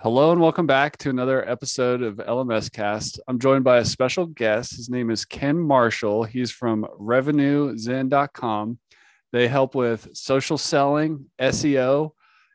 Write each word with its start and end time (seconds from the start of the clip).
Hello 0.00 0.30
and 0.30 0.42
welcome 0.42 0.66
back 0.66 0.98
to 0.98 1.08
another 1.08 1.48
episode 1.48 2.02
of 2.02 2.16
LMS 2.16 2.70
Cast. 2.70 3.18
I'm 3.26 3.38
joined 3.38 3.64
by 3.64 3.78
a 3.78 3.84
special 3.84 4.26
guest. 4.26 4.76
His 4.76 4.90
name 4.90 5.10
is 5.10 5.24
Ken 5.24 5.58
Marshall. 5.58 6.24
He's 6.24 6.50
from 6.50 6.86
RevenueZen.com. 7.00 8.78
They 9.32 9.48
help 9.48 9.74
with 9.74 10.14
social 10.14 10.58
selling, 10.58 11.30
SEO, 11.40 12.10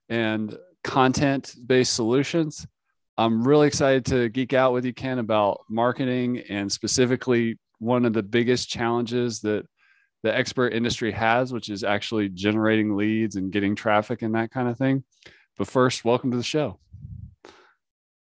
and 0.08 0.56
content 0.84 1.56
based 1.66 1.96
solutions. 1.96 2.68
I'm 3.18 3.44
really 3.44 3.66
excited 3.66 4.06
to 4.06 4.30
geek 4.30 4.54
out 4.54 4.72
with 4.72 4.86
you, 4.86 4.94
Ken, 4.94 5.18
about 5.18 5.62
marketing 5.68 6.44
and 6.48 6.72
specifically 6.72 7.58
one 7.80 8.06
of 8.06 8.14
the 8.14 8.22
biggest 8.22 8.70
challenges 8.70 9.42
that 9.42 9.66
the 10.22 10.34
expert 10.34 10.74
industry 10.74 11.12
has, 11.12 11.52
which 11.52 11.70
is 11.70 11.84
actually 11.84 12.30
generating 12.30 12.96
leads 12.96 13.36
and 13.36 13.52
getting 13.52 13.74
traffic 13.74 14.22
and 14.22 14.36
that 14.36 14.52
kind 14.52 14.70
of 14.70 14.78
thing. 14.78 15.04
But 15.58 15.68
first, 15.68 16.06
welcome 16.06 16.30
to 16.30 16.38
the 16.38 16.44
show. 16.44 16.78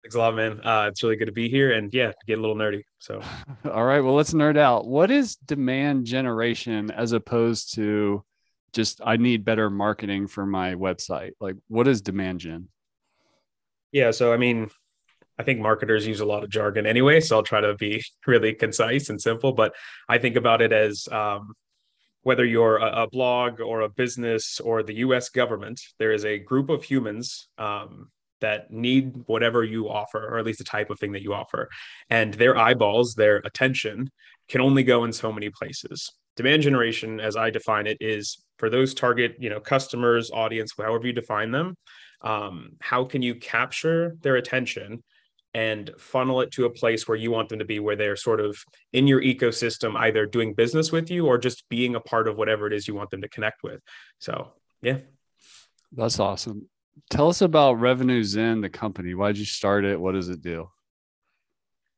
Thanks 0.08 0.16
a 0.16 0.20
lot, 0.20 0.36
man. 0.36 0.58
Uh, 0.64 0.86
it's 0.88 1.02
really 1.02 1.16
good 1.16 1.26
to 1.26 1.32
be 1.32 1.50
here 1.50 1.72
and 1.72 1.92
yeah, 1.92 2.12
get 2.26 2.38
a 2.38 2.40
little 2.40 2.56
nerdy. 2.56 2.80
So, 2.98 3.20
all 3.70 3.84
right, 3.84 4.00
well, 4.00 4.14
let's 4.14 4.32
nerd 4.32 4.56
out. 4.56 4.86
What 4.86 5.10
is 5.10 5.36
demand 5.36 6.06
generation 6.06 6.90
as 6.90 7.12
opposed 7.12 7.74
to 7.74 8.24
just 8.72 9.02
I 9.04 9.18
need 9.18 9.44
better 9.44 9.68
marketing 9.68 10.26
for 10.26 10.46
my 10.46 10.76
website? 10.76 11.32
Like, 11.40 11.56
what 11.66 11.86
is 11.86 12.00
demand 12.00 12.40
gen? 12.40 12.68
Yeah, 13.92 14.10
so 14.10 14.32
I 14.32 14.38
mean, 14.38 14.70
I 15.38 15.42
think 15.42 15.60
marketers 15.60 16.06
use 16.06 16.20
a 16.20 16.24
lot 16.24 16.42
of 16.42 16.48
jargon 16.48 16.86
anyway, 16.86 17.20
so 17.20 17.36
I'll 17.36 17.42
try 17.42 17.60
to 17.60 17.74
be 17.74 18.02
really 18.26 18.54
concise 18.54 19.10
and 19.10 19.20
simple. 19.20 19.52
But 19.52 19.74
I 20.08 20.16
think 20.16 20.36
about 20.36 20.62
it 20.62 20.72
as 20.72 21.06
um, 21.12 21.52
whether 22.22 22.46
you're 22.46 22.78
a, 22.78 23.02
a, 23.02 23.10
blog 23.10 23.60
or 23.60 23.82
a 23.82 23.90
business 23.90 24.58
or 24.58 24.82
the 24.82 24.94
U.S. 25.04 25.28
government, 25.28 25.78
there 25.98 26.12
is 26.12 26.24
a 26.24 26.38
group 26.38 26.70
of 26.70 26.82
humans 26.82 27.48
um, 27.58 28.08
that 28.40 28.70
need 28.70 29.12
whatever 29.26 29.64
you 29.64 29.88
offer, 29.88 30.26
or 30.26 30.38
at 30.38 30.46
least 30.46 30.58
the 30.58 30.64
type 30.64 30.90
of 30.90 30.98
thing 30.98 31.12
that 31.12 31.22
you 31.22 31.34
offer. 31.34 31.68
And 32.10 32.34
their 32.34 32.56
eyeballs, 32.56 33.14
their 33.14 33.36
attention 33.38 34.10
can 34.48 34.60
only 34.60 34.82
go 34.82 35.04
in 35.04 35.12
so 35.12 35.32
many 35.32 35.50
places. 35.50 36.12
Demand 36.36 36.62
generation, 36.62 37.20
as 37.20 37.36
I 37.36 37.50
define 37.50 37.86
it, 37.86 37.98
is 38.00 38.44
for 38.58 38.70
those 38.70 38.94
target, 38.94 39.36
you 39.38 39.50
know, 39.50 39.60
customers, 39.60 40.30
audience, 40.30 40.72
however 40.76 41.06
you 41.06 41.12
define 41.12 41.50
them. 41.50 41.76
Um, 42.20 42.70
how 42.80 43.04
can 43.04 43.22
you 43.22 43.34
capture 43.34 44.16
their 44.22 44.36
attention 44.36 45.02
and 45.54 45.90
funnel 45.98 46.40
it 46.40 46.50
to 46.52 46.66
a 46.66 46.70
place 46.70 47.08
where 47.08 47.16
you 47.16 47.30
want 47.30 47.48
them 47.48 47.58
to 47.58 47.64
be, 47.64 47.80
where 47.80 47.96
they're 47.96 48.16
sort 48.16 48.40
of 48.40 48.56
in 48.92 49.06
your 49.06 49.20
ecosystem, 49.20 49.96
either 49.96 50.26
doing 50.26 50.54
business 50.54 50.92
with 50.92 51.10
you 51.10 51.26
or 51.26 51.38
just 51.38 51.68
being 51.68 51.94
a 51.94 52.00
part 52.00 52.28
of 52.28 52.36
whatever 52.36 52.66
it 52.66 52.72
is 52.72 52.86
you 52.86 52.94
want 52.94 53.10
them 53.10 53.22
to 53.22 53.28
connect 53.28 53.62
with. 53.62 53.80
So, 54.18 54.52
yeah. 54.82 54.98
That's 55.92 56.20
awesome 56.20 56.68
tell 57.10 57.28
us 57.28 57.42
about 57.42 57.74
Revenue 57.74 58.22
Zen, 58.22 58.60
the 58.60 58.68
company. 58.68 59.14
Why 59.14 59.28
did 59.28 59.38
you 59.38 59.44
start 59.44 59.84
it? 59.84 60.00
What 60.00 60.12
does 60.12 60.28
it 60.28 60.40
do? 60.42 60.68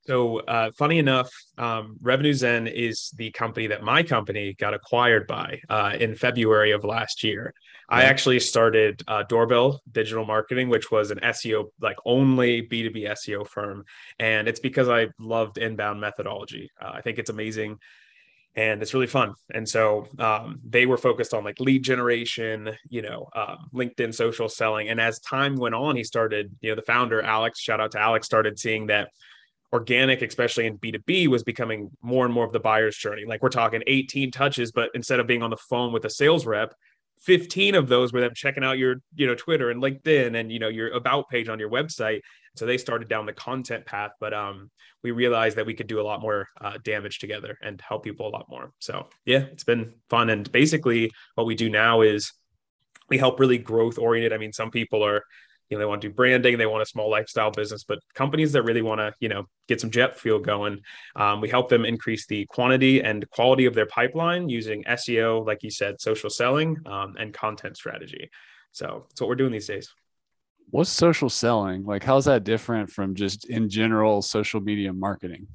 So, 0.06 0.40
uh, 0.40 0.70
funny 0.72 0.98
enough, 0.98 1.30
um, 1.58 1.96
Revenue 2.00 2.32
Zen 2.32 2.66
is 2.66 3.10
the 3.16 3.30
company 3.32 3.66
that 3.66 3.82
my 3.82 4.02
company 4.02 4.54
got 4.54 4.74
acquired 4.74 5.26
by 5.26 5.60
uh, 5.68 5.96
in 6.00 6.14
February 6.14 6.72
of 6.72 6.84
last 6.84 7.22
year. 7.22 7.52
I 7.88 8.04
actually 8.04 8.40
started 8.40 9.02
uh, 9.08 9.24
Doorbell 9.24 9.80
Digital 9.92 10.24
Marketing, 10.24 10.68
which 10.68 10.90
was 10.90 11.10
an 11.10 11.18
SEO, 11.18 11.66
like 11.80 11.96
only 12.06 12.62
B2B 12.62 13.08
SEO 13.10 13.46
firm. 13.46 13.84
And 14.18 14.48
it's 14.48 14.60
because 14.60 14.88
I 14.88 15.08
loved 15.18 15.58
inbound 15.58 16.00
methodology. 16.00 16.70
Uh, 16.80 16.92
I 16.94 17.00
think 17.02 17.18
it's 17.18 17.30
amazing 17.30 17.78
and 18.56 18.82
it's 18.82 18.94
really 18.94 19.06
fun. 19.06 19.34
And 19.54 19.68
so 19.68 20.08
um, 20.18 20.60
they 20.68 20.86
were 20.86 20.96
focused 20.96 21.34
on 21.34 21.44
like 21.44 21.60
lead 21.60 21.84
generation, 21.84 22.70
you 22.88 23.02
know, 23.02 23.28
um, 23.34 23.68
LinkedIn 23.72 24.12
social 24.12 24.48
selling. 24.48 24.88
And 24.88 25.00
as 25.00 25.20
time 25.20 25.56
went 25.56 25.74
on, 25.74 25.96
he 25.96 26.02
started, 26.02 26.50
you 26.60 26.70
know, 26.70 26.76
the 26.76 26.82
founder, 26.82 27.22
Alex, 27.22 27.60
shout 27.60 27.80
out 27.80 27.92
to 27.92 28.00
Alex, 28.00 28.26
started 28.26 28.58
seeing 28.58 28.88
that 28.88 29.10
organic, 29.72 30.22
especially 30.22 30.66
in 30.66 30.78
B2B, 30.78 31.28
was 31.28 31.44
becoming 31.44 31.90
more 32.02 32.24
and 32.24 32.34
more 32.34 32.44
of 32.44 32.52
the 32.52 32.58
buyer's 32.58 32.96
journey. 32.96 33.24
Like 33.24 33.40
we're 33.40 33.50
talking 33.50 33.82
18 33.86 34.32
touches, 34.32 34.72
but 34.72 34.90
instead 34.94 35.20
of 35.20 35.28
being 35.28 35.44
on 35.44 35.50
the 35.50 35.56
phone 35.56 35.92
with 35.92 36.04
a 36.04 36.10
sales 36.10 36.44
rep, 36.44 36.74
15 37.20 37.74
of 37.76 37.86
those 37.86 38.12
were 38.12 38.20
them 38.20 38.32
checking 38.34 38.64
out 38.64 38.78
your, 38.78 38.96
you 39.14 39.26
know, 39.26 39.34
Twitter 39.34 39.70
and 39.70 39.80
LinkedIn 39.80 40.34
and, 40.34 40.50
you 40.50 40.58
know, 40.58 40.68
your 40.68 40.90
about 40.90 41.28
page 41.28 41.48
on 41.48 41.60
your 41.60 41.70
website. 41.70 42.20
So 42.56 42.66
they 42.66 42.78
started 42.78 43.08
down 43.08 43.26
the 43.26 43.32
content 43.32 43.86
path, 43.86 44.12
but 44.20 44.34
um, 44.34 44.70
we 45.02 45.12
realized 45.12 45.56
that 45.56 45.66
we 45.66 45.74
could 45.74 45.86
do 45.86 46.00
a 46.00 46.02
lot 46.02 46.20
more 46.20 46.48
uh, 46.60 46.78
damage 46.82 47.18
together 47.18 47.56
and 47.62 47.80
help 47.80 48.04
people 48.04 48.26
a 48.26 48.30
lot 48.30 48.46
more. 48.48 48.72
So 48.80 49.08
yeah, 49.24 49.44
it's 49.52 49.64
been 49.64 49.94
fun. 50.08 50.30
And 50.30 50.50
basically, 50.50 51.10
what 51.36 51.46
we 51.46 51.54
do 51.54 51.70
now 51.70 52.00
is 52.02 52.32
we 53.08 53.18
help 53.18 53.40
really 53.40 53.58
growth 53.58 53.98
oriented. 53.98 54.32
I 54.32 54.38
mean, 54.38 54.52
some 54.52 54.70
people 54.70 55.04
are, 55.04 55.22
you 55.68 55.76
know, 55.76 55.78
they 55.78 55.86
want 55.86 56.02
to 56.02 56.08
do 56.08 56.14
branding, 56.14 56.58
they 56.58 56.66
want 56.66 56.82
a 56.82 56.86
small 56.86 57.08
lifestyle 57.08 57.52
business, 57.52 57.84
but 57.84 58.00
companies 58.14 58.52
that 58.52 58.62
really 58.62 58.82
want 58.82 58.98
to, 58.98 59.12
you 59.20 59.28
know, 59.28 59.44
get 59.68 59.80
some 59.80 59.90
jet 59.90 60.18
fuel 60.18 60.40
going, 60.40 60.80
um, 61.14 61.40
we 61.40 61.48
help 61.48 61.68
them 61.68 61.84
increase 61.84 62.26
the 62.26 62.44
quantity 62.46 63.00
and 63.00 63.28
quality 63.30 63.66
of 63.66 63.74
their 63.74 63.86
pipeline 63.86 64.48
using 64.48 64.82
SEO, 64.84 65.46
like 65.46 65.62
you 65.62 65.70
said, 65.70 66.00
social 66.00 66.30
selling 66.30 66.76
um, 66.86 67.14
and 67.18 67.32
content 67.32 67.76
strategy. 67.76 68.28
So 68.72 69.06
that's 69.08 69.20
what 69.20 69.28
we're 69.28 69.36
doing 69.36 69.52
these 69.52 69.66
days 69.66 69.92
what's 70.70 70.90
social 70.90 71.28
selling? 71.28 71.84
Like 71.84 72.02
how's 72.02 72.24
that 72.26 72.44
different 72.44 72.90
from 72.90 73.14
just 73.14 73.48
in 73.48 73.68
general 73.68 74.22
social 74.22 74.60
media 74.60 74.92
marketing? 74.92 75.46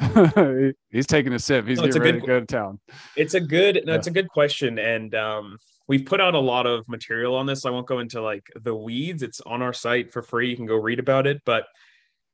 He's 0.90 1.06
taking 1.06 1.32
a 1.32 1.38
sip. 1.38 1.66
He's 1.66 1.78
no, 1.78 1.86
getting 1.86 2.02
ready 2.02 2.20
good, 2.20 2.20
to 2.20 2.26
go 2.26 2.40
to 2.40 2.46
town. 2.46 2.80
It's 3.16 3.34
a 3.34 3.40
good 3.40 3.82
no, 3.84 3.92
yeah. 3.92 3.98
it's 3.98 4.06
a 4.06 4.12
good 4.12 4.28
question 4.28 4.78
and 4.78 5.14
um, 5.14 5.58
we've 5.86 6.04
put 6.04 6.20
out 6.20 6.34
a 6.34 6.40
lot 6.40 6.66
of 6.66 6.88
material 6.88 7.34
on 7.34 7.46
this. 7.46 7.64
I 7.64 7.70
won't 7.70 7.86
go 7.86 8.00
into 8.00 8.20
like 8.20 8.46
the 8.62 8.74
weeds. 8.74 9.22
It's 9.22 9.40
on 9.42 9.62
our 9.62 9.72
site 9.72 10.12
for 10.12 10.22
free. 10.22 10.50
You 10.50 10.56
can 10.56 10.66
go 10.66 10.76
read 10.76 10.98
about 10.98 11.26
it 11.26 11.40
but 11.44 11.66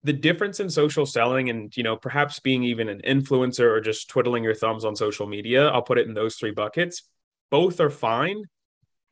the 0.04 0.12
difference 0.12 0.60
in 0.60 0.70
social 0.70 1.04
selling 1.04 1.50
and 1.50 1.76
you 1.76 1.82
know 1.82 1.96
perhaps 1.96 2.38
being 2.38 2.62
even 2.62 2.88
an 2.88 3.00
influencer 3.06 3.64
or 3.64 3.80
just 3.80 4.08
twiddling 4.08 4.44
your 4.44 4.54
thumbs 4.54 4.84
on 4.84 4.94
social 4.94 5.26
media 5.26 5.68
i'll 5.68 5.82
put 5.82 5.98
it 5.98 6.06
in 6.06 6.14
those 6.14 6.36
three 6.36 6.52
buckets 6.52 7.02
both 7.50 7.80
are 7.80 7.90
fine 7.90 8.42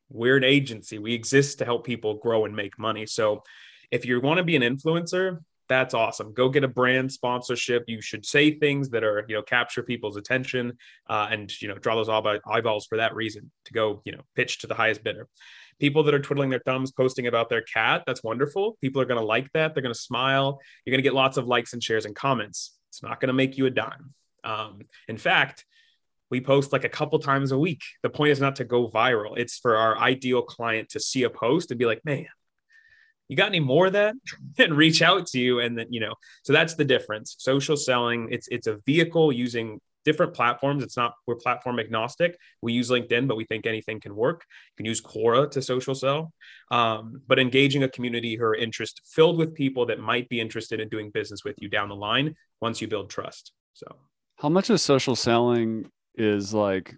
we're 0.08 0.36
an 0.36 0.44
agency. 0.44 0.98
We 0.98 1.14
exist 1.14 1.58
to 1.58 1.64
help 1.64 1.84
people 1.84 2.14
grow 2.14 2.44
and 2.44 2.54
make 2.54 2.78
money. 2.78 3.06
So 3.06 3.42
if 3.90 4.04
you 4.04 4.20
want 4.20 4.38
to 4.38 4.44
be 4.44 4.56
an 4.56 4.62
influencer, 4.62 5.38
that's 5.68 5.94
awesome. 5.94 6.32
Go 6.32 6.48
get 6.48 6.64
a 6.64 6.68
brand 6.68 7.10
sponsorship. 7.10 7.84
You 7.88 8.00
should 8.00 8.24
say 8.24 8.58
things 8.58 8.90
that 8.90 9.02
are, 9.02 9.24
you 9.28 9.34
know, 9.34 9.42
capture 9.42 9.82
people's 9.82 10.16
attention 10.16 10.78
uh, 11.08 11.28
and, 11.30 11.50
you 11.60 11.68
know, 11.68 11.74
draw 11.74 11.96
those 11.96 12.08
eyeballs 12.08 12.86
for 12.86 12.98
that 12.98 13.14
reason 13.14 13.50
to 13.64 13.72
go, 13.72 14.00
you 14.04 14.12
know, 14.12 14.22
pitch 14.36 14.60
to 14.60 14.68
the 14.68 14.74
highest 14.74 15.02
bidder. 15.02 15.28
People 15.80 16.04
that 16.04 16.14
are 16.14 16.20
twiddling 16.20 16.50
their 16.50 16.62
thumbs, 16.64 16.92
posting 16.92 17.26
about 17.26 17.48
their 17.48 17.62
cat, 17.62 18.04
that's 18.06 18.22
wonderful. 18.22 18.78
People 18.80 19.02
are 19.02 19.06
going 19.06 19.20
to 19.20 19.26
like 19.26 19.52
that. 19.52 19.74
They're 19.74 19.82
going 19.82 19.94
to 19.94 20.00
smile. 20.00 20.60
You're 20.84 20.92
going 20.92 21.02
to 21.02 21.08
get 21.08 21.14
lots 21.14 21.36
of 21.36 21.46
likes 21.46 21.72
and 21.72 21.82
shares 21.82 22.06
and 22.06 22.14
comments. 22.14 22.76
It's 22.90 23.02
not 23.02 23.20
going 23.20 23.28
to 23.28 23.34
make 23.34 23.58
you 23.58 23.66
a 23.66 23.70
dime. 23.70 24.14
Um, 24.44 24.82
in 25.08 25.18
fact, 25.18 25.66
we 26.30 26.40
post 26.40 26.72
like 26.72 26.84
a 26.84 26.88
couple 26.88 27.18
times 27.18 27.52
a 27.52 27.58
week. 27.58 27.82
The 28.02 28.10
point 28.10 28.32
is 28.32 28.40
not 28.40 28.56
to 28.56 28.64
go 28.64 28.88
viral. 28.88 29.36
It's 29.36 29.58
for 29.58 29.76
our 29.76 29.98
ideal 29.98 30.42
client 30.42 30.90
to 30.90 31.00
see 31.00 31.22
a 31.22 31.30
post 31.30 31.70
and 31.70 31.78
be 31.78 31.86
like, 31.86 32.04
man, 32.04 32.26
you 33.28 33.36
got 33.36 33.48
any 33.48 33.60
more 33.60 33.86
of 33.86 33.92
that? 33.94 34.14
and 34.58 34.76
reach 34.76 35.02
out 35.02 35.26
to 35.28 35.38
you. 35.38 35.60
And 35.60 35.78
then, 35.78 35.86
you 35.90 36.00
know, 36.00 36.14
so 36.42 36.52
that's 36.52 36.74
the 36.74 36.84
difference. 36.84 37.36
Social 37.38 37.76
selling, 37.76 38.28
it's 38.30 38.48
it's 38.48 38.66
a 38.66 38.78
vehicle 38.86 39.32
using 39.32 39.80
different 40.04 40.34
platforms. 40.34 40.82
It's 40.84 40.96
not 40.96 41.14
we're 41.26 41.34
platform 41.34 41.80
agnostic. 41.80 42.38
We 42.62 42.72
use 42.72 42.90
LinkedIn, 42.90 43.26
but 43.26 43.36
we 43.36 43.44
think 43.44 43.66
anything 43.66 44.00
can 44.00 44.14
work. 44.14 44.44
You 44.70 44.84
can 44.84 44.86
use 44.86 45.02
Quora 45.02 45.50
to 45.50 45.60
social 45.60 45.96
sell, 45.96 46.32
um, 46.70 47.20
but 47.26 47.40
engaging 47.40 47.82
a 47.82 47.88
community 47.88 48.36
who 48.36 48.44
are 48.44 48.54
interest 48.54 49.02
filled 49.04 49.36
with 49.36 49.54
people 49.54 49.86
that 49.86 49.98
might 49.98 50.28
be 50.28 50.40
interested 50.40 50.80
in 50.80 50.88
doing 50.88 51.10
business 51.10 51.44
with 51.44 51.56
you 51.58 51.68
down 51.68 51.88
the 51.88 51.96
line 51.96 52.36
once 52.60 52.80
you 52.80 52.86
build 52.86 53.10
trust. 53.10 53.52
So, 53.74 53.86
how 54.36 54.48
much 54.48 54.70
is 54.70 54.80
social 54.80 55.16
selling 55.16 55.90
is 56.16 56.54
like 56.54 56.94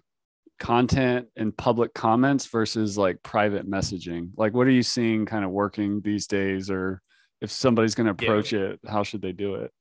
content 0.59 1.27
and 1.35 1.55
public 1.55 1.93
comments 1.93 2.45
versus 2.45 2.97
like 2.97 3.23
private 3.23 3.69
messaging? 3.69 4.29
Like, 4.35 4.53
what 4.53 4.67
are 4.67 4.71
you 4.71 4.83
seeing 4.83 5.25
kind 5.25 5.45
of 5.45 5.51
working 5.51 6.01
these 6.01 6.27
days? 6.27 6.69
Or 6.69 7.01
if 7.41 7.51
somebody's 7.51 7.95
going 7.95 8.05
to 8.05 8.11
approach 8.11 8.51
yeah. 8.51 8.59
it, 8.59 8.79
how 8.87 9.03
should 9.03 9.21
they 9.21 9.31
do 9.31 9.55
it? 9.55 9.71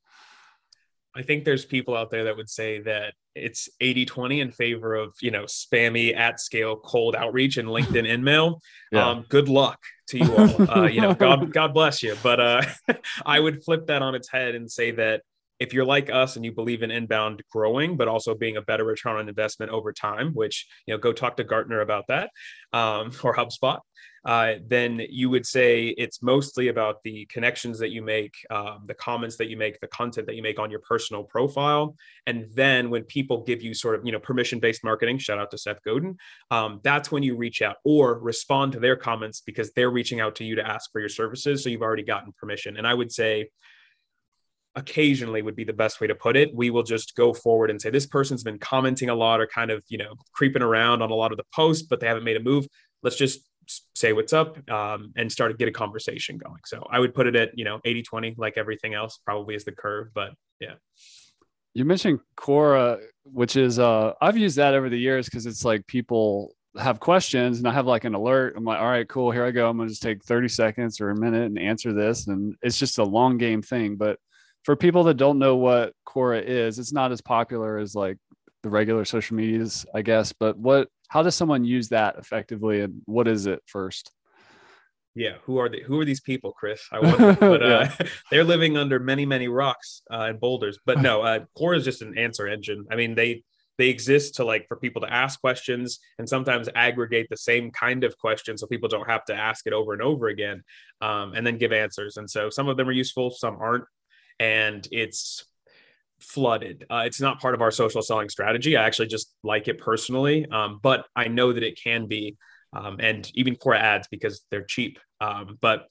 I 1.17 1.23
think 1.23 1.44
there's 1.44 1.64
people 1.64 1.96
out 1.96 2.11
there 2.11 2.25
that 2.25 2.37
would 2.37 2.49
say 2.49 2.81
that 2.82 3.14
it's 3.35 3.69
80 3.81 4.05
20 4.05 4.40
in 4.40 4.50
favor 4.52 4.94
of, 4.94 5.14
you 5.20 5.31
know, 5.31 5.44
spammy 5.44 6.17
at 6.17 6.41
scale 6.41 6.76
cold 6.76 7.17
outreach 7.17 7.56
and 7.56 7.69
LinkedIn 7.69 8.06
InMail. 8.06 8.61
Yeah. 8.93 9.08
Um, 9.08 9.25
good 9.29 9.49
luck 9.49 9.81
to 10.08 10.19
you 10.19 10.37
all. 10.37 10.70
Uh, 10.70 10.87
you 10.87 11.00
know, 11.00 11.14
God, 11.14 11.52
God 11.52 11.75
bless 11.75 12.02
you. 12.02 12.17
But 12.23 12.41
uh, 12.41 12.62
I 13.26 13.41
would 13.41 13.64
flip 13.64 13.87
that 13.87 14.02
on 14.02 14.14
its 14.14 14.31
head 14.31 14.55
and 14.55 14.70
say 14.70 14.93
that 14.93 15.23
if 15.60 15.72
you're 15.72 15.84
like 15.84 16.10
us 16.10 16.37
and 16.37 16.44
you 16.44 16.52
believe 16.52 16.82
in 16.82 16.90
inbound 16.90 17.43
growing, 17.50 17.96
but 17.96 18.08
also 18.08 18.34
being 18.34 18.56
a 18.56 18.62
better 18.62 18.84
return 18.84 19.16
on 19.16 19.28
investment 19.28 19.72
over 19.72 19.93
time, 19.93 20.32
which 20.32 20.66
you 20.87 20.94
know, 20.94 20.99
go 20.99 21.12
talk 21.12 21.37
to 21.37 21.44
Gartner 21.44 21.81
about 21.81 22.06
that 22.08 22.31
um, 22.72 23.12
or 23.22 23.34
HubSpot. 23.34 23.81
Uh, 24.25 24.55
then 24.66 25.00
you 25.08 25.31
would 25.31 25.46
say 25.46 25.87
it's 25.96 26.22
mostly 26.22 26.69
about 26.69 27.02
the 27.02 27.25
connections 27.26 27.78
that 27.78 27.90
you 27.90 28.02
make, 28.02 28.34
um, 28.50 28.81
the 28.87 28.94
comments 28.94 29.37
that 29.37 29.49
you 29.49 29.56
make, 29.56 29.81
the 29.81 29.87
content 29.87 30.26
that 30.26 30.34
you 30.34 30.43
make 30.43 30.58
on 30.58 30.70
your 30.70 30.81
personal 30.81 31.22
profile, 31.22 31.94
and 32.26 32.46
then 32.52 32.90
when 32.90 33.05
people 33.05 33.44
give 33.44 33.62
you 33.62 33.72
sort 33.72 33.94
of 33.94 34.05
you 34.05 34.12
know 34.12 34.19
permission-based 34.19 34.84
marketing, 34.84 35.19
shout 35.19 35.38
out 35.38 35.50
to 35.50 35.56
Seth 35.56 35.82
Godin, 35.82 36.16
um, 36.50 36.81
that's 36.82 37.10
when 37.10 37.22
you 37.22 37.37
reach 37.37 37.62
out 37.62 37.76
or 37.84 38.19
respond 38.19 38.72
to 38.72 38.81
their 38.81 38.96
comments 38.96 39.40
because 39.40 39.72
they're 39.72 39.90
reaching 39.90 40.20
out 40.20 40.34
to 40.37 40.44
you 40.44 40.56
to 40.56 40.66
ask 40.66 40.90
for 40.93 41.00
your 41.00 41.08
services, 41.08 41.62
so 41.62 41.70
you've 41.70 41.82
already 41.82 42.02
gotten 42.02 42.32
permission. 42.38 42.76
And 42.76 42.87
I 42.87 42.94
would 42.94 43.12
say 43.12 43.49
occasionally 44.79 45.43
would 45.43 45.57
be 45.57 45.65
the 45.65 45.73
best 45.73 46.01
way 46.01 46.07
to 46.07 46.15
put 46.15 46.37
it 46.37 46.55
we 46.55 46.71
will 46.71 46.83
just 46.83 47.15
go 47.17 47.35
forward 47.35 47.69
and 47.69 47.81
say 47.81 47.91
this 47.91 48.07
person's 48.07 48.45
been 48.45 48.59
commenting 48.59 49.11
a 49.11 49.15
lot 49.15 49.41
or 49.41 49.47
kind 49.47 49.71
of 49.71 49.83
you 49.89 49.99
know 49.99 50.15
creeping 50.33 50.63
around 50.63 51.03
on 51.03 51.11
a 51.11 51.15
lot 51.15 51.33
of 51.33 51.37
the 51.37 51.45
posts 51.55 51.83
but 51.83 52.01
they 52.01 52.07
haven't 52.07 52.25
made 52.25 52.37
a 52.37 52.43
move 52.43 52.67
let's 53.03 53.17
just 53.17 53.41
say 53.95 54.15
what's 54.15 54.33
up 54.33 54.57
um, 54.71 55.13
and 55.17 55.31
start 55.31 55.51
to 55.51 55.57
get 55.57 55.69
a 55.69 55.73
conversation 55.73 56.39
going 56.39 56.61
so 56.65 56.87
i 56.91 56.99
would 56.99 57.13
put 57.13 57.27
it 57.27 57.37
at 57.37 57.51
you 57.59 57.65
know 57.65 57.81
80 57.85 58.03
20 58.03 58.35
like 58.39 58.57
everything 58.57 58.95
else 58.95 59.19
probably 59.25 59.55
is 59.55 59.65
the 59.65 59.73
curve 59.73 60.09
but 60.15 60.33
yeah 60.61 60.75
you 61.75 61.85
mentioned 61.85 62.21
quora 62.37 62.99
which 63.25 63.57
is 63.57 63.79
uh 63.79 64.13
i've 64.23 64.39
used 64.39 64.57
that 64.57 64.75
over 64.75 64.89
the 64.89 64.99
years 64.99 65.27
because 65.27 65.45
it's 65.45 65.65
like 65.65 65.87
people 65.87 66.55
have 66.79 67.01
questions 67.01 67.59
and 67.59 67.67
I 67.67 67.73
have 67.73 67.87
like 67.87 68.05
an 68.05 68.15
alert. 68.15 68.55
I'm 68.57 68.65
like, 68.65 68.79
all 68.79 68.87
right, 68.87 69.09
cool, 69.09 69.31
here 69.31 69.45
I 69.45 69.51
go. 69.51 69.69
I'm 69.69 69.77
gonna 69.77 69.89
just 69.89 70.03
take 70.03 70.23
30 70.25 70.49
seconds 70.49 71.01
or 71.01 71.11
a 71.11 71.17
minute 71.17 71.45
and 71.45 71.59
answer 71.59 71.93
this. 71.93 72.27
And 72.29 72.57
it's 72.63 72.79
just 72.79 72.99
a 72.99 73.05
long 73.05 73.39
game 73.39 73.63
thing. 73.63 73.97
But 73.97 74.19
for 74.64 74.76
people 74.76 75.05
that 75.05 75.14
don't 75.14 75.38
know 75.38 75.56
what 75.56 75.93
Quora 76.06 76.43
is, 76.43 76.78
it's 76.78 76.93
not 76.93 77.12
as 77.12 77.20
popular 77.20 77.78
as 77.78 77.94
like 77.94 78.19
the 78.62 78.70
regular 78.70 79.05
social 79.05 79.37
medias, 79.37 79.87
I 79.94 80.02
guess. 80.02 80.32
But 80.32 80.58
what, 80.58 80.88
how 81.08 81.22
does 81.22 81.34
someone 81.34 81.64
use 81.64 81.88
that 81.88 82.16
effectively, 82.16 82.81
and 82.81 83.02
what 83.06 83.28
is 83.28 83.46
it 83.46 83.62
first? 83.66 84.10
Yeah, 85.14 85.37
who 85.43 85.58
are 85.58 85.69
they? 85.69 85.81
Who 85.81 86.00
are 86.00 86.05
these 86.05 86.20
people, 86.20 86.52
Chris? 86.52 86.82
I 86.93 87.00
wonder. 87.00 87.34
But 87.34 87.62
uh, 87.72 87.88
they're 88.31 88.44
living 88.44 88.76
under 88.76 88.99
many, 88.99 89.26
many 89.26 89.49
rocks 89.49 90.02
uh, 90.12 90.26
and 90.28 90.38
boulders. 90.38 90.78
But 90.84 91.00
no, 91.00 91.22
uh, 91.22 91.40
Quora 91.56 91.76
is 91.76 91.84
just 91.84 92.02
an 92.02 92.16
answer 92.16 92.46
engine. 92.46 92.87
I 92.90 92.96
mean, 92.96 93.14
they 93.14 93.43
they 93.78 93.88
exist 93.88 94.34
to 94.34 94.44
like 94.44 94.66
for 94.69 94.76
people 94.76 95.00
to 95.02 95.12
ask 95.12 95.40
questions 95.40 96.00
and 96.19 96.28
sometimes 96.28 96.69
aggregate 96.75 97.28
the 97.31 97.37
same 97.37 97.70
kind 97.70 98.05
of 98.05 98.19
question 98.19 98.58
so 98.58 98.66
people 98.66 98.88
don't 98.88 99.08
have 99.08 99.25
to 99.26 99.34
ask 99.34 99.66
it 99.66 99.72
over 99.72 99.93
and 99.93 100.02
over 100.02 100.28
again 100.28 100.62
um, 101.00 101.32
and 101.34 101.46
then 101.46 101.56
give 101.56 101.72
answers 101.72 102.16
and 102.16 102.28
so 102.28 102.50
some 102.50 102.69
of 102.69 102.76
them 102.76 102.88
are 102.88 102.93
useful 102.93 103.31
some 103.31 103.56
aren't 103.60 103.84
and 104.40 104.87
it's 104.93 105.44
flooded. 106.20 106.87
Uh, 106.90 107.02
it's 107.06 107.20
not 107.20 107.40
part 107.40 107.55
of 107.55 107.62
our 107.62 107.70
social 107.70 108.02
selling 108.02 108.29
strategy. 108.29 108.76
I 108.76 108.85
actually 108.85 109.08
just 109.08 109.35
like 109.43 109.69
it 109.69 109.79
personally, 109.79 110.46
um, 110.50 110.81
but 110.82 111.06
I 111.17 111.29
know 111.29 111.52
that 111.52 111.62
it 111.62 111.79
can 111.82 112.06
be, 112.06 112.37
um, 112.73 112.99
and 113.00 113.31
even 113.35 113.56
Quora 113.56 113.79
ads 113.79 114.08
because 114.08 114.44
they're 114.50 114.64
cheap. 114.64 114.99
Um, 115.20 115.58
but 115.61 115.88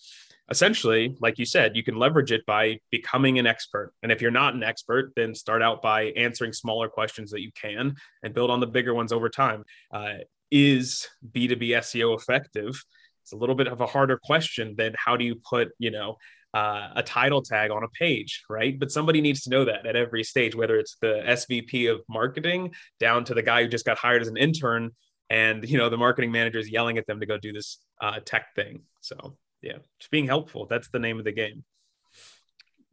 essentially, 0.49 1.15
like 1.19 1.37
you 1.39 1.45
said, 1.45 1.75
you 1.75 1.83
can 1.83 1.97
leverage 1.97 2.31
it 2.31 2.45
by 2.45 2.79
becoming 2.91 3.39
an 3.39 3.47
expert. 3.47 3.93
And 4.03 4.11
if 4.11 4.21
you're 4.21 4.31
not 4.31 4.53
an 4.53 4.63
expert, 4.63 5.11
then 5.15 5.35
start 5.35 5.61
out 5.61 5.81
by 5.81 6.05
answering 6.15 6.53
smaller 6.53 6.87
questions 6.87 7.31
that 7.31 7.41
you 7.41 7.51
can 7.59 7.95
and 8.23 8.33
build 8.33 8.51
on 8.51 8.59
the 8.59 8.67
bigger 8.67 8.93
ones 8.93 9.11
over 9.11 9.29
time. 9.29 9.63
Uh, 9.91 10.15
is 10.51 11.07
B2B 11.29 11.69
SEO 11.69 12.17
effective? 12.17 12.81
It's 13.23 13.33
a 13.33 13.37
little 13.37 13.55
bit 13.55 13.67
of 13.67 13.81
a 13.81 13.85
harder 13.85 14.17
question 14.23 14.75
than 14.77 14.95
how 14.97 15.17
do 15.17 15.25
you 15.25 15.35
put, 15.35 15.69
you 15.79 15.91
know, 15.91 16.17
uh, 16.53 16.89
a 16.95 17.03
title 17.03 17.41
tag 17.41 17.71
on 17.71 17.83
a 17.83 17.89
page, 17.89 18.43
right? 18.49 18.79
But 18.79 18.91
somebody 18.91 19.21
needs 19.21 19.41
to 19.41 19.49
know 19.49 19.65
that 19.65 19.85
at 19.85 19.95
every 19.95 20.23
stage, 20.23 20.55
whether 20.55 20.77
it's 20.77 20.97
the 21.01 21.21
SVP 21.25 21.91
of 21.91 22.01
marketing 22.09 22.73
down 22.99 23.25
to 23.25 23.33
the 23.33 23.41
guy 23.41 23.63
who 23.63 23.69
just 23.69 23.85
got 23.85 23.97
hired 23.97 24.21
as 24.21 24.27
an 24.27 24.37
intern, 24.37 24.91
and 25.29 25.67
you 25.67 25.77
know 25.77 25.89
the 25.89 25.97
marketing 25.97 26.31
manager 26.31 26.59
is 26.59 26.69
yelling 26.69 26.97
at 26.97 27.05
them 27.05 27.19
to 27.19 27.25
go 27.25 27.37
do 27.37 27.51
this 27.51 27.79
uh, 28.01 28.19
tech 28.23 28.55
thing. 28.55 28.81
So 29.01 29.37
yeah, 29.61 29.77
just 29.99 30.11
being 30.11 30.27
helpful. 30.27 30.65
That's 30.67 30.89
the 30.89 30.99
name 30.99 31.19
of 31.19 31.25
the 31.25 31.31
game. 31.31 31.63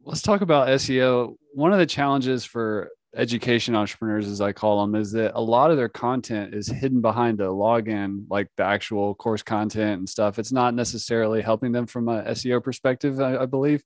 Let's 0.02 0.22
talk 0.22 0.40
about 0.40 0.68
SEO. 0.68 1.36
One 1.52 1.72
of 1.72 1.78
the 1.78 1.86
challenges 1.86 2.44
for 2.44 2.90
education 3.16 3.74
entrepreneurs, 3.74 4.26
as 4.26 4.40
I 4.40 4.52
call 4.52 4.80
them, 4.80 4.94
is 4.94 5.12
that 5.12 5.32
a 5.34 5.40
lot 5.40 5.70
of 5.70 5.76
their 5.76 5.88
content 5.88 6.54
is 6.54 6.66
hidden 6.66 7.00
behind 7.00 7.40
a 7.40 7.46
login, 7.46 8.24
like 8.28 8.48
the 8.56 8.64
actual 8.64 9.14
course 9.14 9.42
content 9.42 9.98
and 9.98 10.08
stuff. 10.08 10.38
It's 10.38 10.52
not 10.52 10.74
necessarily 10.74 11.40
helping 11.40 11.72
them 11.72 11.86
from 11.86 12.08
a 12.08 12.22
SEO 12.24 12.62
perspective, 12.62 13.20
I, 13.20 13.38
I 13.38 13.46
believe. 13.46 13.82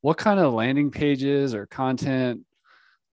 What 0.00 0.16
kind 0.16 0.40
of 0.40 0.52
landing 0.52 0.90
pages 0.90 1.54
or 1.54 1.66
content 1.66 2.42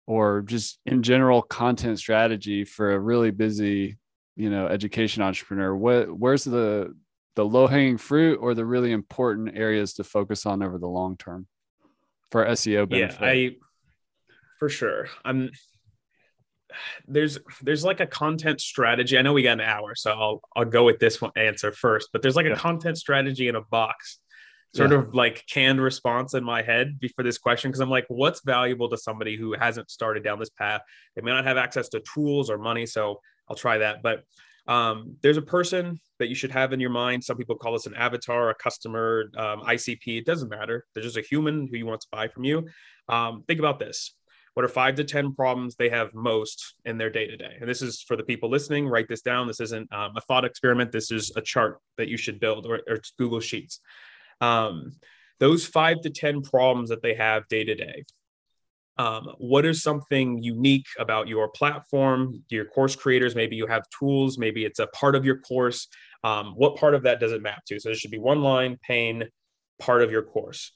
or 0.06 0.42
just 0.42 0.78
in 0.86 1.02
general 1.02 1.42
content 1.42 1.98
strategy 1.98 2.64
for 2.64 2.92
a 2.92 2.98
really 2.98 3.30
busy, 3.30 3.98
you 4.36 4.50
know, 4.50 4.66
education 4.66 5.22
entrepreneur? 5.22 5.74
What 5.74 6.10
where's 6.10 6.44
the 6.44 6.96
the 7.36 7.44
low 7.44 7.66
hanging 7.66 7.98
fruit 7.98 8.38
or 8.40 8.54
the 8.54 8.64
really 8.64 8.90
important 8.90 9.56
areas 9.56 9.94
to 9.94 10.04
focus 10.04 10.46
on 10.46 10.62
over 10.62 10.78
the 10.78 10.88
long 10.88 11.16
term 11.16 11.46
for 12.30 12.44
SEO 12.46 12.88
benefit? 12.88 13.20
Yeah, 13.20 13.28
I 13.28 13.56
for 14.58 14.68
sure. 14.68 15.08
I'm 15.24 15.50
there's 17.06 17.38
there's 17.62 17.84
like 17.84 18.00
a 18.00 18.06
content 18.06 18.60
strategy. 18.60 19.18
I 19.18 19.22
know 19.22 19.32
we 19.32 19.42
got 19.42 19.52
an 19.52 19.60
hour, 19.60 19.94
so 19.94 20.10
I'll 20.10 20.40
I'll 20.56 20.64
go 20.64 20.84
with 20.84 20.98
this 20.98 21.20
one 21.20 21.32
answer 21.36 21.72
first. 21.72 22.10
But 22.12 22.22
there's 22.22 22.36
like 22.36 22.46
yeah. 22.46 22.52
a 22.52 22.56
content 22.56 22.98
strategy 22.98 23.48
in 23.48 23.56
a 23.56 23.62
box, 23.62 24.18
sort 24.74 24.90
yeah. 24.90 24.98
of 24.98 25.14
like 25.14 25.44
canned 25.50 25.80
response 25.80 26.34
in 26.34 26.44
my 26.44 26.62
head 26.62 26.98
before 27.00 27.24
this 27.24 27.38
question 27.38 27.70
because 27.70 27.80
I'm 27.80 27.90
like, 27.90 28.06
what's 28.08 28.42
valuable 28.44 28.88
to 28.90 28.98
somebody 28.98 29.36
who 29.36 29.54
hasn't 29.58 29.90
started 29.90 30.22
down 30.24 30.38
this 30.38 30.50
path? 30.50 30.82
They 31.16 31.22
may 31.22 31.30
not 31.30 31.44
have 31.44 31.56
access 31.56 31.88
to 31.90 32.00
tools 32.00 32.50
or 32.50 32.58
money, 32.58 32.86
so 32.86 33.20
I'll 33.48 33.56
try 33.56 33.78
that. 33.78 34.02
But 34.02 34.24
um, 34.66 35.16
there's 35.22 35.38
a 35.38 35.42
person 35.42 35.98
that 36.18 36.28
you 36.28 36.34
should 36.34 36.50
have 36.50 36.74
in 36.74 36.80
your 36.80 36.90
mind. 36.90 37.24
Some 37.24 37.38
people 37.38 37.56
call 37.56 37.72
this 37.72 37.86
an 37.86 37.94
avatar, 37.94 38.50
a 38.50 38.54
customer, 38.54 39.30
um, 39.36 39.60
ICP. 39.62 40.18
It 40.18 40.26
doesn't 40.26 40.50
matter. 40.50 40.84
They're 40.94 41.02
just 41.02 41.16
a 41.16 41.22
human 41.22 41.66
who 41.68 41.78
you 41.78 41.86
want 41.86 42.02
to 42.02 42.08
buy 42.12 42.28
from 42.28 42.44
you. 42.44 42.68
Um, 43.08 43.44
think 43.48 43.60
about 43.60 43.78
this 43.78 44.12
what 44.58 44.64
are 44.64 44.68
five 44.68 44.96
to 44.96 45.04
10 45.04 45.36
problems 45.36 45.76
they 45.76 45.88
have 45.88 46.12
most 46.14 46.74
in 46.84 46.98
their 46.98 47.10
day 47.10 47.28
to 47.28 47.36
day? 47.36 47.58
And 47.60 47.70
this 47.70 47.80
is 47.80 48.02
for 48.02 48.16
the 48.16 48.24
people 48.24 48.50
listening, 48.50 48.88
write 48.88 49.06
this 49.08 49.22
down. 49.22 49.46
This 49.46 49.60
isn't 49.60 49.92
um, 49.92 50.16
a 50.16 50.20
thought 50.22 50.44
experiment. 50.44 50.90
This 50.90 51.12
is 51.12 51.30
a 51.36 51.40
chart 51.40 51.78
that 51.96 52.08
you 52.08 52.16
should 52.16 52.40
build 52.40 52.66
or, 52.66 52.80
or 52.88 52.98
Google 53.18 53.38
Sheets. 53.38 53.78
Um, 54.40 54.96
those 55.38 55.64
five 55.64 56.00
to 56.00 56.10
10 56.10 56.42
problems 56.42 56.88
that 56.88 57.02
they 57.02 57.14
have 57.14 57.46
day 57.46 57.62
to 57.62 57.76
day. 57.76 58.04
Um, 58.96 59.28
what 59.38 59.64
is 59.64 59.80
something 59.80 60.42
unique 60.42 60.88
about 60.98 61.28
your 61.28 61.50
platform, 61.50 62.42
your 62.48 62.64
course 62.64 62.96
creators? 62.96 63.36
Maybe 63.36 63.54
you 63.54 63.68
have 63.68 63.84
tools, 63.96 64.38
maybe 64.38 64.64
it's 64.64 64.80
a 64.80 64.88
part 64.88 65.14
of 65.14 65.24
your 65.24 65.38
course. 65.38 65.86
Um, 66.24 66.54
what 66.56 66.74
part 66.74 66.96
of 66.96 67.04
that 67.04 67.20
does 67.20 67.30
it 67.30 67.42
map 67.42 67.64
to? 67.66 67.78
So 67.78 67.90
there 67.90 67.96
should 67.96 68.10
be 68.10 68.18
one 68.18 68.42
line, 68.42 68.76
pain, 68.82 69.22
part 69.78 70.02
of 70.02 70.10
your 70.10 70.24
course. 70.24 70.72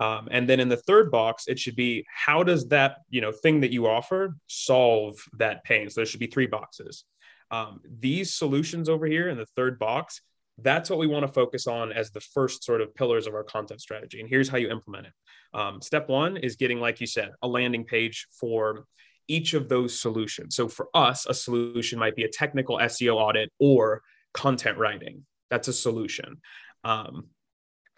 Um, 0.00 0.28
and 0.30 0.48
then 0.48 0.60
in 0.60 0.68
the 0.68 0.76
third 0.76 1.10
box, 1.10 1.44
it 1.46 1.58
should 1.58 1.76
be 1.76 2.04
how 2.12 2.42
does 2.42 2.68
that 2.68 2.98
you 3.10 3.20
know 3.20 3.32
thing 3.32 3.60
that 3.60 3.72
you 3.72 3.86
offer 3.86 4.36
solve 4.46 5.16
that 5.38 5.64
pain? 5.64 5.88
So 5.88 6.00
there 6.00 6.06
should 6.06 6.20
be 6.20 6.26
three 6.26 6.46
boxes. 6.46 7.04
Um, 7.50 7.80
these 8.00 8.34
solutions 8.34 8.88
over 8.88 9.06
here 9.06 9.28
in 9.28 9.36
the 9.36 9.46
third 9.54 9.78
box, 9.78 10.20
that's 10.58 10.90
what 10.90 10.98
we 10.98 11.06
want 11.06 11.26
to 11.26 11.32
focus 11.32 11.66
on 11.66 11.92
as 11.92 12.10
the 12.10 12.20
first 12.20 12.64
sort 12.64 12.80
of 12.80 12.94
pillars 12.94 13.26
of 13.26 13.34
our 13.34 13.44
content 13.44 13.80
strategy. 13.80 14.20
And 14.20 14.28
here's 14.28 14.48
how 14.48 14.56
you 14.56 14.70
implement 14.70 15.06
it. 15.06 15.12
Um, 15.52 15.80
step 15.80 16.08
one 16.08 16.36
is 16.36 16.56
getting, 16.56 16.80
like 16.80 17.00
you 17.00 17.06
said, 17.06 17.30
a 17.42 17.48
landing 17.48 17.84
page 17.84 18.26
for 18.40 18.86
each 19.28 19.54
of 19.54 19.68
those 19.68 19.98
solutions. 19.98 20.54
So 20.56 20.68
for 20.68 20.88
us, 20.94 21.26
a 21.26 21.34
solution 21.34 21.98
might 21.98 22.16
be 22.16 22.24
a 22.24 22.28
technical 22.28 22.78
SEO 22.78 23.14
audit 23.14 23.50
or 23.58 24.02
content 24.32 24.78
writing. 24.78 25.24
That's 25.50 25.68
a 25.68 25.72
solution. 25.72 26.40
Um, 26.82 27.28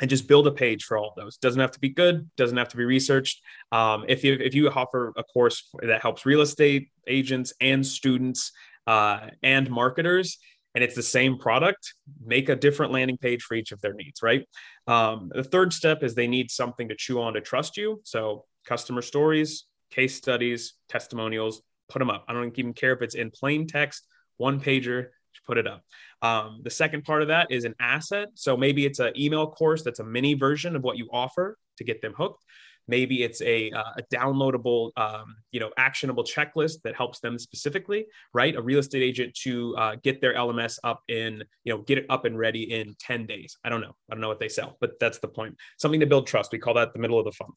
and 0.01 0.11
just 0.11 0.29
build 0.29 0.47
a 0.47 0.53
page 0.53 0.85
for 0.85 0.99
all 0.99 1.09
of 1.09 1.15
those. 1.17 1.37
Doesn't 1.39 1.61
have 1.61 1.71
to 1.73 1.81
be 1.81 1.89
good, 1.89 2.29
doesn't 2.37 2.57
have 2.57 2.69
to 2.69 2.77
be 2.77 2.85
researched. 2.85 3.41
Um, 3.73 4.05
if 4.09 4.25
you 4.25 4.35
if 4.35 4.55
you 4.55 4.69
offer 4.71 5.13
a 5.17 5.25
course 5.25 5.69
that 5.83 6.03
helps 6.03 6.27
real 6.27 6.41
estate 6.41 6.91
agents 7.07 7.53
and 7.61 7.87
students 7.87 8.53
uh, 8.87 9.29
and 9.43 9.71
marketers, 9.71 10.39
and 10.75 10.85
it's 10.85 10.95
the 10.95 11.03
same 11.03 11.39
product, 11.39 11.95
make 12.25 12.49
a 12.49 12.57
different 12.57 12.93
landing 12.93 13.17
page 13.17 13.43
for 13.43 13.55
each 13.55 13.73
of 13.73 13.81
their 13.81 13.95
needs. 13.95 14.23
Right. 14.23 14.47
Um, 14.87 15.31
the 15.35 15.45
third 15.45 15.73
step 15.73 16.03
is 16.03 16.15
they 16.15 16.29
need 16.29 16.51
something 16.51 16.89
to 16.89 16.95
chew 16.97 17.21
on 17.21 17.35
to 17.35 17.41
trust 17.41 17.77
you. 17.77 18.01
So 18.05 18.45
customer 18.67 19.03
stories, 19.03 19.65
case 19.91 20.15
studies, 20.15 20.75
testimonials, 20.89 21.63
put 21.89 22.01
them 22.01 22.11
up. 22.11 22.25
I 22.29 22.33
don't 22.33 22.57
even 22.59 22.75
care 22.75 22.93
if 22.93 23.03
it's 23.03 23.15
in 23.15 23.31
plain 23.31 23.67
text, 23.67 24.07
one 24.37 24.61
pager, 24.61 25.09
put 25.47 25.59
it 25.59 25.67
up. 25.67 25.83
Um, 26.23 26.61
the 26.63 26.71
second 26.71 27.05
part 27.05 27.23
of 27.23 27.29
that 27.29 27.51
is 27.51 27.65
an 27.65 27.75
asset. 27.81 28.29
So 28.35 28.57
maybe 28.57 28.87
it's 28.87 28.99
an 28.99 29.13
email 29.19 29.47
course 29.51 29.83
that's 29.83 30.01
a 30.01 30.05
mini 30.05 30.35
version 30.35 30.77
of 30.77 30.83
what 30.83 30.97
you 30.97 31.09
offer 31.13 31.57
to 31.79 31.85
get 31.85 32.03
them 32.03 32.15
hooked. 32.17 32.45
Maybe 32.89 33.25
it's 33.25 33.43
a, 33.43 33.71
uh, 33.73 33.95
a 33.99 34.03
downloadable, 34.15 34.93
um, 34.97 35.37
you 35.51 35.59
know, 35.59 35.71
actionable 35.77 36.23
checklist 36.23 36.83
that 36.85 36.95
helps 36.95 37.19
them 37.19 37.37
specifically, 37.37 38.07
right? 38.33 38.55
A 38.55 38.63
real 38.63 38.79
estate 38.79 39.03
agent 39.03 39.35
to 39.43 39.77
uh, 39.77 39.97
get 40.03 40.21
their 40.21 40.35
LMS 40.35 40.79
up 40.85 41.03
in, 41.09 41.43
you 41.65 41.73
know, 41.73 41.83
get 41.83 41.99
it 41.99 42.07
up 42.09 42.25
and 42.27 42.39
ready 42.39 42.73
in 42.73 42.95
10 43.01 43.27
days. 43.27 43.59
I 43.65 43.71
don't 43.71 43.81
know. 43.81 43.97
I 44.09 44.15
don't 44.15 44.21
know 44.21 44.29
what 44.29 44.39
they 44.39 44.49
sell, 44.49 44.77
but 44.81 45.01
that's 45.01 45.19
the 45.19 45.29
point. 45.29 45.57
Something 45.79 46.01
to 46.01 46.07
build 46.07 46.29
trust. 46.29 46.53
We 46.53 46.59
call 46.59 46.75
that 46.75 46.93
the 46.93 47.01
middle 47.01 47.19
of 47.19 47.25
the 47.25 47.33
funnel. 47.33 47.57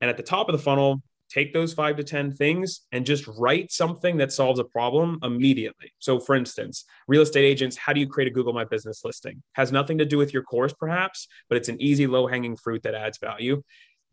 And 0.00 0.10
at 0.10 0.16
the 0.16 0.24
top 0.24 0.48
of 0.48 0.52
the 0.52 0.62
funnel, 0.62 1.02
take 1.28 1.52
those 1.52 1.74
five 1.74 1.96
to 1.96 2.04
10 2.04 2.32
things 2.34 2.82
and 2.92 3.04
just 3.04 3.26
write 3.26 3.70
something 3.70 4.16
that 4.16 4.32
solves 4.32 4.58
a 4.58 4.64
problem 4.64 5.18
immediately. 5.22 5.92
So, 5.98 6.18
for 6.18 6.34
instance, 6.34 6.84
real 7.06 7.22
estate 7.22 7.44
agents, 7.44 7.76
how 7.76 7.92
do 7.92 8.00
you 8.00 8.08
create 8.08 8.28
a 8.28 8.34
Google 8.34 8.52
My 8.52 8.64
Business 8.64 9.02
listing? 9.04 9.42
Has 9.52 9.72
nothing 9.72 9.98
to 9.98 10.04
do 10.04 10.18
with 10.18 10.32
your 10.32 10.42
course, 10.42 10.72
perhaps, 10.72 11.28
but 11.48 11.56
it's 11.56 11.68
an 11.68 11.80
easy, 11.80 12.06
low 12.06 12.26
hanging 12.26 12.56
fruit 12.56 12.82
that 12.82 12.94
adds 12.94 13.18
value. 13.18 13.62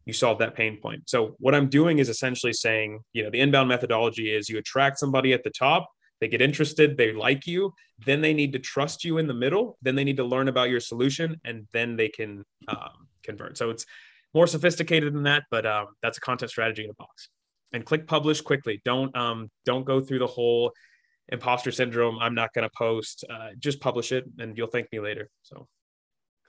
You 0.06 0.14
solve 0.14 0.40
that 0.40 0.56
pain 0.56 0.80
point. 0.82 1.10
So, 1.10 1.36
what 1.40 1.56
I'm 1.56 1.68
doing 1.70 2.00
is 2.00 2.10
essentially 2.10 2.54
saying, 2.54 3.00
you 3.14 3.24
know, 3.24 3.30
the 3.30 3.40
inbound 3.40 3.70
methodology 3.70 4.34
is 4.36 4.50
you 4.50 4.58
attract 4.58 5.00
somebody 5.00 5.34
at 5.34 5.44
the 5.44 5.50
top, 5.50 5.90
they 6.22 6.28
get 6.28 6.42
interested, 6.42 6.96
they 6.96 7.12
like 7.12 7.48
you, 7.48 7.74
then 8.06 8.22
they 8.22 8.34
need 8.34 8.54
to 8.54 8.60
trust 8.60 9.04
you 9.04 9.18
in 9.18 9.28
the 9.28 9.34
middle, 9.34 9.78
then 9.82 9.96
they 9.96 10.04
need 10.04 10.18
to 10.18 10.24
learn 10.24 10.48
about 10.48 10.70
your 10.70 10.80
solution, 10.80 11.40
and 11.44 11.68
then 11.74 11.96
they 11.96 12.10
can 12.10 12.44
um, 12.68 13.08
convert. 13.24 13.58
So, 13.58 13.72
it's 13.72 13.86
more 14.36 14.46
sophisticated 14.46 15.14
than 15.14 15.24
that, 15.24 15.44
but 15.50 15.66
um, 15.66 15.88
that's 16.04 16.18
a 16.18 16.22
content 16.22 16.52
strategy 16.52 16.84
in 16.84 16.90
a 16.90 16.94
box. 16.94 17.30
And 17.72 17.86
click 17.86 18.06
publish 18.06 18.42
quickly. 18.42 18.82
Don't 18.86 19.16
um, 19.16 19.50
don't 19.66 19.86
go 19.86 20.02
through 20.02 20.20
the 20.20 20.28
whole 20.28 20.72
imposter 21.30 21.72
syndrome. 21.72 22.20
I'm 22.20 22.36
not 22.36 22.54
going 22.54 22.64
to 22.64 22.72
post. 22.78 23.26
Uh, 23.30 23.50
just 23.58 23.80
publish 23.80 24.12
it, 24.12 24.26
and 24.38 24.58
you'll 24.58 24.68
thank 24.68 24.92
me 24.92 25.00
later. 25.00 25.30
So, 25.42 25.68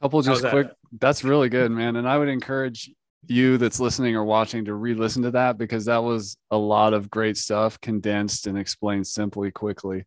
couple 0.02 0.20
just 0.22 0.42
that? 0.42 0.50
quick. 0.50 0.68
That's 1.00 1.24
really 1.24 1.48
good, 1.48 1.70
man. 1.70 1.96
And 1.96 2.08
I 2.08 2.18
would 2.18 2.28
encourage 2.28 2.90
you 3.28 3.56
that's 3.56 3.80
listening 3.80 4.14
or 4.14 4.24
watching 4.24 4.66
to 4.66 4.74
re-listen 4.74 5.22
to 5.22 5.30
that 5.32 5.58
because 5.58 5.86
that 5.86 6.02
was 6.02 6.36
a 6.50 6.56
lot 6.56 6.92
of 6.92 7.10
great 7.10 7.36
stuff 7.36 7.80
condensed 7.80 8.46
and 8.46 8.58
explained 8.58 9.06
simply 9.06 9.50
quickly. 9.50 10.04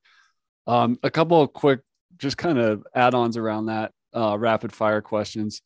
Um, 0.67 0.98
a 1.03 1.09
couple 1.09 1.41
of 1.41 1.51
quick, 1.51 1.81
just 2.17 2.38
kind 2.38 2.59
of 2.59 2.86
add-ons 2.93 3.36
around 3.36 3.65
that 3.65 3.91
uh, 4.13 4.38
rapid 4.38 4.71
fire 4.71 5.01
questions 5.01 5.62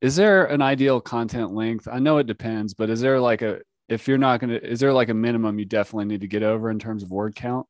is 0.00 0.16
there 0.16 0.46
an 0.46 0.62
ideal 0.62 1.00
content 1.00 1.52
length? 1.52 1.88
I 1.90 1.98
know 1.98 2.18
it 2.18 2.26
depends, 2.26 2.74
but 2.74 2.90
is 2.90 3.00
there 3.00 3.20
like 3.20 3.42
a 3.42 3.60
if 3.88 4.06
you're 4.08 4.18
not 4.18 4.40
going 4.40 4.50
to 4.50 4.64
is 4.64 4.80
there 4.80 4.92
like 4.92 5.08
a 5.08 5.14
minimum 5.14 5.58
you 5.58 5.64
definitely 5.64 6.06
need 6.06 6.22
to 6.22 6.28
get 6.28 6.42
over 6.42 6.70
in 6.70 6.78
terms 6.78 7.02
of 7.02 7.10
word 7.10 7.34
count? 7.34 7.66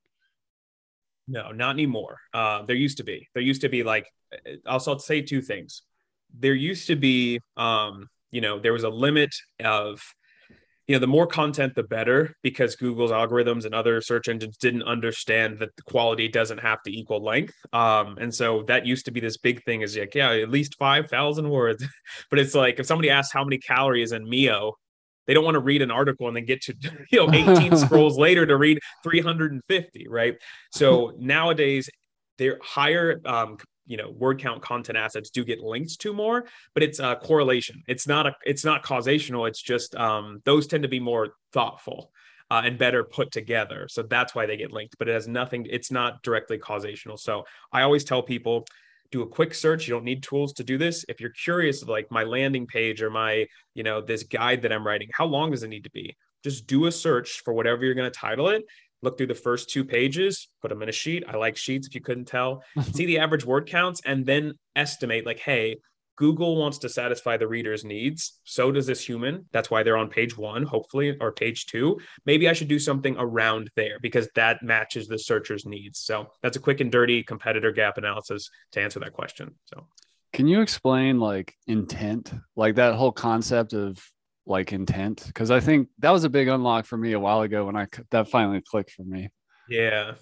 No, 1.27 1.53
not 1.53 1.71
anymore. 1.71 2.19
Uh, 2.35 2.63
there 2.63 2.77
used 2.77 2.99
to 2.99 3.05
be. 3.05 3.29
There 3.35 3.43
used 3.43 3.63
to 3.63 3.69
be 3.69 3.83
like 3.83 4.07
also 4.67 4.93
I'll 4.93 4.99
say 4.99 5.23
two 5.23 5.43
things. 5.43 5.83
There 6.39 6.55
used 6.55 6.87
to 6.87 6.97
be 6.97 7.41
um, 7.57 8.09
you 8.31 8.41
know, 8.41 8.61
there 8.61 8.73
was 8.73 8.85
a 8.85 8.89
limit 8.89 9.35
of 9.65 10.03
you 10.91 10.97
know 10.97 11.01
the 11.01 11.07
more 11.07 11.29
content 11.29 11.73
the 11.77 11.85
better 11.85 12.35
because 12.43 12.75
google's 12.75 13.13
algorithms 13.13 13.65
and 13.65 13.73
other 13.73 14.01
search 14.01 14.27
engines 14.27 14.57
didn't 14.57 14.83
understand 14.83 15.57
that 15.61 15.69
the 15.77 15.83
quality 15.83 16.27
doesn't 16.27 16.59
have 16.59 16.83
to 16.83 16.91
equal 16.91 17.23
length. 17.23 17.55
Um, 17.73 18.19
and 18.19 18.35
so 18.35 18.65
that 18.65 18.87
used 18.87 19.05
to 19.05 19.13
be 19.13 19.21
this 19.21 19.37
big 19.37 19.63
thing 19.63 19.83
is 19.83 19.97
like 19.97 20.17
yeah 20.17 20.33
at 20.33 20.51
least 20.51 20.75
5000 20.81 21.49
words. 21.49 21.85
But 22.29 22.41
it's 22.41 22.57
like 22.57 22.81
if 22.81 22.87
somebody 22.87 23.09
asks 23.09 23.33
how 23.33 23.45
many 23.45 23.59
calories 23.59 24.11
in 24.11 24.29
mio 24.29 24.75
they 25.29 25.35
don't 25.35 25.45
want 25.45 25.55
to 25.55 25.61
read 25.61 25.81
an 25.81 25.93
article 25.93 26.27
and 26.27 26.37
then 26.37 26.45
get 26.45 26.61
to 26.63 26.75
you 27.13 27.25
know 27.25 27.33
18 27.33 27.77
scrolls 27.85 28.19
later 28.19 28.45
to 28.45 28.57
read 28.57 28.81
350 29.05 30.09
right? 30.09 30.35
So 30.73 31.13
nowadays 31.21 31.89
they're 32.37 32.59
higher 32.61 33.21
um, 33.25 33.59
you 33.91 33.97
know 33.97 34.11
word 34.11 34.39
count 34.39 34.63
content 34.63 34.97
assets 34.97 35.31
do 35.31 35.45
get 35.45 35.61
linked 35.61 35.99
to 36.01 36.13
more 36.13 36.45
but 36.75 36.83
it's 36.83 36.99
a 36.99 37.17
correlation. 37.17 37.83
It's 37.87 38.07
not 38.07 38.27
a 38.27 38.35
it's 38.45 38.65
not 38.65 38.85
causational. 38.85 39.49
It's 39.49 39.61
just 39.61 39.95
um, 39.97 40.41
those 40.45 40.67
tend 40.67 40.83
to 40.85 40.89
be 40.89 41.01
more 41.01 41.35
thoughtful 41.53 42.13
uh, 42.51 42.63
and 42.65 42.79
better 42.79 43.05
put 43.05 43.31
together. 43.31 43.87
So 43.89 44.03
that's 44.03 44.35
why 44.35 44.47
they 44.47 44.57
get 44.57 44.73
linked 44.73 44.97
but 44.99 45.09
it 45.09 45.13
has 45.13 45.29
nothing 45.29 45.67
it's 45.69 45.91
not 45.91 46.23
directly 46.23 46.59
causational. 46.59 47.19
So 47.19 47.45
i 47.73 47.83
always 47.83 48.05
tell 48.05 48.23
people 48.23 48.65
do 49.11 49.23
a 49.23 49.27
quick 49.27 49.55
search. 49.55 49.89
You 49.89 49.95
don't 49.95 50.05
need 50.05 50.23
tools 50.23 50.53
to 50.55 50.65
do 50.65 50.79
this. 50.79 51.05
If 51.09 51.21
you're 51.21 51.31
curious 51.31 51.85
like 51.85 52.11
my 52.13 52.23
landing 52.23 52.67
page 52.67 53.03
or 53.03 53.11
my 53.11 53.47
you 53.75 53.83
know 53.83 54.01
this 54.01 54.23
guide 54.23 54.63
that 54.63 54.73
i'm 54.73 54.87
writing 54.87 55.09
how 55.13 55.27
long 55.27 55.51
does 55.51 55.63
it 55.63 55.69
need 55.69 55.85
to 55.85 55.91
be? 55.91 56.17
Just 56.43 56.67
do 56.67 56.87
a 56.87 56.93
search 56.93 57.43
for 57.45 57.53
whatever 57.53 57.85
you're 57.85 57.95
going 57.95 58.11
to 58.11 58.19
title 58.19 58.49
it 58.49 58.65
look 59.03 59.17
through 59.17 59.29
the 59.29 59.35
first 59.35 59.71
two 59.71 59.85
pages, 59.85 60.49
put 60.63 60.69
them 60.69 60.83
in 60.83 60.89
a 60.89 60.93
sheet. 60.93 61.25
I 61.29 61.37
like 61.37 61.57
sheets 61.57 61.87
if 61.87 61.95
you 61.95 62.01
couldn't 62.01 62.27
tell. 62.27 62.63
See 62.93 63.07
the 63.07 63.19
average 63.19 63.45
word 63.45 63.67
counts 63.67 64.01
and 64.05 64.25
then 64.27 64.55
estimate 64.77 65.27
like, 65.27 65.39
hey, 65.39 65.77
Google 66.21 66.57
wants 66.57 66.77
to 66.77 66.91
satisfy 66.91 67.39
the 67.39 67.49
reader's 67.49 67.83
needs. 67.83 68.41
So 68.45 68.71
does 68.71 68.87
this 68.87 69.03
human. 69.03 69.47
That's 69.53 69.71
why 69.71 69.83
they're 69.83 69.97
on 69.97 70.11
page 70.11 70.37
one, 70.37 70.65
hopefully, 70.65 71.17
or 71.19 71.33
page 71.33 71.65
two. 71.65 71.99
Maybe 72.27 72.47
I 72.47 72.53
should 72.53 72.69
do 72.69 72.79
something 72.79 73.17
around 73.19 73.71
there 73.75 73.97
because 74.03 74.29
that 74.35 74.63
matches 74.63 75.09
the 75.09 75.19
searcher's 75.19 75.65
needs. 75.65 76.01
So 76.01 76.27
that's 76.43 76.59
a 76.59 76.61
quick 76.61 76.81
and 76.81 76.93
dirty 76.93 77.23
competitor 77.23 77.73
gap 77.73 77.97
analysis 77.97 78.51
to 78.73 78.83
answer 78.83 79.01
that 79.01 79.15
question. 79.15 79.55
So, 79.65 79.87
can 80.35 80.47
you 80.47 80.61
explain 80.61 81.19
like 81.19 81.55
intent, 81.67 82.35
like 82.55 82.75
that 82.75 82.97
whole 82.97 83.13
concept 83.13 83.73
of 83.73 83.99
like 84.47 84.73
intent 84.73 85.25
because 85.27 85.51
I 85.51 85.61
think 85.61 85.89
that 85.99 86.11
was 86.11 86.25
a 86.25 86.31
big 86.31 86.49
unlock 86.49 86.87
for 86.87 86.97
me 86.97 87.13
a 87.13 87.21
while 87.21 87.43
ago 87.43 87.67
when 87.67 87.77
I 87.77 87.87
that 88.11 88.29
finally 88.29 88.61
clicked 88.61 88.91
for 88.93 89.05
me. 89.05 89.31
Yeah, 89.69 90.15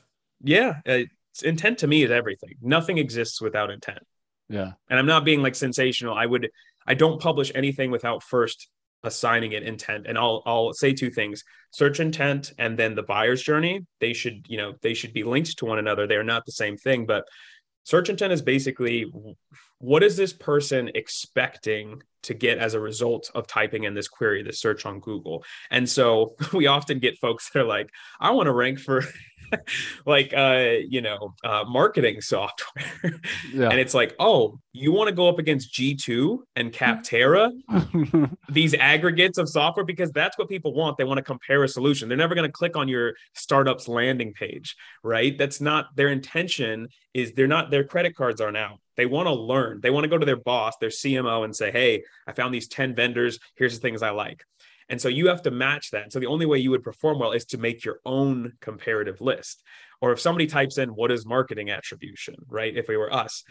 yeah. 0.42 0.80
Uh, 0.86 1.04
it's, 1.32 1.42
intent 1.42 1.78
to 1.78 1.86
me 1.86 2.02
is 2.02 2.10
everything. 2.10 2.54
Nothing 2.60 2.98
exists 2.98 3.40
without 3.40 3.70
intent. 3.70 4.00
Yeah, 4.48 4.72
and 4.90 4.98
I'm 4.98 5.06
not 5.06 5.24
being 5.24 5.42
like 5.42 5.54
sensational. 5.54 6.14
I 6.14 6.26
would 6.26 6.50
I 6.86 6.94
don't 6.94 7.20
publish 7.20 7.52
anything 7.54 7.90
without 7.90 8.22
first 8.22 8.68
assigning 9.04 9.52
it 9.52 9.62
intent 9.62 10.06
and 10.08 10.18
I'll 10.18 10.42
I'll 10.44 10.72
say 10.72 10.92
two 10.92 11.10
things 11.10 11.44
search 11.70 12.00
intent 12.00 12.52
and 12.58 12.76
then 12.76 12.96
the 12.96 13.04
buyer's 13.04 13.42
journey 13.42 13.86
they 14.00 14.12
should 14.12 14.44
you 14.48 14.56
know 14.56 14.74
they 14.82 14.92
should 14.92 15.12
be 15.12 15.22
linked 15.22 15.56
to 15.58 15.66
one 15.66 15.78
another 15.78 16.06
they're 16.06 16.24
not 16.24 16.44
the 16.44 16.52
same 16.52 16.76
thing 16.76 17.06
but 17.06 17.24
search 17.84 18.08
intent 18.08 18.32
is 18.32 18.42
basically 18.42 19.06
what 19.78 20.02
is 20.02 20.16
this 20.16 20.32
person 20.32 20.90
expecting 20.96 22.02
to 22.24 22.34
get 22.34 22.58
as 22.58 22.74
a 22.74 22.80
result 22.80 23.30
of 23.34 23.46
typing 23.46 23.84
in 23.84 23.94
this 23.94 24.08
query, 24.08 24.42
this 24.42 24.60
search 24.60 24.86
on 24.86 25.00
Google? 25.00 25.44
And 25.70 25.88
so 25.88 26.34
we 26.52 26.66
often 26.66 26.98
get 26.98 27.18
folks 27.18 27.50
that 27.50 27.60
are 27.60 27.64
like, 27.64 27.90
I 28.20 28.30
want 28.30 28.46
to 28.46 28.52
rank 28.52 28.78
for 28.78 29.02
like 30.04 30.34
uh 30.34 30.74
you 30.86 31.00
know 31.00 31.34
uh 31.42 31.64
marketing 31.66 32.20
software. 32.20 32.84
Yeah. 33.52 33.70
and 33.70 33.80
it's 33.80 33.94
like 33.94 34.14
oh 34.18 34.58
you 34.72 34.92
want 34.92 35.08
to 35.08 35.14
go 35.14 35.28
up 35.28 35.38
against 35.38 35.72
g2 35.72 36.38
and 36.54 36.70
capterra 36.70 37.50
these 38.50 38.74
aggregates 38.74 39.38
of 39.38 39.48
software 39.48 39.84
because 39.86 40.10
that's 40.12 40.36
what 40.36 40.48
people 40.48 40.74
want. 40.74 40.98
They 40.98 41.04
want 41.04 41.16
to 41.18 41.22
compare 41.22 41.64
a 41.64 41.68
solution. 41.68 42.08
They're 42.08 42.18
never 42.18 42.34
going 42.34 42.48
to 42.48 42.52
click 42.52 42.76
on 42.76 42.88
your 42.88 43.14
startup's 43.34 43.88
landing 43.88 44.34
page 44.34 44.76
right? 45.02 45.36
That's 45.36 45.60
not 45.60 45.94
their 45.96 46.08
intention 46.08 46.88
is 47.14 47.32
they're 47.32 47.46
not 47.46 47.70
their 47.70 47.84
credit 47.84 48.14
cards 48.14 48.40
aren't 48.40 48.56
out 48.56 48.78
they 48.98 49.06
want 49.06 49.26
to 49.26 49.32
learn 49.32 49.80
they 49.80 49.90
want 49.90 50.04
to 50.04 50.10
go 50.10 50.18
to 50.18 50.26
their 50.26 50.36
boss 50.36 50.74
their 50.80 50.90
cmo 50.90 51.44
and 51.44 51.56
say 51.56 51.70
hey 51.70 52.02
i 52.26 52.32
found 52.32 52.52
these 52.52 52.68
10 52.68 52.94
vendors 52.94 53.38
here's 53.56 53.74
the 53.74 53.80
things 53.80 54.02
i 54.02 54.10
like 54.10 54.44
and 54.88 55.00
so 55.00 55.08
you 55.08 55.28
have 55.28 55.42
to 55.42 55.50
match 55.50 55.90
that. 55.90 56.12
So 56.12 56.18
the 56.18 56.26
only 56.26 56.46
way 56.46 56.58
you 56.58 56.70
would 56.70 56.82
perform 56.82 57.18
well 57.18 57.32
is 57.32 57.44
to 57.46 57.58
make 57.58 57.84
your 57.84 58.00
own 58.04 58.54
comparative 58.60 59.20
list. 59.20 59.62
Or 60.00 60.12
if 60.12 60.20
somebody 60.20 60.46
types 60.46 60.78
in 60.78 60.90
what 60.90 61.10
is 61.10 61.26
marketing 61.26 61.70
attribution, 61.70 62.36
right? 62.48 62.74
If 62.74 62.88
we 62.88 62.96
were 62.96 63.12
us, 63.12 63.44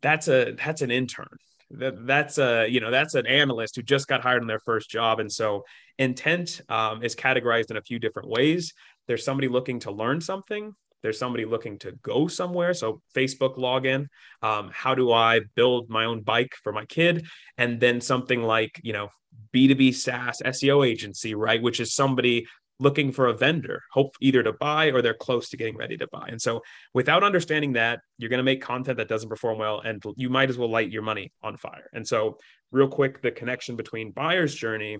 that's 0.00 0.28
a 0.28 0.52
that's 0.52 0.82
an 0.82 0.90
intern. 0.90 1.36
That, 1.70 2.06
that's 2.06 2.38
a 2.38 2.66
you 2.68 2.80
know 2.80 2.90
that's 2.90 3.14
an 3.14 3.26
analyst 3.26 3.76
who 3.76 3.82
just 3.82 4.06
got 4.06 4.20
hired 4.20 4.42
on 4.42 4.46
their 4.46 4.58
first 4.58 4.90
job 4.90 5.20
and 5.20 5.32
so 5.32 5.64
intent 5.98 6.60
um, 6.68 7.02
is 7.02 7.16
categorized 7.16 7.70
in 7.70 7.78
a 7.78 7.82
few 7.82 7.98
different 7.98 8.28
ways 8.28 8.74
there's 9.08 9.24
somebody 9.24 9.48
looking 9.48 9.78
to 9.80 9.90
learn 9.90 10.20
something 10.20 10.74
there's 11.02 11.18
somebody 11.18 11.44
looking 11.44 11.78
to 11.78 11.92
go 12.02 12.28
somewhere 12.28 12.74
so 12.74 13.00
facebook 13.14 13.56
login 13.56 14.06
um, 14.42 14.70
how 14.72 14.94
do 14.94 15.12
i 15.12 15.40
build 15.54 15.88
my 15.88 16.04
own 16.04 16.22
bike 16.22 16.54
for 16.62 16.72
my 16.72 16.84
kid 16.86 17.26
and 17.58 17.80
then 17.80 18.00
something 18.00 18.42
like 18.42 18.80
you 18.82 18.92
know 18.92 19.08
B2B 19.54 19.94
SaaS 19.94 20.42
SEO 20.44 20.86
agency, 20.86 21.34
right? 21.34 21.62
Which 21.62 21.80
is 21.80 21.94
somebody 21.94 22.46
looking 22.78 23.12
for 23.12 23.28
a 23.28 23.32
vendor, 23.32 23.82
hope 23.92 24.16
either 24.20 24.42
to 24.42 24.52
buy 24.52 24.86
or 24.86 25.02
they're 25.02 25.14
close 25.14 25.48
to 25.50 25.56
getting 25.56 25.76
ready 25.76 25.96
to 25.96 26.08
buy. 26.10 26.26
And 26.28 26.40
so 26.40 26.62
without 26.94 27.22
understanding 27.22 27.74
that, 27.74 28.00
you're 28.18 28.30
going 28.30 28.38
to 28.38 28.44
make 28.44 28.60
content 28.60 28.98
that 28.98 29.08
doesn't 29.08 29.28
perform 29.28 29.58
well 29.58 29.80
and 29.80 30.02
you 30.16 30.28
might 30.28 30.50
as 30.50 30.58
well 30.58 30.70
light 30.70 30.90
your 30.90 31.02
money 31.02 31.32
on 31.42 31.56
fire. 31.56 31.88
And 31.92 32.06
so 32.06 32.38
real 32.72 32.88
quick, 32.88 33.22
the 33.22 33.30
connection 33.30 33.76
between 33.76 34.10
buyer's 34.10 34.54
journey 34.54 34.98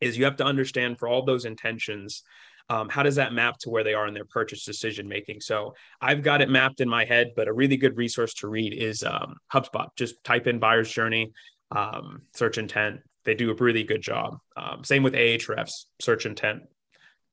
is 0.00 0.18
you 0.18 0.24
have 0.24 0.36
to 0.36 0.44
understand 0.44 0.98
for 0.98 1.08
all 1.08 1.24
those 1.24 1.46
intentions, 1.46 2.22
um, 2.70 2.88
how 2.88 3.02
does 3.02 3.16
that 3.16 3.32
map 3.32 3.58
to 3.58 3.70
where 3.70 3.84
they 3.84 3.94
are 3.94 4.06
in 4.06 4.14
their 4.14 4.24
purchase 4.24 4.64
decision 4.64 5.08
making? 5.08 5.40
So 5.40 5.74
I've 6.00 6.22
got 6.22 6.42
it 6.42 6.50
mapped 6.50 6.80
in 6.80 6.88
my 6.88 7.04
head, 7.04 7.32
but 7.36 7.48
a 7.48 7.52
really 7.52 7.76
good 7.76 7.96
resource 7.96 8.34
to 8.34 8.48
read 8.48 8.74
is 8.74 9.02
um, 9.02 9.36
HubSpot. 9.52 9.88
Just 9.96 10.22
type 10.24 10.46
in 10.46 10.58
buyer's 10.58 10.90
journey, 10.90 11.32
um, 11.70 12.22
search 12.34 12.58
intent, 12.58 13.00
they 13.24 13.34
do 13.34 13.50
a 13.50 13.54
really 13.54 13.84
good 13.84 14.00
job. 14.00 14.38
Um, 14.56 14.82
same 14.84 15.02
with 15.02 15.12
Ahrefs, 15.12 15.84
search 16.00 16.24
intent, 16.24 16.62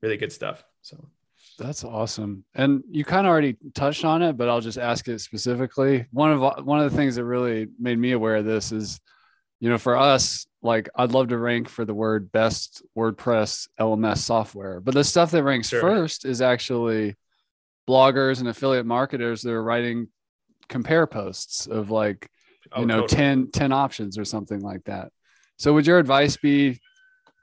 really 0.02 0.18
good 0.18 0.32
stuff. 0.32 0.64
So 0.82 1.08
that's 1.58 1.86
awesome. 1.86 2.44
And 2.54 2.84
you 2.92 3.06
kind 3.06 3.26
of 3.26 3.32
already 3.32 3.56
touched 3.74 4.04
on 4.04 4.22
it, 4.22 4.36
but 4.36 4.50
I'll 4.50 4.60
just 4.60 4.78
ask 4.78 5.08
it 5.08 5.20
specifically. 5.20 6.06
One 6.12 6.32
of 6.32 6.66
one 6.66 6.82
of 6.82 6.92
the 6.92 6.98
things 6.98 7.16
that 7.16 7.24
really 7.24 7.68
made 7.80 7.98
me 7.98 8.12
aware 8.12 8.36
of 8.36 8.46
this 8.46 8.74
is, 8.74 9.00
you 9.60 9.70
know, 9.70 9.78
for 9.78 9.98
us, 9.98 10.46
like 10.62 10.90
I'd 10.96 11.12
love 11.12 11.30
to 11.30 11.38
rank 11.38 11.70
for 11.70 11.86
the 11.86 11.94
word 11.94 12.32
best 12.32 12.84
WordPress 12.98 13.68
LMS 13.80 14.18
software, 14.20 14.80
but 14.80 14.94
the 14.94 15.04
stuff 15.04 15.32
that 15.32 15.44
ranks 15.44 15.70
sure. 15.70 15.82
first 15.82 16.26
is 16.26 16.42
actually 16.42 17.16
bloggers 17.88 18.40
and 18.40 18.48
affiliate 18.48 18.86
marketers 18.86 19.42
that 19.44 19.52
are 19.52 19.64
writing 19.64 20.08
compare 20.68 21.08
posts 21.08 21.68
of 21.68 21.92
like, 21.92 22.30
oh, 22.72 22.80
you 22.80 22.84
oh, 22.84 22.88
know, 22.88 23.02
totally. 23.02 23.18
10, 23.18 23.52
10 23.52 23.72
options 23.72 24.18
or 24.18 24.26
something 24.26 24.62
like 24.62 24.84
that. 24.86 25.12
So 25.58 25.74
would 25.74 25.88
your 25.88 26.00
advice 26.00 26.36
be 26.38 26.80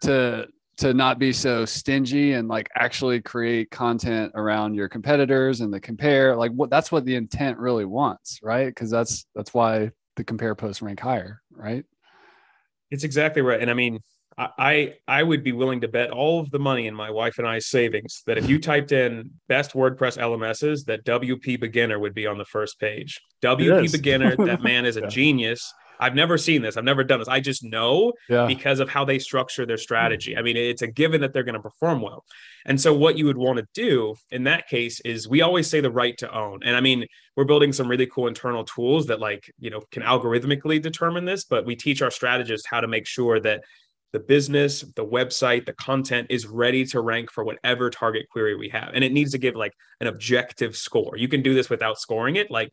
to 0.03 0.49
to 0.79 0.95
not 0.95 1.19
be 1.19 1.33
so 1.33 1.65
stingy 1.65 2.33
and 2.33 2.49
like 2.49 2.69
actually 2.75 3.21
create 3.21 3.71
content 3.71 4.33
around 4.35 4.75
your 4.75 4.89
competitors 4.89 5.61
and 5.61 5.73
the 5.73 5.79
compare 5.79 6.35
like 6.35 6.51
what 6.53 6.71
that's 6.71 6.91
what 6.91 7.05
the 7.05 7.15
intent 7.15 7.59
really 7.59 7.85
wants 7.85 8.41
right 8.43 8.67
because 8.67 8.91
that's 8.91 9.27
that's 9.35 9.53
why 9.53 9.91
the 10.17 10.25
compare 10.25 10.55
posts 10.55 10.83
rank 10.83 10.99
higher 10.99 11.41
right 11.53 11.85
it's 12.93 13.05
exactly 13.05 13.43
right 13.43 13.61
and 13.61 13.71
i 13.71 13.75
mean 13.75 13.99
I 14.39 14.95
I 15.07 15.23
would 15.23 15.45
be 15.45 15.53
willing 15.53 15.83
to 15.83 15.89
bet 15.89 16.11
all 16.11 16.41
of 16.41 16.51
the 16.51 16.59
money 16.59 16.87
in 16.87 16.95
my 16.95 17.11
wife 17.11 17.39
and 17.39 17.47
I's 17.47 17.67
savings 17.67 18.23
that 18.27 18.39
if 18.39 18.49
you 18.49 18.59
typed 18.71 18.93
in 18.93 19.31
best 19.49 19.73
WordPress 19.73 20.19
LMSs, 20.19 20.87
that 20.87 21.05
WP 21.05 21.61
Beginner 21.61 21.99
would 21.99 22.15
be 22.15 22.27
on 22.27 22.39
the 22.39 22.45
first 22.47 22.81
page. 22.81 23.21
WP 23.43 23.93
Beginner, 23.93 24.35
that 24.37 24.63
man 24.71 24.87
is 24.87 24.97
a 24.97 25.03
yeah. 25.03 25.09
genius. 25.09 25.73
I've 26.01 26.15
never 26.15 26.37
seen 26.39 26.63
this. 26.63 26.77
I've 26.77 26.85
never 26.85 27.05
done 27.05 27.19
this. 27.19 27.29
I 27.29 27.41
just 27.41 27.63
know 27.63 28.13
yeah. 28.29 28.47
because 28.47 28.81
of 28.81 28.89
how 28.89 29.05
they 29.05 29.19
structure 29.19 29.67
their 29.67 29.77
hmm. 29.77 29.83
strategy. 29.83 30.37
I 30.37 30.43
mean, 30.43 30.57
it's 30.57 30.83
a 30.83 30.87
given 30.87 31.21
that 31.21 31.33
they're 31.33 31.43
going 31.43 31.55
to 31.55 31.61
perform 31.61 32.01
well. 32.01 32.25
And 32.65 32.81
so, 32.81 32.95
what 32.95 33.19
you 33.19 33.27
would 33.27 33.37
want 33.37 33.59
to 33.59 33.67
do 33.75 34.15
in 34.31 34.45
that 34.45 34.69
case 34.69 35.01
is 35.01 35.29
we 35.29 35.43
always 35.43 35.69
say 35.69 35.81
the 35.81 35.91
right 35.91 36.17
to 36.19 36.37
own. 36.37 36.61
And 36.65 36.77
I 36.77 36.81
mean, 36.81 37.07
we're 37.37 37.45
building 37.45 37.73
some 37.73 37.89
really 37.89 38.07
cool 38.07 38.29
internal 38.29 38.65
tools 38.65 39.07
that, 39.07 39.21
like, 39.21 39.51
you 39.59 39.71
know, 39.71 39.83
can 39.91 40.03
algorithmically 40.03 40.81
determine 40.81 41.25
this, 41.25 41.45
but 41.45 41.67
we 41.67 41.77
teach 41.77 42.03
our 42.03 42.11
strategists 42.11 42.67
how 42.69 42.81
to 42.81 42.89
make 42.89 43.07
sure 43.07 43.41
that 43.41 43.63
the 44.13 44.21
business, 44.21 44.83
the 44.95 45.05
website, 45.05 45.65
the 45.65 45.73
content 45.73 46.27
is 46.31 46.47
ready 46.47 46.85
to 46.85 47.01
rank 47.01 47.31
for 47.31 47.45
whatever 47.45 47.89
target 47.89 48.29
query 48.31 48.55
we 48.55 48.69
have. 48.69 48.91
And 48.93 49.03
it 49.03 49.13
needs 49.13 49.33
to 49.33 49.39
give 49.39 49.57
like 49.57 49.73
an 50.01 50.07
objective 50.07 50.77
score. 50.77 51.17
You 51.17 51.29
can 51.29 51.43
do 51.43 51.55
this 51.55 51.71
without 51.71 51.99
scoring 51.99 52.37
it, 52.37 52.51
like, 52.51 52.71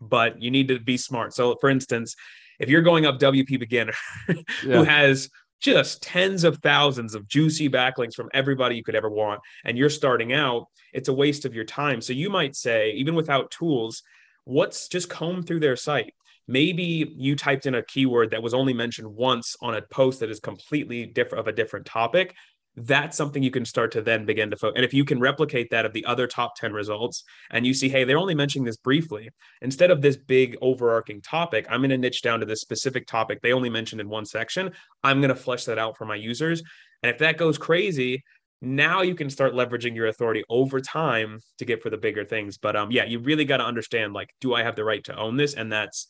but 0.00 0.42
you 0.42 0.50
need 0.50 0.68
to 0.68 0.78
be 0.78 0.98
smart. 0.98 1.32
So, 1.32 1.56
for 1.60 1.70
instance, 1.70 2.14
if 2.58 2.68
you're 2.68 2.82
going 2.82 3.06
up 3.06 3.18
WP 3.18 3.58
Beginner, 3.58 3.94
yeah. 4.28 4.34
who 4.62 4.82
has 4.84 5.30
just 5.60 6.02
tens 6.02 6.44
of 6.44 6.58
thousands 6.58 7.14
of 7.14 7.26
juicy 7.26 7.68
backlinks 7.70 8.14
from 8.14 8.28
everybody 8.34 8.76
you 8.76 8.84
could 8.84 8.94
ever 8.94 9.08
want, 9.08 9.40
and 9.64 9.78
you're 9.78 9.90
starting 9.90 10.32
out, 10.32 10.66
it's 10.92 11.08
a 11.08 11.12
waste 11.12 11.44
of 11.44 11.54
your 11.54 11.64
time. 11.64 12.00
So 12.00 12.12
you 12.12 12.30
might 12.30 12.54
say, 12.54 12.92
even 12.92 13.14
without 13.14 13.50
tools, 13.50 14.02
what's 14.44 14.88
just 14.88 15.08
comb 15.08 15.42
through 15.42 15.60
their 15.60 15.76
site. 15.76 16.14
Maybe 16.46 17.10
you 17.16 17.36
typed 17.36 17.64
in 17.64 17.74
a 17.74 17.82
keyword 17.82 18.30
that 18.32 18.42
was 18.42 18.52
only 18.52 18.74
mentioned 18.74 19.08
once 19.08 19.56
on 19.62 19.74
a 19.74 19.82
post 19.82 20.20
that 20.20 20.30
is 20.30 20.40
completely 20.40 21.06
different 21.06 21.40
of 21.40 21.48
a 21.48 21.56
different 21.56 21.86
topic 21.86 22.34
that's 22.76 23.16
something 23.16 23.42
you 23.42 23.50
can 23.50 23.64
start 23.64 23.92
to 23.92 24.02
then 24.02 24.26
begin 24.26 24.50
to 24.50 24.56
focus. 24.56 24.76
And 24.76 24.84
if 24.84 24.92
you 24.92 25.04
can 25.04 25.20
replicate 25.20 25.70
that 25.70 25.86
of 25.86 25.92
the 25.92 26.04
other 26.04 26.26
top 26.26 26.56
10 26.56 26.72
results 26.72 27.22
and 27.50 27.64
you 27.66 27.72
see, 27.72 27.88
hey, 27.88 28.04
they're 28.04 28.18
only 28.18 28.34
mentioning 28.34 28.64
this 28.64 28.76
briefly, 28.76 29.30
instead 29.62 29.90
of 29.90 30.02
this 30.02 30.16
big 30.16 30.56
overarching 30.60 31.20
topic, 31.20 31.66
I'm 31.70 31.80
going 31.80 31.90
to 31.90 31.98
niche 31.98 32.22
down 32.22 32.40
to 32.40 32.46
this 32.46 32.60
specific 32.60 33.06
topic 33.06 33.40
they 33.40 33.52
only 33.52 33.70
mentioned 33.70 34.00
in 34.00 34.08
one 34.08 34.26
section. 34.26 34.72
I'm 35.04 35.20
going 35.20 35.28
to 35.28 35.36
flesh 35.36 35.64
that 35.66 35.78
out 35.78 35.96
for 35.96 36.04
my 36.04 36.16
users. 36.16 36.62
And 37.02 37.10
if 37.10 37.18
that 37.18 37.38
goes 37.38 37.58
crazy, 37.58 38.24
now 38.60 39.02
you 39.02 39.14
can 39.14 39.30
start 39.30 39.52
leveraging 39.52 39.94
your 39.94 40.06
authority 40.06 40.42
over 40.48 40.80
time 40.80 41.38
to 41.58 41.64
get 41.64 41.82
for 41.82 41.90
the 41.90 41.98
bigger 41.98 42.24
things. 42.24 42.58
But 42.58 42.74
um, 42.74 42.90
yeah, 42.90 43.04
you 43.04 43.20
really 43.20 43.44
got 43.44 43.58
to 43.58 43.64
understand 43.64 44.14
like, 44.14 44.30
do 44.40 44.54
I 44.54 44.64
have 44.64 44.74
the 44.74 44.84
right 44.84 45.04
to 45.04 45.16
own 45.16 45.36
this? 45.36 45.54
And 45.54 45.70
that's 45.70 46.06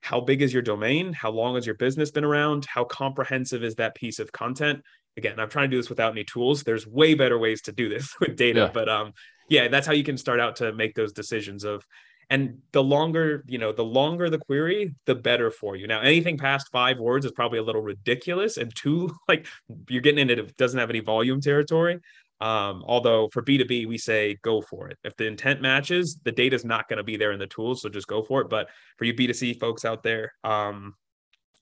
how 0.00 0.20
big 0.20 0.42
is 0.42 0.52
your 0.52 0.62
domain? 0.62 1.14
How 1.14 1.30
long 1.30 1.54
has 1.54 1.64
your 1.64 1.76
business 1.76 2.10
been 2.10 2.24
around? 2.24 2.66
How 2.66 2.84
comprehensive 2.84 3.64
is 3.64 3.76
that 3.76 3.94
piece 3.94 4.18
of 4.18 4.32
content? 4.32 4.82
Again, 5.16 5.38
I'm 5.38 5.48
trying 5.48 5.70
to 5.70 5.76
do 5.76 5.80
this 5.80 5.88
without 5.88 6.12
any 6.12 6.24
tools. 6.24 6.62
There's 6.62 6.86
way 6.86 7.14
better 7.14 7.38
ways 7.38 7.62
to 7.62 7.72
do 7.72 7.88
this 7.88 8.14
with 8.20 8.36
data, 8.36 8.60
yeah. 8.60 8.70
but 8.72 8.88
um, 8.88 9.12
yeah, 9.48 9.68
that's 9.68 9.86
how 9.86 9.92
you 9.92 10.04
can 10.04 10.16
start 10.16 10.40
out 10.40 10.56
to 10.56 10.72
make 10.72 10.94
those 10.94 11.12
decisions 11.12 11.64
of 11.64 11.84
and 12.30 12.58
the 12.72 12.82
longer 12.82 13.44
you 13.46 13.58
know 13.58 13.70
the 13.70 13.84
longer 13.84 14.30
the 14.30 14.38
query 14.38 14.94
the 15.04 15.14
better 15.14 15.50
for 15.50 15.76
you 15.76 15.86
now 15.86 16.00
anything 16.00 16.38
past 16.38 16.70
five 16.72 16.98
words 16.98 17.26
is 17.26 17.32
probably 17.32 17.58
a 17.58 17.62
little 17.62 17.82
ridiculous 17.82 18.56
and 18.56 18.74
too 18.74 19.14
like 19.28 19.46
you're 19.90 20.00
getting 20.00 20.30
into 20.30 20.42
it 20.42 20.56
doesn't 20.56 20.80
have 20.80 20.88
any 20.88 21.00
volume 21.00 21.38
territory 21.38 22.00
um, 22.40 22.84
although 22.86 23.28
for 23.32 23.42
B2B, 23.42 23.86
we 23.86 23.96
say 23.96 24.36
go 24.42 24.60
for 24.60 24.88
it. 24.88 24.98
If 25.04 25.16
the 25.16 25.26
intent 25.26 25.62
matches, 25.62 26.18
the 26.24 26.32
data 26.32 26.54
is 26.56 26.64
not 26.64 26.88
going 26.88 26.98
to 26.98 27.04
be 27.04 27.16
there 27.16 27.32
in 27.32 27.38
the 27.38 27.46
tools. 27.46 27.80
So 27.80 27.88
just 27.88 28.06
go 28.06 28.22
for 28.22 28.42
it. 28.42 28.50
But 28.50 28.68
for 28.98 29.04
you 29.04 29.14
B2C 29.14 29.58
folks 29.58 29.84
out 29.84 30.02
there, 30.02 30.34
um, 30.42 30.94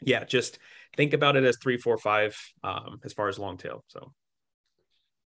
yeah, 0.01 0.25
just 0.25 0.59
think 0.97 1.13
about 1.13 1.37
it 1.37 1.45
as 1.45 1.57
three, 1.57 1.77
four, 1.77 1.99
five 1.99 2.37
um, 2.63 3.01
as 3.05 3.13
far 3.13 3.29
as 3.29 3.39
long 3.39 3.57
tail. 3.57 3.85
So, 3.89 4.13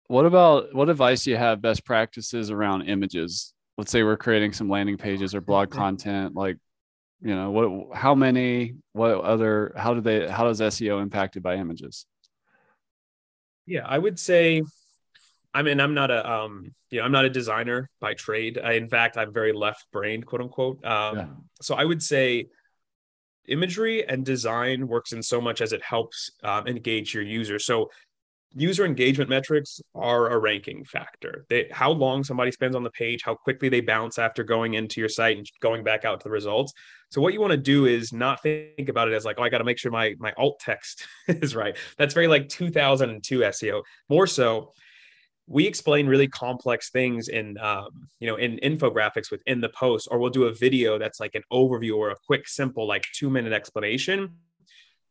what 0.08 0.26
about 0.26 0.74
what 0.74 0.89
advice 0.89 1.24
do 1.24 1.32
you 1.32 1.38
have 1.38 1.62
best 1.62 1.86
practices 1.86 2.52
around 2.52 2.84
images? 2.84 3.54
Let's 3.78 3.91
say 3.91 4.04
we're 4.04 4.18
creating 4.18 4.54
some 4.54 4.70
landing 4.70 4.98
pages 4.98 5.36
or 5.36 5.41
blog 5.41 5.70
content. 5.70 6.36
Like, 6.36 6.58
you 7.22 7.36
know, 7.36 7.52
what, 7.52 7.98
how 7.98 8.15
many, 8.15 8.76
what 8.94 9.12
other, 9.22 9.74
how 9.76 9.94
do 9.94 10.02
they, 10.02 10.30
how 10.30 10.46
does 10.46 10.62
SEO 10.62 11.02
impacted 11.02 11.44
by 11.44 11.56
images? 11.56 12.06
Yeah, 13.65 13.86
I 13.86 13.98
would 13.98 14.20
say 14.20 14.62
I 15.56 15.62
mean, 15.62 15.80
I'm 15.80 15.94
not 15.94 16.12
a, 16.12 16.30
um, 16.30 16.76
you 16.91 17.00
know, 17.00 17.06
I'm 17.06 17.13
not 17.13 17.24
a 17.24 17.30
designer 17.30 17.89
by 18.02 18.13
trade. 18.13 18.60
I, 18.62 18.74
in 18.74 18.89
fact, 18.89 19.18
I'm 19.18 19.32
very 19.32 19.54
left-brained, 19.54 20.26
quote 20.26 20.41
unquote. 20.41 20.84
Um, 20.84 21.15
yeah. 21.15 21.28
So 21.62 21.76
I 21.76 21.86
would 21.86 22.04
say 22.04 22.48
imagery 23.48 24.08
and 24.08 24.26
design 24.26 24.88
works 24.88 25.12
in 25.12 25.22
so 25.22 25.40
much 25.40 25.62
as 25.62 25.74
it 25.74 25.84
helps 25.84 26.32
um, 26.44 26.68
engage 26.68 27.14
your 27.14 27.24
user. 27.24 27.60
So 27.60 27.90
user 28.56 28.86
engagement 28.86 29.30
metrics 29.30 29.82
are 29.94 30.32
a 30.32 30.38
ranking 30.38 30.86
factor. 30.86 31.46
They, 31.50 31.68
how 31.72 31.92
long 31.92 32.24
somebody 32.24 32.52
spends 32.52 32.76
on 32.76 32.84
the 32.84 32.90
page, 32.90 33.22
how 33.24 33.36
quickly 33.36 33.68
they 33.70 33.82
bounce 33.82 34.18
after 34.18 34.44
going 34.44 34.76
into 34.76 35.02
your 35.02 35.10
site 35.10 35.38
and 35.38 35.46
going 35.62 35.84
back 35.84 36.06
out 36.06 36.22
to 36.22 36.24
the 36.24 36.32
results. 36.32 36.74
So 37.10 37.22
what 37.22 37.34
you 37.34 37.42
want 37.42 37.52
to 37.52 37.58
do 37.58 37.86
is 37.86 38.14
not 38.14 38.42
think 38.42 38.90
about 38.90 39.10
it 39.10 39.14
as 39.14 39.26
like, 39.26 39.36
oh, 39.40 39.44
I 39.44 39.50
got 39.50 39.60
to 39.60 39.64
make 39.64 39.78
sure 39.78 39.92
my 39.92 40.16
my 40.20 40.34
alt 40.38 40.60
text 40.60 41.06
is 41.28 41.56
right. 41.56 41.78
That's 41.98 42.14
very 42.14 42.28
like 42.28 42.50
2002 42.50 43.40
SEO. 43.40 43.84
More 44.10 44.28
so, 44.28 44.72
we 45.48 45.68
explain 45.68 46.08
really 46.08 46.28
complex 46.28 46.90
things 46.90 47.28
in 47.28 47.58
um, 47.60 48.08
you 48.20 48.28
know 48.28 48.36
in 48.36 48.58
infographics 48.58 49.32
within 49.32 49.62
the 49.62 49.70
post 49.70 50.08
or 50.10 50.20
we'll 50.20 50.30
do 50.30 50.46
a 50.46 50.54
video 50.54 50.98
that's 50.98 51.20
like 51.20 51.36
an 51.36 51.44
overview 51.52 51.98
or 51.98 52.10
a 52.10 52.16
quick 52.26 52.48
simple 52.48 52.88
like 52.88 53.06
two 53.14 53.30
minute 53.30 53.54
explanation. 53.54 54.36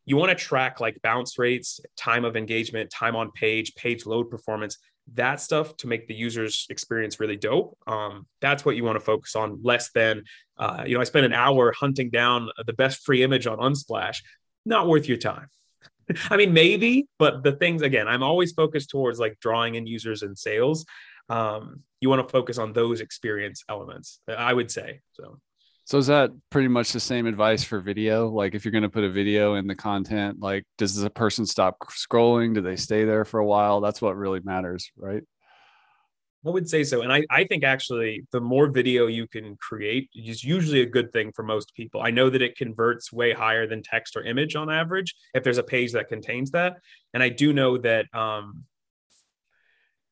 You 0.07 0.17
want 0.17 0.31
to 0.31 0.45
track 0.45 0.81
like 0.81 1.01
bounce 1.03 1.39
rates 1.39 1.81
time 1.97 2.25
of 2.25 2.37
engagement 2.37 2.91
time 2.91 3.17
on 3.17 3.31
page 3.33 3.75
page 3.75 4.07
load 4.07 4.29
performance 4.29 4.79
that 5.15 5.39
stuff 5.41 5.77
to 5.77 5.87
make 5.87 6.09
the 6.09 6.15
user's 6.15 6.67
experience 6.71 7.21
really 7.21 7.37
dope. 7.37 7.77
Um, 7.87 8.27
that's 8.41 8.65
what 8.65 8.75
you 8.75 8.85
want 8.85 8.97
to 8.97 9.05
focus 9.05 9.37
on 9.37 9.61
less 9.63 9.91
than 9.93 10.25
uh, 10.59 10.85
you 10.87 10.95
know 10.95 11.01
i 11.01 11.05
spent 11.05 11.27
an 11.27 11.33
hour 11.33 11.73
hunting 11.73 12.11
down 12.11 12.49
the 12.67 12.73
best 12.73 13.05
free 13.05 13.23
image 13.23 13.47
on 13.47 13.59
unsplash 13.59 14.19
not 14.65 14.87
worth 14.87 15.09
your 15.09 15.19
time 15.19 15.49
I 16.31 16.37
mean, 16.37 16.53
maybe, 16.53 17.07
but 17.19 17.43
the 17.43 17.53
things 17.53 17.83
again, 17.83 18.09
I'm 18.09 18.23
always 18.23 18.53
focused 18.53 18.91
towards 18.91 19.19
like 19.19 19.39
drawing 19.41 19.75
in 19.75 19.87
users 19.87 20.23
and 20.23 20.37
sales. 20.37 20.85
Um, 21.29 21.81
you 22.01 22.09
want 22.09 22.27
to 22.27 22.31
focus 22.31 22.59
on 22.59 22.73
those 22.73 23.01
experience 23.01 23.65
elements, 23.69 24.21
I 24.29 24.53
would 24.53 24.71
say. 24.71 25.01
So, 25.13 25.39
so 25.87 25.99
is 25.99 26.07
that 26.09 26.31
pretty 26.51 26.69
much 26.69 26.93
the 26.93 27.01
same 27.01 27.27
advice 27.27 27.65
for 27.65 27.81
video? 27.81 28.29
Like, 28.29 28.55
if 28.55 28.65
you're 28.65 28.73
going 28.73 28.83
to 28.83 28.91
put 28.91 29.05
a 29.05 29.11
video 29.11 29.55
in 29.55 29.67
the 29.67 29.75
content, 29.75 30.39
like, 30.41 30.65
does 30.79 30.97
the 30.97 31.11
person 31.11 31.47
stop 31.47 31.79
scrolling? 31.91 32.55
Do 32.55 32.61
they 32.61 32.77
stay 32.77 33.05
there 33.05 33.25
for 33.25 33.41
a 33.41 33.47
while? 33.47 33.81
That's 33.81 34.03
what 34.03 34.17
really 34.17 34.41
matters, 34.41 34.91
right? 34.97 35.23
I 36.47 36.51
would 36.51 36.69
say 36.69 36.85
so. 36.85 37.01
And 37.01 37.13
I, 37.13 37.25
I 37.31 37.45
think 37.45 37.65
actually 37.65 38.27
the 38.31 38.41
more 38.41 38.69
video 38.69 39.07
you 39.07 39.27
can 39.27 39.57
create 39.57 40.11
is 40.15 40.45
usually 40.45 40.83
a 40.83 40.87
good 40.87 41.11
thing 41.13 41.33
for 41.33 41.43
most 41.43 41.75
people. 41.75 42.03
I 42.03 42.11
know 42.11 42.29
that 42.29 42.43
it 42.43 42.57
converts 42.57 43.13
way 43.13 43.33
higher 43.33 43.67
than 43.67 43.83
text 43.83 44.15
or 44.15 44.23
image 44.23 44.55
on 44.55 44.71
average 44.71 45.15
if 45.33 45.43
there's 45.43 45.59
a 45.59 45.63
page 45.63 45.93
that 45.93 46.09
contains 46.09 46.51
that. 46.51 46.77
And 47.15 47.23
I 47.23 47.31
do 47.31 47.53
know 47.53 47.79
that 47.79 48.07
um 48.15 48.65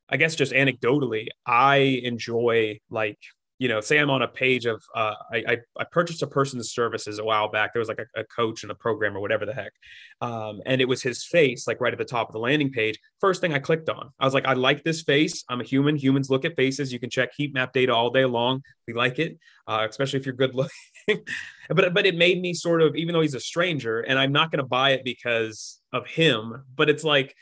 I 0.09 0.17
guess 0.17 0.35
just 0.35 0.53
anecdotally, 0.53 1.27
I 1.45 1.77
enjoy 2.03 2.79
like 2.89 3.19
you 3.63 3.69
know, 3.69 3.79
say 3.79 3.97
I'm 3.97 4.09
on 4.09 4.23
a 4.23 4.27
page 4.27 4.65
of, 4.65 4.83
uh, 4.93 5.13
I, 5.31 5.57
I, 5.79 5.85
purchased 5.89 6.21
a 6.21 6.27
person's 6.27 6.73
services 6.73 7.17
a 7.17 7.23
while 7.23 7.49
back. 7.49 7.71
There 7.71 7.79
was 7.79 7.87
like 7.87 7.99
a, 7.99 8.19
a 8.19 8.25
coach 8.25 8.63
and 8.63 8.71
a 8.73 8.75
program 8.75 9.15
or 9.15 9.21
whatever 9.21 9.45
the 9.45 9.53
heck. 9.53 9.71
Um, 10.19 10.59
and 10.65 10.81
it 10.81 10.85
was 10.85 11.01
his 11.01 11.23
face, 11.23 11.65
like 11.65 11.79
right 11.79 11.93
at 11.93 11.97
the 11.97 12.03
top 12.03 12.27
of 12.27 12.33
the 12.33 12.39
landing 12.39 12.73
page. 12.73 12.99
First 13.21 13.39
thing 13.39 13.53
I 13.53 13.59
clicked 13.59 13.87
on, 13.87 14.09
I 14.19 14.25
was 14.25 14.33
like, 14.33 14.45
I 14.45 14.51
like 14.51 14.83
this 14.83 15.03
face. 15.03 15.45
I'm 15.47 15.61
a 15.61 15.63
human. 15.63 15.95
Humans 15.95 16.29
look 16.29 16.43
at 16.43 16.57
faces. 16.57 16.91
You 16.91 16.99
can 16.99 17.09
check 17.09 17.29
heat 17.37 17.53
map 17.53 17.71
data 17.71 17.93
all 17.93 18.09
day 18.09 18.25
long. 18.25 18.61
We 18.85 18.93
like 18.93 19.17
it, 19.17 19.37
uh, 19.65 19.87
especially 19.89 20.19
if 20.19 20.25
you're 20.25 20.35
good 20.35 20.53
looking. 20.53 20.73
but, 21.69 21.93
but 21.93 22.05
it 22.05 22.17
made 22.17 22.41
me 22.41 22.53
sort 22.53 22.81
of, 22.81 22.97
even 22.97 23.13
though 23.13 23.21
he's 23.21 23.33
a 23.33 23.39
stranger 23.39 24.01
and 24.01 24.19
I'm 24.19 24.33
not 24.33 24.51
going 24.51 24.61
to 24.61 24.67
buy 24.67 24.89
it 24.89 25.05
because 25.05 25.79
of 25.93 26.05
him, 26.05 26.65
but 26.75 26.89
it's 26.89 27.05
like, 27.05 27.33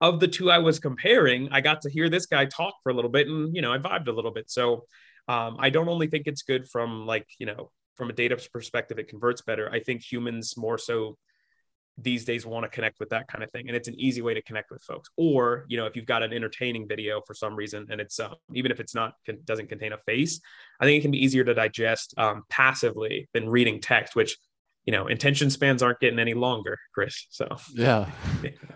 of 0.00 0.18
the 0.18 0.28
two 0.28 0.50
I 0.50 0.58
was 0.58 0.80
comparing, 0.80 1.50
I 1.52 1.60
got 1.60 1.82
to 1.82 1.90
hear 1.90 2.08
this 2.08 2.24
guy 2.24 2.46
talk 2.46 2.74
for 2.82 2.90
a 2.90 2.94
little 2.94 3.10
bit 3.10 3.28
and, 3.28 3.54
you 3.54 3.60
know, 3.60 3.72
I 3.72 3.78
vibed 3.78 4.08
a 4.08 4.12
little 4.12 4.32
bit. 4.32 4.50
So 4.50 4.86
um, 5.28 5.56
I 5.58 5.70
don't 5.70 5.88
only 5.88 6.06
think 6.06 6.26
it's 6.26 6.42
good 6.42 6.68
from 6.68 7.06
like, 7.06 7.26
you 7.38 7.46
know, 7.46 7.70
from 7.96 8.10
a 8.10 8.12
data 8.12 8.36
perspective, 8.52 8.98
it 8.98 9.08
converts 9.08 9.42
better. 9.42 9.70
I 9.70 9.80
think 9.80 10.02
humans 10.02 10.56
more 10.56 10.78
so 10.78 11.16
these 11.98 12.24
days 12.24 12.46
want 12.46 12.64
to 12.64 12.70
connect 12.70 12.98
with 13.00 13.10
that 13.10 13.28
kind 13.28 13.44
of 13.44 13.50
thing 13.50 13.68
and 13.68 13.76
it's 13.76 13.86
an 13.86 13.94
easy 14.00 14.22
way 14.22 14.32
to 14.32 14.40
connect 14.40 14.70
with 14.70 14.82
folks 14.82 15.10
or 15.18 15.66
you 15.68 15.76
know 15.76 15.84
if 15.84 15.94
you've 15.94 16.06
got 16.06 16.22
an 16.22 16.32
entertaining 16.32 16.88
video 16.88 17.20
for 17.26 17.34
some 17.34 17.54
reason 17.54 17.86
and 17.90 18.00
it's 18.00 18.18
um, 18.18 18.34
even 18.54 18.72
if 18.72 18.80
it's 18.80 18.94
not 18.94 19.12
doesn't 19.44 19.68
contain 19.68 19.92
a 19.92 19.98
face 20.06 20.40
i 20.80 20.86
think 20.86 20.98
it 20.98 21.02
can 21.02 21.10
be 21.10 21.22
easier 21.22 21.44
to 21.44 21.52
digest 21.52 22.14
um, 22.16 22.44
passively 22.48 23.28
than 23.34 23.46
reading 23.46 23.78
text 23.78 24.16
which 24.16 24.38
you 24.86 24.90
know 24.90 25.06
intention 25.06 25.50
spans 25.50 25.82
aren't 25.82 26.00
getting 26.00 26.18
any 26.18 26.32
longer 26.32 26.78
chris 26.94 27.26
so 27.28 27.46
yeah 27.74 28.10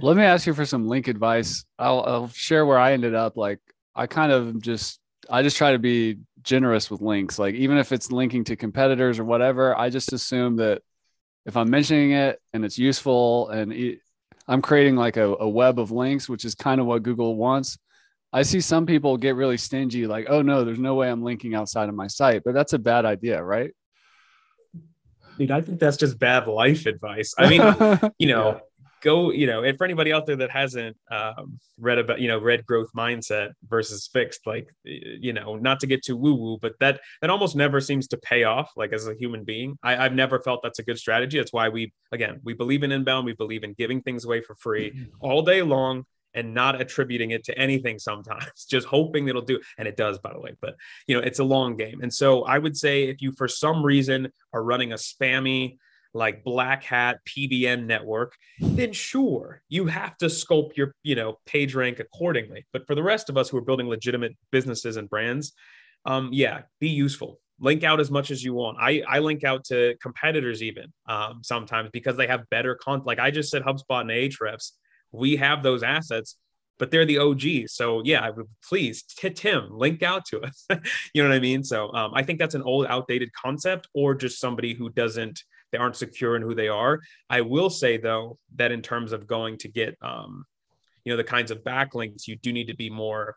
let 0.00 0.16
me 0.16 0.22
ask 0.22 0.46
you 0.46 0.54
for 0.54 0.64
some 0.64 0.86
link 0.86 1.08
advice. 1.08 1.64
I'll, 1.78 2.02
I'll 2.06 2.28
share 2.28 2.64
where 2.64 2.78
I 2.78 2.92
ended 2.92 3.14
up. 3.14 3.36
Like 3.36 3.60
I 3.94 4.06
kind 4.06 4.32
of 4.32 4.60
just 4.60 4.98
I 5.28 5.42
just 5.42 5.56
try 5.56 5.72
to 5.72 5.78
be 5.78 6.18
generous 6.42 6.90
with 6.90 7.00
links. 7.00 7.38
Like 7.38 7.54
even 7.54 7.78
if 7.78 7.92
it's 7.92 8.10
linking 8.10 8.44
to 8.44 8.56
competitors 8.56 9.18
or 9.18 9.24
whatever, 9.24 9.76
I 9.76 9.90
just 9.90 10.12
assume 10.12 10.56
that 10.56 10.82
if 11.46 11.56
I'm 11.56 11.70
mentioning 11.70 12.12
it 12.12 12.40
and 12.52 12.64
it's 12.64 12.78
useful 12.78 13.48
and 13.48 13.72
it, 13.72 14.00
I'm 14.48 14.62
creating 14.62 14.96
like 14.96 15.16
a, 15.16 15.36
a 15.36 15.48
web 15.48 15.78
of 15.78 15.90
links, 15.90 16.28
which 16.28 16.44
is 16.44 16.54
kind 16.54 16.80
of 16.80 16.86
what 16.86 17.02
Google 17.02 17.36
wants. 17.36 17.78
I 18.32 18.42
see 18.42 18.60
some 18.60 18.86
people 18.86 19.16
get 19.16 19.34
really 19.34 19.56
stingy, 19.56 20.06
like, 20.06 20.26
oh 20.28 20.40
no, 20.42 20.64
there's 20.64 20.78
no 20.78 20.94
way 20.94 21.10
I'm 21.10 21.22
linking 21.22 21.54
outside 21.54 21.88
of 21.88 21.94
my 21.94 22.06
site, 22.06 22.42
but 22.44 22.54
that's 22.54 22.72
a 22.72 22.78
bad 22.78 23.04
idea, 23.04 23.42
right? 23.42 23.72
Dude, 25.36 25.50
I 25.50 25.60
think 25.62 25.80
that's 25.80 25.96
just 25.96 26.18
bad 26.18 26.46
life 26.46 26.86
advice. 26.86 27.34
I 27.38 27.48
mean, 27.48 28.12
you 28.18 28.28
know, 28.28 28.60
go 29.00 29.30
you 29.30 29.46
know 29.46 29.62
and 29.62 29.76
for 29.78 29.84
anybody 29.84 30.12
out 30.12 30.26
there 30.26 30.36
that 30.36 30.50
hasn't 30.50 30.96
um, 31.10 31.58
read 31.78 31.98
about 31.98 32.20
you 32.20 32.28
know 32.28 32.38
read 32.38 32.64
growth 32.66 32.90
mindset 32.96 33.50
versus 33.68 34.08
fixed 34.12 34.46
like 34.46 34.68
you 34.84 35.32
know 35.32 35.56
not 35.56 35.80
to 35.80 35.86
get 35.86 36.02
too 36.02 36.16
woo 36.16 36.34
woo 36.34 36.58
but 36.60 36.74
that 36.80 37.00
that 37.20 37.30
almost 37.30 37.56
never 37.56 37.80
seems 37.80 38.08
to 38.08 38.16
pay 38.18 38.44
off 38.44 38.70
like 38.76 38.92
as 38.92 39.06
a 39.06 39.14
human 39.14 39.44
being. 39.44 39.78
I, 39.82 40.04
i've 40.04 40.14
never 40.14 40.40
felt 40.40 40.62
that's 40.62 40.78
a 40.78 40.82
good 40.82 40.98
strategy. 40.98 41.38
That's 41.38 41.52
why 41.52 41.68
we 41.68 41.92
again 42.12 42.40
we 42.44 42.54
believe 42.54 42.82
in 42.82 42.92
inbound 42.92 43.26
we 43.26 43.34
believe 43.34 43.64
in 43.64 43.74
giving 43.74 44.02
things 44.02 44.24
away 44.24 44.42
for 44.42 44.54
free 44.54 44.90
mm-hmm. 44.90 45.10
all 45.20 45.42
day 45.42 45.62
long 45.62 46.04
and 46.34 46.54
not 46.54 46.80
attributing 46.80 47.32
it 47.32 47.42
to 47.44 47.58
anything 47.58 47.98
sometimes 47.98 48.64
just 48.70 48.86
hoping 48.86 49.28
it'll 49.28 49.42
do 49.42 49.60
and 49.78 49.88
it 49.88 49.96
does 49.96 50.18
by 50.18 50.32
the 50.32 50.40
way 50.40 50.52
but 50.60 50.74
you 51.06 51.16
know 51.16 51.22
it's 51.22 51.38
a 51.38 51.44
long 51.44 51.76
game. 51.76 52.00
And 52.02 52.12
so 52.12 52.44
i 52.44 52.58
would 52.58 52.76
say 52.76 53.04
if 53.04 53.20
you 53.20 53.32
for 53.32 53.48
some 53.48 53.84
reason 53.84 54.32
are 54.52 54.62
running 54.62 54.92
a 54.92 54.96
spammy 54.96 55.78
like 56.12 56.44
black 56.44 56.82
hat 56.82 57.18
PBN 57.26 57.86
network, 57.86 58.34
then 58.60 58.92
sure, 58.92 59.62
you 59.68 59.86
have 59.86 60.16
to 60.18 60.26
sculpt 60.26 60.76
your, 60.76 60.94
you 61.02 61.14
know, 61.14 61.38
page 61.46 61.74
rank 61.74 62.00
accordingly. 62.00 62.66
But 62.72 62.86
for 62.86 62.94
the 62.94 63.02
rest 63.02 63.28
of 63.28 63.36
us 63.36 63.48
who 63.48 63.56
are 63.56 63.62
building 63.62 63.88
legitimate 63.88 64.36
businesses 64.50 64.96
and 64.96 65.08
brands, 65.08 65.52
um, 66.04 66.30
yeah, 66.32 66.62
be 66.80 66.88
useful. 66.88 67.38
Link 67.60 67.84
out 67.84 68.00
as 68.00 68.10
much 68.10 68.30
as 68.30 68.42
you 68.42 68.54
want. 68.54 68.78
I, 68.80 69.02
I 69.06 69.18
link 69.18 69.44
out 69.44 69.64
to 69.66 69.94
competitors 70.02 70.62
even 70.62 70.92
um, 71.06 71.40
sometimes 71.42 71.90
because 71.92 72.16
they 72.16 72.26
have 72.26 72.48
better 72.50 72.74
content. 72.74 73.06
Like 73.06 73.18
I 73.18 73.30
just 73.30 73.50
said, 73.50 73.62
HubSpot 73.62 74.00
and 74.00 74.10
Ahrefs, 74.10 74.72
we 75.12 75.36
have 75.36 75.62
those 75.62 75.82
assets, 75.82 76.36
but 76.78 76.90
they're 76.90 77.04
the 77.04 77.18
OG. 77.18 77.68
So 77.68 78.02
yeah, 78.04 78.30
please, 78.66 79.02
Tim, 79.02 79.68
link 79.70 80.02
out 80.02 80.24
to 80.26 80.40
us. 80.40 80.66
you 81.14 81.22
know 81.22 81.28
what 81.28 81.34
I 81.34 81.40
mean? 81.40 81.62
So 81.62 81.92
um, 81.92 82.12
I 82.14 82.22
think 82.22 82.38
that's 82.38 82.54
an 82.54 82.62
old, 82.62 82.86
outdated 82.86 83.30
concept, 83.34 83.88
or 83.94 84.14
just 84.14 84.40
somebody 84.40 84.74
who 84.74 84.88
doesn't 84.88 85.42
they 85.72 85.78
aren't 85.78 85.96
secure 85.96 86.36
in 86.36 86.42
who 86.42 86.54
they 86.54 86.68
are. 86.68 87.00
I 87.28 87.42
will 87.42 87.70
say 87.70 87.96
though 87.96 88.38
that 88.56 88.72
in 88.72 88.82
terms 88.82 89.12
of 89.12 89.26
going 89.26 89.58
to 89.58 89.68
get 89.68 89.96
um, 90.02 90.44
you 91.04 91.12
know 91.12 91.16
the 91.16 91.24
kinds 91.24 91.50
of 91.50 91.62
backlinks, 91.64 92.26
you 92.26 92.36
do 92.36 92.52
need 92.52 92.66
to 92.66 92.76
be 92.76 92.90
more 92.90 93.36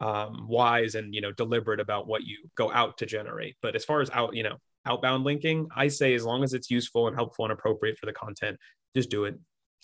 um, 0.00 0.46
wise 0.48 0.94
and 0.94 1.14
you 1.14 1.20
know 1.20 1.32
deliberate 1.32 1.80
about 1.80 2.06
what 2.06 2.24
you 2.24 2.38
go 2.56 2.70
out 2.72 2.98
to 2.98 3.06
generate. 3.06 3.56
But 3.62 3.74
as 3.76 3.84
far 3.84 4.00
as 4.00 4.10
out 4.10 4.34
you 4.34 4.42
know 4.42 4.56
outbound 4.84 5.24
linking, 5.24 5.68
I 5.74 5.88
say 5.88 6.14
as 6.14 6.24
long 6.24 6.44
as 6.44 6.54
it's 6.54 6.70
useful 6.70 7.08
and 7.08 7.16
helpful 7.16 7.44
and 7.44 7.52
appropriate 7.52 7.98
for 7.98 8.06
the 8.06 8.12
content, 8.12 8.58
just 8.94 9.10
do 9.10 9.24
it. 9.24 9.38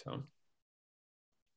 So. 0.04 0.22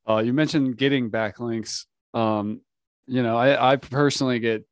Uh, 0.07 0.19
you 0.19 0.33
mentioned 0.33 0.77
getting 0.77 1.09
backlinks. 1.09 1.85
Um, 2.13 2.61
you 3.07 3.23
know, 3.23 3.38
I, 3.38 3.71
I 3.73 3.75
personally 3.75 4.39
get 4.39 4.65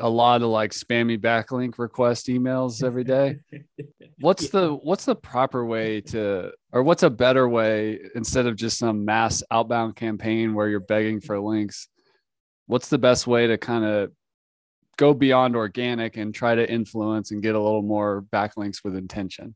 a 0.00 0.08
lot 0.08 0.42
of 0.42 0.48
like 0.48 0.72
spammy 0.72 1.18
backlink 1.18 1.78
request 1.78 2.26
emails 2.26 2.82
every 2.82 3.04
day. 3.04 3.38
what's 4.20 4.50
the 4.50 4.72
what's 4.82 5.04
the 5.04 5.14
proper 5.14 5.64
way 5.64 6.00
to 6.00 6.52
or 6.72 6.82
what's 6.82 7.02
a 7.02 7.10
better 7.10 7.48
way 7.48 8.00
instead 8.14 8.46
of 8.46 8.56
just 8.56 8.78
some 8.78 9.04
mass 9.04 9.42
outbound 9.50 9.96
campaign 9.96 10.54
where 10.54 10.68
you're 10.68 10.80
begging 10.80 11.20
for 11.20 11.38
links? 11.38 11.88
What's 12.66 12.88
the 12.88 12.98
best 12.98 13.26
way 13.26 13.46
to 13.46 13.58
kind 13.58 13.84
of 13.84 14.12
go 14.96 15.14
beyond 15.14 15.56
organic 15.56 16.16
and 16.16 16.34
try 16.34 16.54
to 16.54 16.70
influence 16.70 17.30
and 17.30 17.42
get 17.42 17.54
a 17.54 17.60
little 17.60 17.82
more 17.82 18.24
backlinks 18.32 18.84
with 18.84 18.96
intention? 18.96 19.54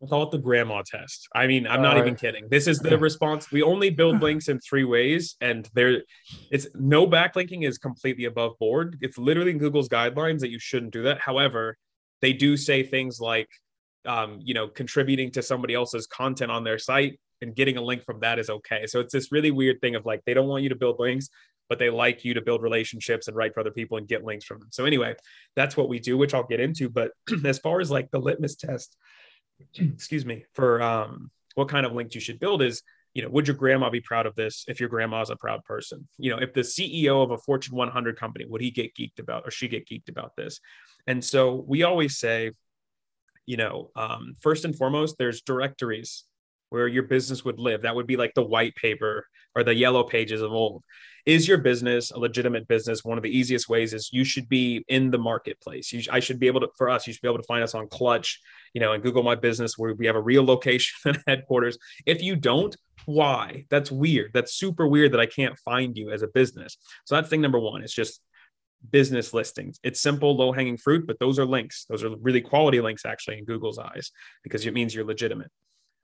We'll 0.00 0.08
call 0.08 0.22
it 0.22 0.30
the 0.30 0.38
grandma 0.38 0.82
test. 0.86 1.28
I 1.34 1.48
mean, 1.48 1.66
I'm 1.66 1.82
not 1.82 1.96
right. 1.96 2.02
even 2.02 2.14
kidding. 2.14 2.46
This 2.48 2.68
is 2.68 2.78
the 2.78 2.96
response. 3.08 3.50
We 3.50 3.62
only 3.62 3.90
build 3.90 4.22
links 4.22 4.48
in 4.48 4.60
three 4.60 4.84
ways, 4.84 5.36
and 5.40 5.68
there, 5.74 6.02
it's 6.52 6.68
no 6.74 7.06
backlinking 7.06 7.66
is 7.66 7.78
completely 7.78 8.26
above 8.26 8.52
board. 8.60 8.98
It's 9.00 9.18
literally 9.18 9.50
in 9.50 9.58
Google's 9.58 9.88
guidelines 9.88 10.38
that 10.40 10.50
you 10.50 10.60
shouldn't 10.60 10.92
do 10.92 11.02
that. 11.04 11.20
However, 11.20 11.76
they 12.20 12.32
do 12.32 12.56
say 12.56 12.84
things 12.84 13.20
like, 13.20 13.48
um, 14.06 14.38
you 14.40 14.54
know, 14.54 14.68
contributing 14.68 15.32
to 15.32 15.42
somebody 15.42 15.74
else's 15.74 16.06
content 16.06 16.52
on 16.52 16.62
their 16.62 16.78
site 16.78 17.18
and 17.42 17.54
getting 17.54 17.76
a 17.76 17.82
link 17.82 18.04
from 18.04 18.20
that 18.20 18.38
is 18.38 18.50
okay. 18.50 18.86
So 18.86 19.00
it's 19.00 19.12
this 19.12 19.32
really 19.32 19.50
weird 19.50 19.80
thing 19.80 19.94
of 19.96 20.06
like 20.06 20.22
they 20.26 20.34
don't 20.34 20.48
want 20.48 20.62
you 20.62 20.68
to 20.68 20.76
build 20.76 20.98
links, 20.98 21.28
but 21.68 21.78
they 21.78 21.90
like 21.90 22.24
you 22.24 22.34
to 22.34 22.40
build 22.40 22.62
relationships 22.62 23.28
and 23.28 23.36
write 23.36 23.54
for 23.54 23.60
other 23.60 23.70
people 23.70 23.98
and 23.98 24.08
get 24.08 24.24
links 24.24 24.44
from 24.44 24.60
them. 24.60 24.68
So 24.70 24.84
anyway, 24.84 25.14
that's 25.54 25.76
what 25.76 25.88
we 25.88 25.98
do, 25.98 26.16
which 26.16 26.34
I'll 26.34 26.44
get 26.44 26.60
into. 26.60 26.88
But 26.88 27.10
as 27.44 27.58
far 27.58 27.80
as 27.80 27.90
like 27.90 28.10
the 28.10 28.18
litmus 28.18 28.56
test 28.56 28.96
excuse 29.78 30.24
me, 30.24 30.44
for 30.54 30.82
um, 30.82 31.30
what 31.54 31.68
kind 31.68 31.86
of 31.86 31.92
links 31.92 32.14
you 32.14 32.20
should 32.20 32.40
build 32.40 32.62
is, 32.62 32.82
you 33.14 33.22
know, 33.22 33.28
would 33.30 33.48
your 33.48 33.56
grandma 33.56 33.90
be 33.90 34.00
proud 34.00 34.26
of 34.26 34.34
this 34.34 34.64
if 34.68 34.80
your 34.80 34.88
grandma's 34.88 35.30
a 35.30 35.36
proud 35.36 35.64
person? 35.64 36.06
You 36.18 36.30
know, 36.30 36.38
if 36.38 36.52
the 36.52 36.60
CEO 36.60 37.22
of 37.22 37.30
a 37.30 37.38
Fortune 37.38 37.74
100 37.74 38.18
company, 38.18 38.44
would 38.44 38.60
he 38.60 38.70
get 38.70 38.94
geeked 38.94 39.18
about 39.18 39.46
or 39.46 39.50
she 39.50 39.66
get 39.66 39.88
geeked 39.88 40.08
about 40.08 40.36
this? 40.36 40.60
And 41.06 41.24
so 41.24 41.64
we 41.66 41.82
always 41.82 42.18
say, 42.18 42.52
you 43.46 43.56
know, 43.56 43.90
um, 43.96 44.34
first 44.40 44.64
and 44.64 44.76
foremost, 44.76 45.16
there's 45.18 45.40
directories 45.40 46.24
where 46.70 46.88
your 46.88 47.04
business 47.04 47.44
would 47.44 47.58
live. 47.58 47.82
That 47.82 47.94
would 47.94 48.06
be 48.06 48.16
like 48.16 48.34
the 48.34 48.42
white 48.42 48.74
paper 48.76 49.26
or 49.54 49.64
the 49.64 49.74
yellow 49.74 50.04
pages 50.04 50.42
of 50.42 50.52
old. 50.52 50.84
Is 51.26 51.46
your 51.46 51.58
business 51.58 52.10
a 52.10 52.18
legitimate 52.18 52.66
business? 52.68 53.04
One 53.04 53.18
of 53.18 53.22
the 53.22 53.36
easiest 53.36 53.68
ways 53.68 53.92
is 53.92 54.10
you 54.12 54.24
should 54.24 54.48
be 54.48 54.84
in 54.88 55.10
the 55.10 55.18
marketplace. 55.18 55.92
You, 55.92 56.02
i 56.10 56.20
should 56.20 56.40
be 56.40 56.46
able 56.46 56.60
to 56.60 56.68
for 56.76 56.88
us 56.88 57.06
you 57.06 57.12
should 57.12 57.22
be 57.22 57.28
able 57.28 57.38
to 57.38 57.46
find 57.46 57.62
us 57.62 57.74
on 57.74 57.86
clutch 57.88 58.40
you 58.72 58.80
know 58.80 58.92
and 58.92 59.02
google 59.02 59.22
my 59.22 59.34
business 59.34 59.76
where 59.76 59.94
we 59.94 60.06
have 60.06 60.16
a 60.16 60.22
real 60.22 60.44
location 60.44 60.94
and 61.04 61.22
headquarters. 61.26 61.76
If 62.06 62.22
you 62.22 62.36
don't 62.36 62.74
why? 63.04 63.64
That's 63.70 63.90
weird. 63.90 64.32
That's 64.34 64.54
super 64.54 64.86
weird 64.86 65.12
that 65.12 65.20
i 65.20 65.26
can't 65.26 65.58
find 65.58 65.96
you 65.96 66.10
as 66.10 66.22
a 66.22 66.28
business. 66.28 66.78
So 67.04 67.14
that's 67.14 67.28
thing 67.28 67.42
number 67.42 67.58
one. 67.58 67.82
It's 67.82 67.94
just 67.94 68.22
business 68.90 69.34
listings. 69.34 69.80
It's 69.82 70.00
simple 70.00 70.36
low 70.36 70.52
hanging 70.52 70.76
fruit 70.78 71.06
but 71.06 71.18
those 71.18 71.38
are 71.38 71.46
links. 71.46 71.84
Those 71.90 72.04
are 72.04 72.16
really 72.20 72.40
quality 72.40 72.80
links 72.80 73.04
actually 73.04 73.38
in 73.38 73.44
google's 73.44 73.78
eyes 73.78 74.12
because 74.42 74.64
it 74.64 74.72
means 74.72 74.94
you're 74.94 75.04
legitimate 75.04 75.50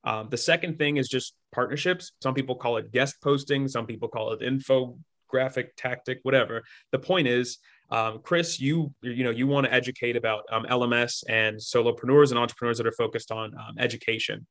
um, 0.04 0.28
the 0.30 0.36
second 0.36 0.78
thing 0.78 0.98
is 0.98 1.08
just 1.08 1.34
partnerships. 1.52 2.12
Some 2.22 2.34
people 2.34 2.56
call 2.56 2.76
it 2.76 2.92
guest 2.92 3.16
posting. 3.22 3.68
Some 3.68 3.86
people 3.86 4.08
call 4.08 4.32
it 4.32 4.40
infographic 4.40 5.68
tactic, 5.76 6.20
whatever. 6.22 6.62
The 6.92 6.98
point 6.98 7.26
is, 7.26 7.58
um, 7.90 8.20
Chris, 8.22 8.60
you 8.60 8.92
you 9.02 9.24
know 9.24 9.30
you 9.30 9.46
want 9.46 9.66
to 9.66 9.72
educate 9.72 10.16
about 10.16 10.44
um, 10.50 10.64
LMS 10.64 11.24
and 11.28 11.56
solopreneurs 11.56 12.30
and 12.30 12.38
entrepreneurs 12.38 12.78
that 12.78 12.86
are 12.86 12.92
focused 12.92 13.30
on 13.30 13.54
um, 13.54 13.76
education 13.78 14.46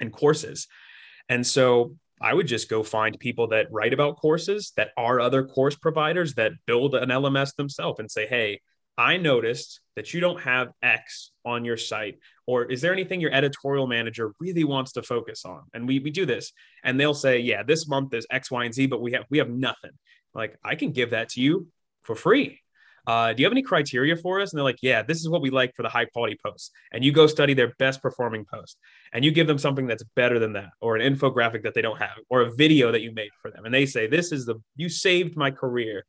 and 0.00 0.12
courses, 0.12 0.66
and 1.28 1.46
so 1.46 1.94
I 2.20 2.34
would 2.34 2.46
just 2.46 2.68
go 2.68 2.82
find 2.82 3.18
people 3.18 3.48
that 3.48 3.68
write 3.70 3.94
about 3.94 4.16
courses 4.16 4.72
that 4.76 4.90
are 4.96 5.20
other 5.20 5.44
course 5.44 5.74
providers 5.74 6.34
that 6.34 6.52
build 6.66 6.94
an 6.94 7.08
LMS 7.08 7.56
themselves 7.56 7.98
and 7.98 8.10
say, 8.10 8.26
hey, 8.26 8.60
I 8.98 9.16
noticed 9.16 9.80
that 9.96 10.12
you 10.12 10.20
don't 10.20 10.40
have 10.42 10.68
X 10.82 11.30
on 11.46 11.64
your 11.64 11.78
site, 11.78 12.18
or 12.50 12.56
is 12.74 12.80
there 12.82 12.92
anything 12.98 13.20
your 13.20 13.36
editorial 13.40 13.86
manager 13.86 14.26
really 14.44 14.64
wants 14.74 14.90
to 14.96 15.02
focus 15.14 15.40
on? 15.44 15.62
And 15.72 15.86
we, 15.88 15.94
we 16.06 16.10
do 16.20 16.26
this, 16.34 16.52
and 16.84 16.98
they'll 16.98 17.20
say, 17.26 17.34
yeah, 17.38 17.62
this 17.62 17.82
month 17.94 18.10
is 18.18 18.26
X, 18.40 18.50
Y, 18.50 18.62
and 18.64 18.74
Z, 18.74 18.86
but 18.92 19.00
we 19.04 19.12
have 19.12 19.24
we 19.32 19.38
have 19.42 19.50
nothing. 19.68 19.94
Like 20.40 20.52
I 20.70 20.74
can 20.80 20.90
give 20.98 21.10
that 21.10 21.28
to 21.32 21.40
you 21.46 21.54
for 22.06 22.16
free. 22.16 22.48
Uh, 23.06 23.32
do 23.32 23.40
you 23.40 23.46
have 23.46 23.52
any 23.58 23.62
criteria 23.72 24.14
for 24.24 24.34
us? 24.40 24.52
And 24.52 24.58
they're 24.58 24.70
like, 24.72 24.82
yeah, 24.82 25.02
this 25.02 25.20
is 25.22 25.28
what 25.32 25.42
we 25.42 25.50
like 25.60 25.72
for 25.74 25.82
the 25.82 25.88
high 25.96 26.04
quality 26.12 26.36
posts. 26.44 26.70
And 26.92 27.04
you 27.04 27.12
go 27.12 27.26
study 27.26 27.54
their 27.54 27.72
best 27.78 28.02
performing 28.02 28.44
post 28.44 28.76
and 29.12 29.24
you 29.24 29.30
give 29.38 29.46
them 29.46 29.58
something 29.58 29.86
that's 29.86 30.04
better 30.20 30.38
than 30.38 30.52
that, 30.52 30.70
or 30.80 30.96
an 30.96 31.02
infographic 31.12 31.62
that 31.62 31.74
they 31.74 31.82
don't 31.82 31.98
have, 31.98 32.16
or 32.28 32.42
a 32.42 32.52
video 32.64 32.92
that 32.92 33.02
you 33.04 33.12
made 33.22 33.32
for 33.40 33.50
them. 33.50 33.64
And 33.64 33.74
they 33.74 33.86
say, 33.86 34.06
this 34.06 34.32
is 34.32 34.44
the, 34.44 34.56
you 34.76 34.88
saved 34.88 35.34
my 35.44 35.50
career. 35.50 36.04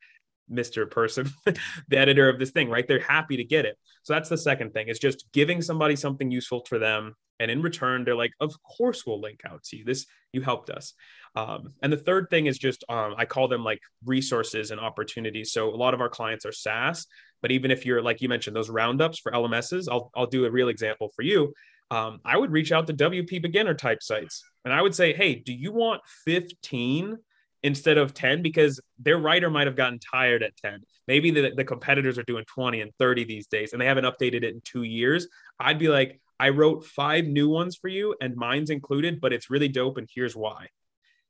Mr. 0.51 0.89
Person, 0.89 1.29
the 1.45 1.97
editor 1.97 2.29
of 2.29 2.39
this 2.39 2.51
thing, 2.51 2.69
right? 2.69 2.87
They're 2.87 2.99
happy 2.99 3.37
to 3.37 3.43
get 3.43 3.65
it. 3.65 3.77
So 4.03 4.13
that's 4.13 4.29
the 4.29 4.37
second 4.37 4.73
thing 4.73 4.87
is 4.87 4.99
just 4.99 5.25
giving 5.31 5.61
somebody 5.61 5.95
something 5.95 6.29
useful 6.29 6.65
for 6.67 6.79
them. 6.79 7.15
And 7.39 7.49
in 7.49 7.61
return, 7.61 8.03
they're 8.03 8.15
like, 8.15 8.33
of 8.39 8.53
course 8.63 9.05
we'll 9.05 9.21
link 9.21 9.41
out 9.45 9.63
to 9.65 9.77
you. 9.77 9.85
This, 9.85 10.05
you 10.31 10.41
helped 10.41 10.69
us. 10.69 10.93
Um, 11.35 11.73
and 11.81 11.91
the 11.91 11.97
third 11.97 12.29
thing 12.29 12.45
is 12.45 12.57
just, 12.57 12.83
um, 12.89 13.15
I 13.17 13.25
call 13.25 13.47
them 13.47 13.63
like 13.63 13.79
resources 14.05 14.71
and 14.71 14.79
opportunities. 14.79 15.51
So 15.51 15.69
a 15.69 15.75
lot 15.75 15.93
of 15.93 16.01
our 16.01 16.09
clients 16.09 16.45
are 16.45 16.51
SaaS, 16.51 17.07
but 17.41 17.51
even 17.51 17.71
if 17.71 17.85
you're 17.85 18.01
like 18.01 18.21
you 18.21 18.29
mentioned, 18.29 18.55
those 18.55 18.69
roundups 18.69 19.19
for 19.19 19.31
LMSs, 19.31 19.87
I'll, 19.89 20.11
I'll 20.15 20.27
do 20.27 20.45
a 20.45 20.51
real 20.51 20.69
example 20.69 21.09
for 21.15 21.23
you. 21.23 21.53
Um, 21.89 22.19
I 22.23 22.37
would 22.37 22.51
reach 22.51 22.71
out 22.71 22.87
to 22.87 22.93
WP 22.93 23.41
beginner 23.41 23.73
type 23.73 24.03
sites 24.03 24.43
and 24.63 24.73
I 24.73 24.81
would 24.81 24.95
say, 24.95 25.13
hey, 25.13 25.35
do 25.35 25.53
you 25.53 25.71
want 25.71 26.01
15 26.25 27.17
instead 27.63 27.97
of 27.97 28.13
10 28.13 28.41
because 28.41 28.79
their 28.99 29.17
writer 29.17 29.49
might 29.49 29.67
have 29.67 29.75
gotten 29.75 29.99
tired 29.99 30.41
at 30.43 30.57
10. 30.57 30.81
Maybe 31.07 31.31
the, 31.31 31.51
the 31.55 31.63
competitors 31.63 32.17
are 32.17 32.23
doing 32.23 32.45
20 32.45 32.81
and 32.81 32.91
30 32.97 33.23
these 33.25 33.47
days 33.47 33.73
and 33.73 33.81
they 33.81 33.85
haven't 33.85 34.05
updated 34.05 34.43
it 34.43 34.55
in 34.55 34.61
two 34.63 34.83
years. 34.83 35.27
I'd 35.59 35.79
be 35.79 35.87
like, 35.87 36.19
I 36.41 36.49
wrote 36.49 36.83
five 36.83 37.27
new 37.27 37.47
ones 37.49 37.75
for 37.75 37.87
you, 37.87 38.15
and 38.19 38.35
mine's 38.35 38.71
included, 38.71 39.21
but 39.21 39.31
it's 39.31 39.51
really 39.51 39.67
dope. 39.67 39.97
And 39.97 40.09
here's 40.11 40.35
why. 40.35 40.69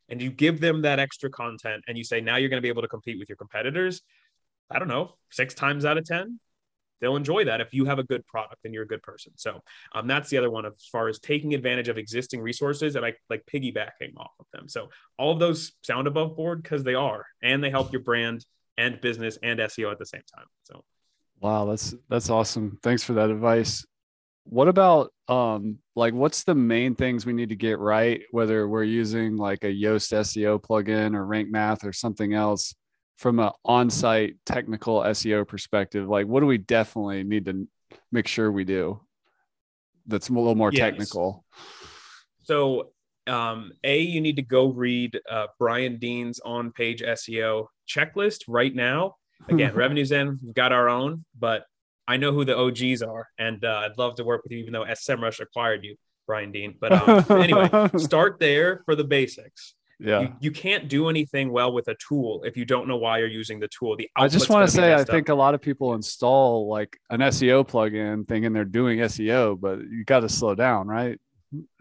And 0.08 0.22
you 0.22 0.32
give 0.32 0.62
them 0.62 0.84
that 0.84 1.00
extra 1.00 1.30
content, 1.30 1.84
and 1.86 1.98
you 1.98 2.06
say, 2.06 2.22
now 2.22 2.38
you're 2.38 2.48
going 2.48 2.62
to 2.62 2.66
be 2.66 2.70
able 2.70 2.84
to 2.84 2.88
compete 2.88 3.20
with 3.20 3.28
your 3.28 3.36
competitors. 3.36 4.04
I 4.70 4.80
don't 4.80 4.88
know, 4.88 5.16
six 5.30 5.54
times 5.54 5.84
out 5.84 5.98
of 5.98 6.06
10, 6.06 6.40
they'll 7.02 7.16
enjoy 7.16 7.44
that 7.46 7.60
if 7.60 7.74
you 7.74 7.86
have 7.86 8.00
a 8.00 8.04
good 8.04 8.26
product 8.28 8.64
and 8.64 8.74
you're 8.74 8.84
a 8.84 8.88
good 8.88 9.02
person. 9.04 9.34
So 9.36 9.62
um, 9.94 10.08
that's 10.08 10.30
the 10.30 10.38
other 10.38 10.50
one 10.50 10.66
as 10.66 10.88
far 10.92 11.08
as 11.08 11.20
taking 11.20 11.54
advantage 11.54 11.90
of 11.90 11.98
existing 11.98 12.42
resources 12.42 12.96
and 12.96 13.02
like 13.02 13.20
like 13.30 13.44
piggybacking 13.52 14.16
off 14.18 14.32
of 14.40 14.46
them. 14.54 14.70
So 14.70 14.90
all 15.18 15.32
of 15.34 15.40
those 15.40 15.74
sound 15.82 16.08
above 16.08 16.36
board 16.36 16.64
because 16.64 16.84
they 16.84 16.96
are, 16.96 17.26
and 17.42 17.64
they 17.64 17.70
help 17.70 17.92
your 17.92 18.02
brand 18.02 18.46
and 18.78 19.02
business 19.02 19.38
and 19.44 19.60
SEO 19.60 19.92
at 19.92 20.00
the 20.00 20.06
same 20.06 20.24
time. 20.36 20.46
So 20.64 20.84
wow, 21.42 21.66
that's 21.66 21.96
that's 22.10 22.30
awesome. 22.30 22.80
Thanks 22.84 23.04
for 23.04 23.14
that 23.14 23.30
advice. 23.30 23.86
What 24.44 24.68
about 24.68 25.12
um 25.28 25.80
like 25.96 26.14
what's 26.14 26.44
the 26.44 26.56
main 26.56 26.96
things 26.96 27.26
we 27.26 27.34
need 27.34 27.50
to 27.50 27.56
get 27.56 27.80
right, 27.80 28.22
whether 28.32 28.68
we're 28.68 28.84
using 28.84 29.38
like 29.38 29.64
a 29.64 29.68
Yoast 29.68 30.14
SEO 30.14 30.62
plugin 30.62 31.16
or 31.16 31.26
Rank 31.26 31.50
Math 31.50 31.84
or 31.84 31.94
something 31.94 32.34
else? 32.34 32.74
From 33.18 33.40
an 33.40 33.52
on-site 33.64 34.36
technical 34.46 35.00
SEO 35.02 35.48
perspective, 35.48 36.08
like 36.08 36.28
what 36.28 36.40
do 36.40 36.46
we 36.46 36.58
definitely 36.58 37.24
need 37.24 37.46
to 37.46 37.68
make 38.12 38.28
sure 38.28 38.52
we 38.52 38.64
do 38.64 39.00
that's 40.08 40.30
a 40.30 40.34
little 40.34 40.56
more 40.56 40.72
yes. 40.72 40.80
technical? 40.80 41.46
So, 42.44 42.92
um, 43.28 43.72
a 43.84 44.00
you 44.00 44.20
need 44.20 44.38
to 44.38 44.42
go 44.42 44.68
read 44.68 45.20
uh, 45.30 45.48
Brian 45.60 45.98
Dean's 45.98 46.40
on-page 46.40 47.02
SEO 47.02 47.68
checklist 47.88 48.40
right 48.48 48.74
now. 48.74 49.16
Again, 49.48 49.74
Revenue 49.76 50.06
Zen, 50.06 50.40
we've 50.44 50.56
got 50.56 50.72
our 50.72 50.90
own, 50.90 51.24
but 51.38 51.66
I 52.08 52.18
know 52.18 52.32
who 52.32 52.44
the 52.44 52.58
OGs 52.58 53.04
are, 53.04 53.28
and 53.38 53.64
uh, 53.64 53.84
I'd 53.86 53.98
love 53.98 54.16
to 54.16 54.24
work 54.24 54.44
with 54.44 54.52
you, 54.52 54.58
even 54.60 54.74
though 54.74 54.84
SEMrush 54.84 55.40
acquired 55.40 55.84
you, 55.84 55.96
Brian 56.26 56.52
Dean. 56.52 56.76
But 56.82 56.94
um, 56.94 57.40
anyway, 57.40 57.70
start 57.98 58.40
there 58.40 58.82
for 58.86 58.96
the 58.96 59.04
basics 59.04 59.76
yeah. 60.02 60.22
You, 60.22 60.34
you, 60.40 60.52
can't 60.52 60.88
do 60.88 61.10
anything 61.10 61.52
well 61.52 61.72
with 61.72 61.88
a 61.88 61.96
tool 61.96 62.44
if 62.44 62.58
you 62.58 62.66
don't 62.66 62.88
know 62.88 62.98
why 62.98 63.20
you're 63.20 63.28
using 63.28 63.60
the 63.60 63.68
tool. 63.68 63.96
The 63.96 64.10
i 64.16 64.28
just 64.28 64.50
want 64.50 64.68
to 64.68 64.72
say 64.74 64.94
i 64.94 65.04
think 65.04 65.30
a 65.30 65.36
lot 65.36 65.54
of 65.54 65.62
people 65.62 65.94
install 65.94 66.68
like 66.68 67.00
an 67.10 67.20
seo 67.22 67.68
plugin 67.68 68.28
thinking 68.28 68.54
they're 68.54 68.66
doing 68.66 69.00
seo 69.00 69.60
but 69.60 69.80
you 69.80 70.04
got 70.06 70.22
to 70.22 70.30
slow 70.30 70.56
down 70.56 70.88
right? 70.88 71.20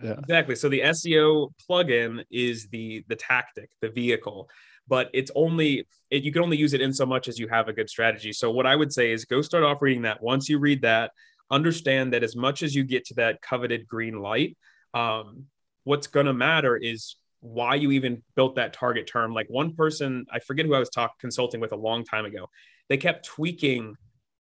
Yeah. 0.02 0.14
Exactly. 0.18 0.56
So 0.56 0.68
the 0.68 0.80
seo 0.80 1.52
plugin 1.68 2.24
is 2.30 2.68
the 2.68 3.04
the 3.08 3.16
tactic 3.16 3.70
the 3.80 3.88
vehicle 3.88 4.48
but 4.88 5.08
it's 5.14 5.30
only 5.34 5.86
it, 6.10 6.24
you 6.24 6.32
can 6.32 6.42
only 6.42 6.56
use 6.56 6.74
it 6.74 6.80
in 6.80 6.92
so 6.92 7.06
much 7.06 7.28
as 7.28 7.38
you 7.38 7.46
have 7.48 7.68
a 7.68 7.72
good 7.72 7.88
strategy. 7.88 8.32
So 8.32 8.50
what 8.50 8.66
i 8.66 8.76
would 8.76 8.92
say 8.92 9.12
is 9.12 9.24
go 9.24 9.40
start 9.40 9.64
off 9.64 9.80
reading 9.80 10.02
that. 10.02 10.22
Once 10.22 10.48
you 10.48 10.58
read 10.58 10.82
that 10.82 11.12
understand 11.50 12.12
that 12.12 12.22
as 12.22 12.36
much 12.36 12.62
as 12.62 12.74
you 12.74 12.84
get 12.84 13.04
to 13.06 13.14
that 13.14 13.42
coveted 13.42 13.86
green 13.88 14.20
light 14.20 14.56
um, 14.94 15.46
what's 15.84 16.06
going 16.06 16.26
to 16.26 16.32
matter 16.32 16.76
is 16.76 17.16
why 17.40 17.74
you 17.74 17.90
even 17.92 18.22
built 18.36 18.56
that 18.56 18.72
target 18.72 19.06
term. 19.06 19.32
Like 19.32 19.48
one 19.48 19.74
person, 19.74 20.26
I 20.30 20.38
forget 20.40 20.66
who 20.66 20.74
I 20.74 20.78
was 20.78 20.90
talking 20.90 21.16
consulting 21.18 21.60
with 21.60 21.72
a 21.72 21.76
long 21.76 22.04
time 22.04 22.24
ago, 22.24 22.48
they 22.88 22.96
kept 22.96 23.26
tweaking 23.26 23.96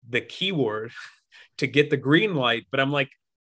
the 0.08 0.21
keyword 0.21 0.91
to 1.58 1.67
get 1.67 1.89
the 1.89 1.97
green 1.97 2.36
light, 2.36 2.65
but 2.71 2.79
I'm 2.79 2.91
like, 2.91 3.10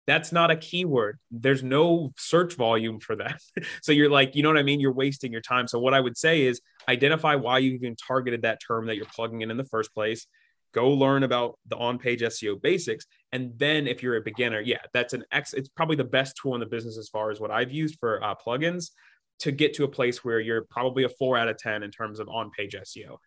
that's 0.07 0.31
not 0.31 0.49
a 0.49 0.55
keyword. 0.55 1.19
There's 1.31 1.63
no 1.63 2.13
search 2.17 2.55
volume 2.55 2.99
for 2.99 3.17
that. 3.17 3.41
so 3.81 3.91
you're 3.91 4.09
like, 4.09 4.35
you 4.35 4.41
know 4.41 4.49
what 4.49 4.57
I 4.57 4.63
mean? 4.63 4.79
You're 4.79 4.93
wasting 4.93 5.33
your 5.33 5.41
time. 5.41 5.67
So 5.67 5.79
what 5.79 5.93
I 5.93 5.99
would 5.99 6.17
say 6.17 6.43
is 6.43 6.61
identify 6.87 7.35
why 7.35 7.59
you 7.59 7.73
even 7.73 7.95
targeted 7.95 8.43
that 8.43 8.59
term 8.65 8.87
that 8.87 8.95
you're 8.95 9.05
plugging 9.13 9.41
in 9.41 9.51
in 9.51 9.57
the 9.57 9.65
first 9.65 9.93
place. 9.93 10.25
Go 10.73 10.91
learn 10.91 11.23
about 11.23 11.59
the 11.67 11.75
on-page 11.75 12.21
SEO 12.21 12.61
basics, 12.61 13.05
and 13.31 13.51
then 13.57 13.87
if 13.87 14.03
you're 14.03 14.17
a 14.17 14.21
beginner, 14.21 14.59
yeah, 14.59 14.79
that's 14.93 15.13
an 15.13 15.23
X. 15.31 15.53
It's 15.53 15.69
probably 15.69 15.95
the 15.95 16.03
best 16.03 16.37
tool 16.41 16.53
in 16.53 16.59
the 16.59 16.65
business 16.65 16.97
as 16.97 17.09
far 17.09 17.31
as 17.31 17.39
what 17.39 17.51
I've 17.51 17.71
used 17.71 17.97
for 17.99 18.23
uh, 18.23 18.35
plugins 18.35 18.91
to 19.39 19.51
get 19.51 19.75
to 19.75 19.83
a 19.83 19.87
place 19.87 20.23
where 20.23 20.39
you're 20.39 20.63
probably 20.69 21.03
a 21.03 21.09
four 21.09 21.37
out 21.37 21.47
of 21.47 21.57
10 21.57 21.83
in 21.83 21.91
terms 21.91 22.19
of 22.19 22.27
on 22.29 22.51
page 22.51 22.75
SEO. 22.75 23.17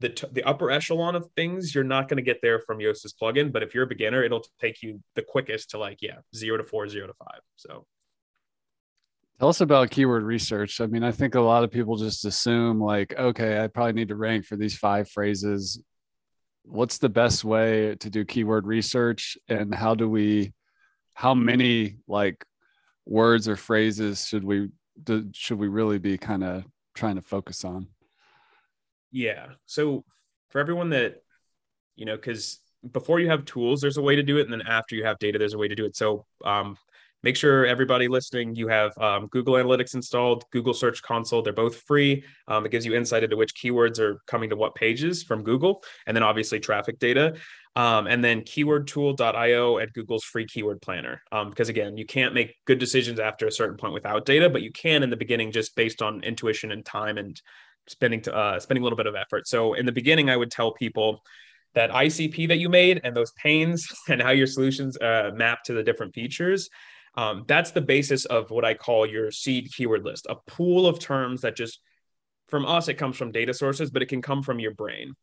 The, 0.00 0.08
t- 0.08 0.26
the 0.32 0.42
upper 0.44 0.70
echelon 0.70 1.14
of 1.14 1.28
things, 1.36 1.74
you're 1.74 1.84
not 1.84 2.08
going 2.08 2.16
to 2.16 2.22
get 2.22 2.40
there 2.42 2.58
from 2.58 2.78
Yoast's 2.78 3.14
plugin, 3.20 3.52
but 3.52 3.62
if 3.62 3.74
you're 3.74 3.84
a 3.84 3.88
beginner, 3.88 4.22
it'll 4.22 4.44
take 4.60 4.82
you 4.82 5.00
the 5.14 5.22
quickest 5.22 5.70
to 5.70 5.78
like, 5.78 5.98
yeah, 6.00 6.18
zero 6.34 6.56
to 6.56 6.64
four, 6.64 6.88
zero 6.88 7.06
to 7.06 7.14
five. 7.14 7.40
So 7.56 7.84
tell 9.38 9.50
us 9.50 9.60
about 9.60 9.90
keyword 9.90 10.22
research. 10.22 10.80
I 10.80 10.86
mean, 10.86 11.04
I 11.04 11.12
think 11.12 11.34
a 11.34 11.40
lot 11.40 11.64
of 11.64 11.70
people 11.70 11.96
just 11.96 12.24
assume 12.24 12.80
like, 12.80 13.14
okay, 13.16 13.62
I 13.62 13.66
probably 13.66 13.92
need 13.92 14.08
to 14.08 14.16
rank 14.16 14.46
for 14.46 14.56
these 14.56 14.76
five 14.76 15.08
phrases. 15.10 15.82
What's 16.64 16.98
the 16.98 17.08
best 17.08 17.44
way 17.44 17.94
to 17.96 18.10
do 18.10 18.24
keyword 18.24 18.66
research 18.66 19.36
and 19.48 19.74
how 19.74 19.94
do 19.94 20.08
we, 20.08 20.54
how 21.14 21.34
many 21.34 21.98
like 22.08 22.42
words 23.06 23.48
or 23.48 23.56
phrases 23.56 24.26
should 24.26 24.44
we 24.44 24.68
do, 25.02 25.30
should 25.32 25.58
we 25.58 25.68
really 25.68 25.98
be 25.98 26.18
kind 26.18 26.44
of 26.44 26.64
trying 26.94 27.16
to 27.16 27.22
focus 27.22 27.64
on? 27.64 27.88
Yeah. 29.12 29.46
So 29.66 30.04
for 30.50 30.60
everyone 30.60 30.90
that, 30.90 31.22
you 31.96 32.04
know, 32.06 32.16
because 32.16 32.60
before 32.92 33.20
you 33.20 33.28
have 33.28 33.44
tools, 33.44 33.80
there's 33.80 33.96
a 33.96 34.02
way 34.02 34.16
to 34.16 34.22
do 34.22 34.38
it. 34.38 34.42
And 34.42 34.52
then 34.52 34.62
after 34.62 34.94
you 34.94 35.04
have 35.04 35.18
data, 35.18 35.38
there's 35.38 35.54
a 35.54 35.58
way 35.58 35.68
to 35.68 35.74
do 35.74 35.84
it. 35.84 35.96
So 35.96 36.24
um, 36.44 36.76
make 37.22 37.36
sure 37.36 37.66
everybody 37.66 38.08
listening, 38.08 38.54
you 38.54 38.68
have 38.68 38.96
um, 38.98 39.26
Google 39.28 39.54
Analytics 39.54 39.94
installed, 39.94 40.44
Google 40.50 40.72
Search 40.72 41.02
Console. 41.02 41.42
They're 41.42 41.52
both 41.52 41.76
free. 41.82 42.24
Um, 42.48 42.64
it 42.64 42.72
gives 42.72 42.86
you 42.86 42.94
insight 42.94 43.24
into 43.24 43.36
which 43.36 43.54
keywords 43.54 43.98
are 43.98 44.20
coming 44.26 44.48
to 44.50 44.56
what 44.56 44.74
pages 44.74 45.22
from 45.22 45.42
Google, 45.42 45.82
and 46.06 46.16
then 46.16 46.22
obviously 46.22 46.60
traffic 46.60 46.98
data. 46.98 47.34
Um, 47.76 48.08
and 48.08 48.22
then 48.22 48.42
keywordtool.io 48.42 49.78
at 49.78 49.92
Google's 49.92 50.24
free 50.24 50.46
keyword 50.46 50.82
planner. 50.82 51.22
Um, 51.30 51.50
because 51.50 51.68
again, 51.68 51.96
you 51.96 52.04
can't 52.04 52.34
make 52.34 52.56
good 52.66 52.78
decisions 52.78 53.20
after 53.20 53.46
a 53.46 53.52
certain 53.52 53.76
point 53.76 53.94
without 53.94 54.24
data, 54.24 54.50
but 54.50 54.62
you 54.62 54.72
can 54.72 55.02
in 55.02 55.10
the 55.10 55.16
beginning 55.16 55.52
just 55.52 55.76
based 55.76 56.02
on 56.02 56.24
intuition 56.24 56.72
and 56.72 56.84
time 56.84 57.16
and 57.16 57.40
spending 57.86 58.22
to, 58.22 58.34
uh, 58.34 58.58
spending 58.58 58.82
a 58.82 58.84
little 58.84 58.96
bit 58.96 59.06
of 59.06 59.14
effort. 59.14 59.46
So 59.46 59.74
in 59.74 59.86
the 59.86 59.92
beginning, 59.92 60.28
I 60.28 60.36
would 60.36 60.50
tell 60.50 60.72
people 60.72 61.22
that 61.74 61.90
ICP 61.90 62.48
that 62.48 62.58
you 62.58 62.68
made 62.68 63.00
and 63.04 63.16
those 63.16 63.32
pains 63.32 63.86
and 64.08 64.20
how 64.20 64.30
your 64.30 64.46
solutions 64.48 64.96
uh, 64.98 65.30
map 65.34 65.62
to 65.64 65.72
the 65.72 65.84
different 65.84 66.14
features. 66.14 66.68
Um, 67.16 67.44
that's 67.46 67.70
the 67.70 67.80
basis 67.80 68.24
of 68.24 68.50
what 68.50 68.64
I 68.64 68.74
call 68.74 69.06
your 69.06 69.30
seed 69.30 69.70
keyword 69.72 70.04
list, 70.04 70.26
a 70.28 70.36
pool 70.46 70.86
of 70.86 70.98
terms 70.98 71.42
that 71.42 71.56
just 71.56 71.80
from 72.48 72.66
us, 72.66 72.88
it 72.88 72.94
comes 72.94 73.16
from 73.16 73.30
data 73.30 73.54
sources, 73.54 73.90
but 73.90 74.02
it 74.02 74.06
can 74.06 74.22
come 74.22 74.42
from 74.42 74.58
your 74.58 74.74
brain 74.74 75.14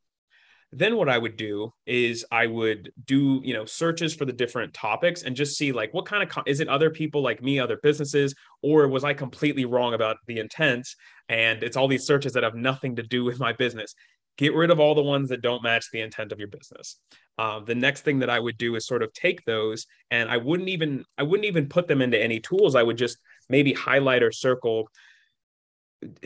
then 0.71 0.97
what 0.97 1.07
i 1.07 1.17
would 1.17 1.37
do 1.37 1.71
is 1.85 2.25
i 2.31 2.45
would 2.45 2.91
do 3.05 3.41
you 3.43 3.53
know 3.53 3.65
searches 3.65 4.13
for 4.13 4.25
the 4.25 4.33
different 4.33 4.73
topics 4.73 5.23
and 5.23 5.35
just 5.35 5.57
see 5.57 5.71
like 5.71 5.93
what 5.93 6.05
kind 6.05 6.21
of 6.23 6.43
is 6.45 6.59
it 6.59 6.67
other 6.67 6.89
people 6.89 7.21
like 7.21 7.41
me 7.41 7.59
other 7.59 7.79
businesses 7.81 8.35
or 8.61 8.87
was 8.87 9.03
i 9.03 9.13
completely 9.13 9.65
wrong 9.65 9.93
about 9.93 10.17
the 10.27 10.39
intent 10.39 10.87
and 11.29 11.63
it's 11.63 11.77
all 11.77 11.87
these 11.87 12.05
searches 12.05 12.33
that 12.33 12.43
have 12.43 12.55
nothing 12.55 12.95
to 12.95 13.03
do 13.03 13.23
with 13.23 13.39
my 13.39 13.53
business. 13.53 13.95
Get 14.37 14.53
rid 14.53 14.69
of 14.69 14.79
all 14.79 14.95
the 14.95 15.03
ones 15.03 15.29
that 15.29 15.41
don't 15.41 15.63
match 15.63 15.87
the 15.91 16.01
intent 16.01 16.31
of 16.31 16.39
your 16.39 16.47
business. 16.47 16.99
Um, 17.39 17.65
the 17.65 17.75
next 17.75 18.01
thing 18.01 18.19
that 18.19 18.29
i 18.29 18.39
would 18.39 18.57
do 18.57 18.75
is 18.75 18.87
sort 18.87 19.03
of 19.03 19.13
take 19.13 19.45
those 19.45 19.85
and 20.09 20.29
i 20.29 20.37
wouldn't 20.37 20.69
even 20.69 21.05
i 21.19 21.23
wouldn't 21.23 21.45
even 21.45 21.67
put 21.69 21.87
them 21.87 22.01
into 22.01 22.21
any 22.21 22.39
tools. 22.39 22.75
I 22.75 22.83
would 22.83 22.97
just 22.97 23.17
maybe 23.49 23.73
highlight 23.73 24.23
or 24.23 24.31
circle 24.31 24.89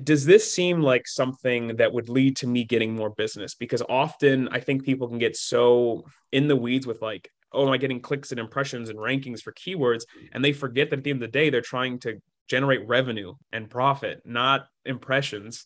does 0.03 0.25
this 0.25 0.51
seem 0.51 0.81
like 0.81 1.07
something 1.07 1.77
that 1.77 1.93
would 1.93 2.09
lead 2.09 2.35
to 2.37 2.47
me 2.47 2.63
getting 2.63 2.93
more 2.93 3.09
business? 3.09 3.55
Because 3.55 3.81
often 3.87 4.49
i 4.49 4.59
think 4.59 4.83
people 4.83 5.07
can 5.07 5.19
get 5.19 5.35
so 5.35 6.03
in 6.31 6.47
the 6.47 6.55
weeds 6.55 6.87
with 6.87 7.01
like 7.01 7.29
oh 7.53 7.65
am 7.65 7.73
i 7.73 7.77
getting 7.77 8.01
clicks 8.01 8.31
and 8.31 8.39
impressions 8.39 8.89
and 8.89 8.99
rankings 8.99 9.41
for 9.41 9.53
keywords? 9.53 10.03
And 10.31 10.43
they 10.43 10.53
forget 10.53 10.89
that 10.89 10.99
at 10.99 11.03
the 11.03 11.11
end 11.11 11.23
of 11.23 11.31
the 11.31 11.39
day 11.39 11.49
they're 11.49 11.61
trying 11.61 11.99
to 11.99 12.21
generate 12.47 12.87
revenue 12.87 13.33
and 13.53 13.69
profit 13.69 14.21
not 14.25 14.67
impressions. 14.85 15.65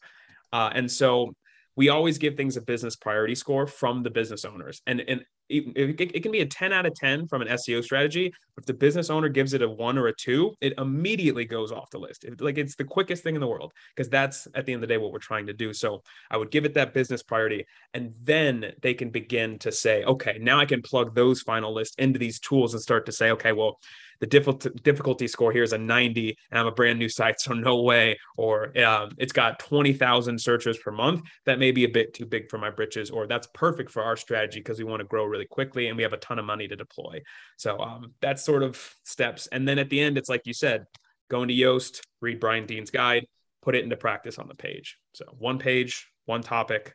Uh, 0.53 0.69
and 0.73 0.89
so 0.91 1.33
we 1.75 1.89
always 1.89 2.17
give 2.17 2.35
things 2.35 2.57
a 2.57 2.61
business 2.61 2.95
priority 2.95 3.35
score 3.35 3.67
from 3.67 4.03
the 4.03 4.09
business 4.09 4.45
owners 4.45 4.81
and 4.87 5.01
and 5.01 5.25
it, 5.49 5.99
it, 5.99 6.23
can 6.23 6.31
be 6.31 6.41
a 6.41 6.45
10 6.45 6.73
out 6.73 6.85
of 6.85 6.95
10 6.95 7.27
from 7.27 7.41
an 7.41 7.47
SEO 7.49 7.83
strategy. 7.83 8.33
If 8.57 8.65
the 8.65 8.73
business 8.73 9.09
owner 9.09 9.29
gives 9.29 9.53
it 9.53 9.61
a 9.61 9.69
one 9.69 9.97
or 9.97 10.07
a 10.07 10.15
two, 10.15 10.53
it 10.61 10.73
immediately 10.77 11.45
goes 11.45 11.71
off 11.71 11.89
the 11.91 11.99
list. 11.99 12.23
It, 12.23 12.41
like 12.41 12.57
it's 12.57 12.75
the 12.75 12.83
quickest 12.83 13.23
thing 13.23 13.35
in 13.35 13.41
the 13.41 13.47
world 13.47 13.71
because 13.95 14.09
that's 14.09 14.47
at 14.55 14.65
the 14.65 14.73
end 14.73 14.83
of 14.83 14.87
the 14.87 14.93
day 14.93 14.97
what 14.97 15.11
we're 15.11 15.19
trying 15.19 15.45
to 15.47 15.53
do. 15.53 15.73
So 15.73 16.01
I 16.31 16.37
would 16.37 16.51
give 16.51 16.65
it 16.65 16.73
that 16.75 16.93
business 16.93 17.21
priority. 17.21 17.65
And 17.93 18.13
then 18.23 18.73
they 18.81 18.93
can 18.93 19.09
begin 19.09 19.59
to 19.59 19.71
say, 19.71 20.03
okay, 20.03 20.37
now 20.41 20.59
I 20.59 20.65
can 20.65 20.81
plug 20.81 21.13
those 21.13 21.41
final 21.41 21.73
lists 21.73 21.95
into 21.97 22.17
these 22.17 22.39
tools 22.39 22.73
and 22.73 22.81
start 22.81 23.05
to 23.05 23.11
say, 23.11 23.31
okay, 23.31 23.51
well, 23.51 23.79
the 24.19 24.27
difficulty 24.27 25.27
score 25.27 25.51
here 25.51 25.63
is 25.63 25.73
a 25.73 25.77
90 25.77 26.37
and 26.51 26.59
I'm 26.59 26.67
a 26.67 26.71
brand 26.71 26.99
new 26.99 27.09
site, 27.09 27.39
so 27.39 27.53
no 27.53 27.81
way. 27.81 28.17
Or 28.37 28.77
um, 28.79 29.11
it's 29.17 29.33
got 29.33 29.59
20,000 29.59 30.39
searches 30.39 30.77
per 30.77 30.91
month. 30.91 31.23
That 31.45 31.59
may 31.59 31.71
be 31.71 31.83
a 31.83 31.89
bit 31.89 32.13
too 32.13 32.25
big 32.25 32.49
for 32.49 32.57
my 32.57 32.69
britches, 32.69 33.09
or 33.09 33.27
that's 33.27 33.47
perfect 33.53 33.91
for 33.91 34.03
our 34.03 34.15
strategy 34.15 34.59
because 34.59 34.77
we 34.77 34.85
want 34.85 35.01
to 35.01 35.05
grow 35.05 35.25
really 35.25 35.45
quickly 35.45 35.87
and 35.87 35.97
we 35.97 36.03
have 36.03 36.13
a 36.13 36.17
ton 36.17 36.39
of 36.39 36.45
money 36.45 36.67
to 36.67 36.75
deploy. 36.75 37.21
So 37.57 37.79
um, 37.79 38.13
that's 38.21 38.43
sort 38.43 38.63
of 38.63 38.95
steps. 39.03 39.47
And 39.47 39.67
then 39.67 39.79
at 39.79 39.89
the 39.89 39.99
end, 39.99 40.17
it's 40.17 40.29
like 40.29 40.41
you 40.45 40.53
said, 40.53 40.85
go 41.29 41.41
into 41.43 41.53
Yoast, 41.53 42.01
read 42.21 42.39
Brian 42.39 42.65
Dean's 42.65 42.91
guide, 42.91 43.25
put 43.61 43.75
it 43.75 43.83
into 43.83 43.97
practice 43.97 44.37
on 44.37 44.47
the 44.47 44.55
page. 44.55 44.97
So 45.13 45.25
one 45.37 45.59
page, 45.59 46.07
one 46.25 46.41
topic, 46.41 46.93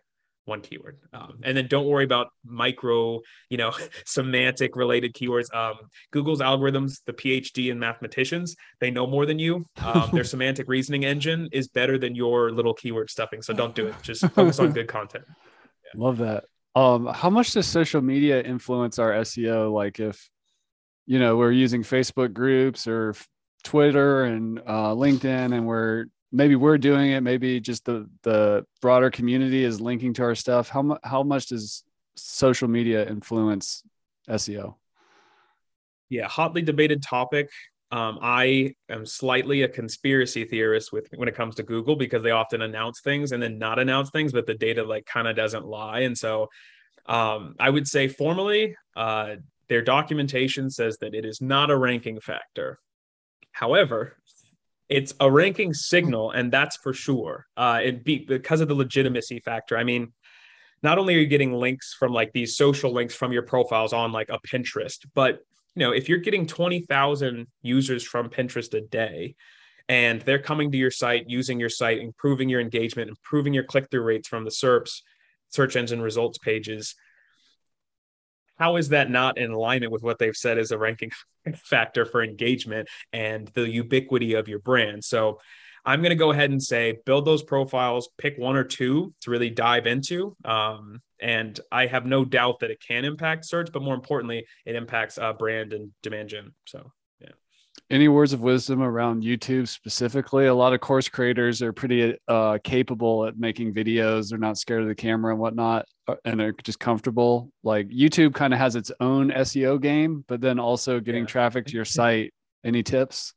one 0.51 0.61
keyword. 0.61 0.99
Um, 1.15 1.39
and 1.43 1.57
then 1.57 1.69
don't 1.69 1.87
worry 1.87 2.05
about 2.05 2.27
micro 2.45 3.21
you 3.49 3.57
know 3.57 3.73
semantic 4.05 4.77
related 4.77 5.15
keywords. 5.15 5.55
Um, 5.55 5.77
google's 6.11 6.41
algorithms 6.41 6.99
the 7.07 7.13
phd 7.13 7.71
in 7.71 7.79
mathematicians 7.79 8.57
they 8.81 8.91
know 8.91 9.07
more 9.07 9.25
than 9.25 9.39
you. 9.39 9.65
Um, 9.79 10.11
their 10.13 10.25
semantic 10.35 10.69
reasoning 10.69 11.05
engine 11.05 11.49
is 11.53 11.69
better 11.69 11.97
than 11.97 12.15
your 12.15 12.51
little 12.51 12.75
keyword 12.75 13.09
stuffing. 13.09 13.41
So 13.41 13.55
don't 13.55 13.75
do 13.75 13.87
it. 13.87 13.95
Just 14.03 14.27
focus 14.33 14.59
on 14.59 14.73
good 14.73 14.89
content. 14.89 15.25
Yeah. 15.29 15.91
love 15.95 16.19
that. 16.19 16.45
Um, 16.75 17.07
how 17.07 17.31
much 17.31 17.53
does 17.53 17.67
social 17.67 18.03
media 18.03 18.43
influence 18.43 18.99
our 18.99 19.13
seo 19.13 19.73
like 19.73 20.01
if 20.01 20.29
you 21.07 21.19
know 21.19 21.37
we're 21.37 21.53
using 21.53 21.83
facebook 21.83 22.33
groups 22.33 22.87
or 22.87 23.15
twitter 23.65 24.25
and 24.25 24.59
uh, 24.67 24.93
linkedin 24.95 25.55
and 25.55 25.67
we're 25.67 26.07
maybe 26.33 26.55
we're 26.55 26.79
doing 26.79 27.11
it 27.11 27.21
maybe 27.23 27.61
just 27.61 27.85
the 27.85 28.09
the 28.23 28.65
broader 28.81 29.11
community 29.11 29.65
is 29.65 29.81
linking 29.81 30.15
to 30.15 30.23
our 30.23 30.35
stuff 30.35 30.69
how, 30.69 30.83
mu- 30.83 30.97
how 31.03 31.23
much 31.23 31.47
does 31.47 31.85
social 32.17 32.69
media 32.69 33.09
influence 33.09 33.83
seo 34.29 34.75
yeah 36.09 36.29
hotly 36.29 36.63
debated 36.63 37.03
topic 37.03 37.51
um, 37.93 38.21
I 38.23 38.75
am 38.89 39.05
slightly 39.05 39.63
a 39.63 39.69
conspiracy 39.69 40.45
theorist 40.45 40.93
with 40.93 41.09
when 41.17 41.29
it 41.29 41.35
comes 41.35 41.57
to 41.57 41.65
Google 41.65 41.97
because 41.97 42.23
they 42.23 42.31
often 42.31 42.63
announce 42.63 43.01
things 43.01 43.33
and 43.33 43.43
then 43.43 43.59
not 43.59 43.81
announce 43.81 44.11
things, 44.11 44.33
but 44.33 44.47
the 44.47 44.55
data 44.55 44.85
like 44.85 45.07
kind 45.07 45.27
of 45.27 45.35
doesn't 45.35 45.67
lie. 45.67 46.01
And 46.01 46.17
so 46.17 46.49
um, 47.07 47.57
I 47.59 47.69
would 47.69 47.89
say 47.89 48.07
formally, 48.07 48.77
uh, 48.95 49.37
their 49.69 49.83
documentation 49.83 50.71
says 50.71 50.99
that 50.99 51.15
it 51.15 51.25
is 51.25 51.41
not 51.41 51.71
a 51.71 51.77
ranking 51.77 52.21
factor. 52.21 52.79
However, 53.51 54.17
it's 54.91 55.15
a 55.21 55.31
ranking 55.31 55.73
signal, 55.73 56.33
and 56.33 56.53
that's 56.53 56.77
for 56.77 56.93
sure. 56.93 57.47
Uh, 57.57 57.81
it 57.83 58.05
be 58.05 58.19
because 58.19 58.61
of 58.61 58.69
the 58.69 58.75
legitimacy 58.75 59.39
factor. 59.39 59.79
I 59.79 59.85
mean, 59.85 60.13
not 60.83 60.99
only 60.99 61.15
are 61.15 61.19
you 61.19 61.27
getting 61.27 61.53
links 61.53 61.95
from 61.97 62.13
like 62.13 62.33
these 62.33 62.57
social 62.57 62.93
links 62.93 63.15
from 63.15 63.33
your 63.33 63.43
profiles 63.43 63.93
on 63.93 64.11
like 64.11 64.29
a 64.31 64.41
Pinterest, 64.41 64.99
but 65.15 65.41
you 65.77 65.87
know, 65.87 65.93
if 65.93 66.09
you're 66.09 66.19
getting 66.19 66.47
20,000 66.47 67.47
users 67.63 68.03
from 68.05 68.29
Pinterest 68.29 68.75
a 68.75 68.81
day 68.81 69.37
and 69.89 70.21
they're 70.23 70.41
coming 70.41 70.73
to 70.73 70.79
your 70.79 70.91
site, 70.91 71.31
using 71.31 71.61
your 71.61 71.69
site, 71.69 72.01
improving 72.01 72.49
your 72.49 72.61
engagement, 72.61 73.09
improving 73.09 73.55
your 73.55 73.65
click 73.65 73.89
through 73.91 74.03
rates 74.03 74.27
from 74.27 74.45
the 74.45 74.51
SERPs, 74.51 75.03
search 75.51 75.77
engine 75.77 76.03
results 76.03 76.39
pages, 76.39 76.97
how 78.61 78.77
is 78.77 78.91
that 78.91 79.11
not 79.11 79.39
in 79.39 79.51
alignment 79.51 79.91
with 79.91 80.03
what 80.03 80.19
they've 80.19 80.37
said 80.37 80.59
is 80.59 80.71
a 80.71 80.79
ranking 80.79 81.11
factor 81.57 82.05
for 82.05 82.23
engagement 82.23 82.89
and 83.13 83.49
the 83.55 83.69
ubiquity 83.69 84.35
of 84.35 84.49
your 84.49 84.59
brand? 84.59 85.03
So 85.03 85.41
I'm 85.85 86.03
going 86.03 86.11
to 86.11 86.17
go 86.17 86.31
ahead 86.31 86.51
and 86.51 86.63
say 86.63 86.99
build 87.07 87.25
those 87.25 87.43
profiles, 87.43 88.11
pick 88.19 88.37
one 88.37 88.57
or 88.57 88.65
two 88.65 89.15
to 89.23 89.31
really 89.31 89.49
dive 89.49 89.87
into. 89.87 90.37
Um, 90.45 91.01
and 91.19 91.59
I 91.73 91.87
have 91.87 92.05
no 92.05 92.23
doubt 92.23 92.61
that 92.61 92.71
it 92.71 92.83
can 92.87 93.07
impact 93.07 93.47
search, 93.47 93.71
but 93.73 93.81
more 93.81 93.95
importantly, 93.95 94.45
it 94.67 94.77
impacts 94.77 95.17
uh, 95.17 95.33
brand 95.33 95.73
and 95.73 95.91
demand 96.03 96.29
gen. 96.29 96.53
So 96.67 96.93
any 97.91 98.07
words 98.07 98.33
of 98.33 98.41
wisdom 98.41 98.83
around 98.83 99.25
YouTube 99.25 99.67
specifically? 99.67 100.47
A 100.47 100.55
lot 100.55 100.73
of 100.73 100.81
course 100.81 101.09
creators 101.09 101.61
are 101.61 101.73
pretty 101.73 102.17
uh, 102.29 102.59
capable 102.63 103.27
at 103.27 103.37
making 103.37 103.75
videos. 103.75 104.31
They're 104.31 104.39
not 104.39 104.59
scared 104.59 104.83
of 104.83 104.89
the 104.89 104.95
camera 104.95 105.33
and 105.33 105.41
whatnot, 105.41 105.87
uh, 106.07 106.15
and 106.25 106.39
they're 106.39 106.55
just 106.63 106.79
comfortable. 106.79 107.51
Like 107.65 107.89
YouTube 107.89 108.33
kind 108.33 108.55
of 108.55 108.61
has 108.61 108.77
its 108.77 108.93
own 109.01 109.31
SEO 109.31 109.81
game, 109.81 110.25
but 110.29 110.41
then 110.41 110.61
also 110.61 111.01
getting 111.01 111.25
yeah. 111.25 111.29
traffic 111.29 111.67
to 111.67 111.73
your 111.73 111.85
site. 111.85 112.33
Any 112.63 112.83
tips? 112.83 113.33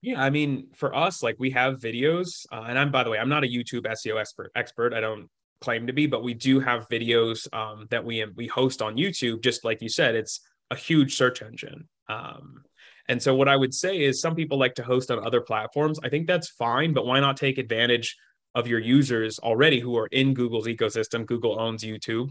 Yeah, 0.00 0.22
I 0.22 0.30
mean, 0.30 0.68
for 0.74 0.94
us, 0.94 1.22
like 1.22 1.36
we 1.38 1.50
have 1.50 1.78
videos, 1.78 2.46
uh, 2.50 2.64
and 2.66 2.78
I'm 2.78 2.90
by 2.90 3.04
the 3.04 3.10
way, 3.10 3.18
I'm 3.18 3.28
not 3.28 3.44
a 3.44 3.46
YouTube 3.46 3.86
SEO 3.86 4.18
expert. 4.18 4.50
Expert, 4.56 4.92
I 4.92 5.00
don't 5.00 5.28
claim 5.60 5.86
to 5.86 5.92
be, 5.92 6.06
but 6.06 6.22
we 6.22 6.34
do 6.34 6.60
have 6.60 6.88
videos 6.88 7.52
um, 7.54 7.86
that 7.90 8.04
we 8.04 8.24
we 8.36 8.46
host 8.46 8.82
on 8.82 8.96
YouTube. 8.96 9.42
Just 9.42 9.64
like 9.64 9.80
you 9.80 9.88
said, 9.88 10.14
it's 10.14 10.40
a 10.70 10.76
huge 10.76 11.14
search 11.14 11.42
engine. 11.42 11.88
Um, 12.08 12.64
and 13.08 13.22
so 13.22 13.34
what 13.34 13.48
I 13.48 13.56
would 13.56 13.74
say 13.74 14.00
is 14.00 14.20
some 14.20 14.34
people 14.34 14.58
like 14.58 14.74
to 14.76 14.82
host 14.82 15.10
on 15.10 15.24
other 15.24 15.40
platforms. 15.40 15.98
I 16.02 16.08
think 16.08 16.26
that's 16.26 16.48
fine, 16.48 16.92
but 16.92 17.06
why 17.06 17.20
not 17.20 17.36
take 17.36 17.58
advantage 17.58 18.16
of 18.54 18.66
your 18.66 18.80
users 18.80 19.38
already 19.38 19.80
who 19.80 19.96
are 19.98 20.06
in 20.06 20.32
Google's 20.32 20.66
ecosystem? 20.66 21.26
Google 21.26 21.60
owns 21.60 21.84
YouTube. 21.84 22.30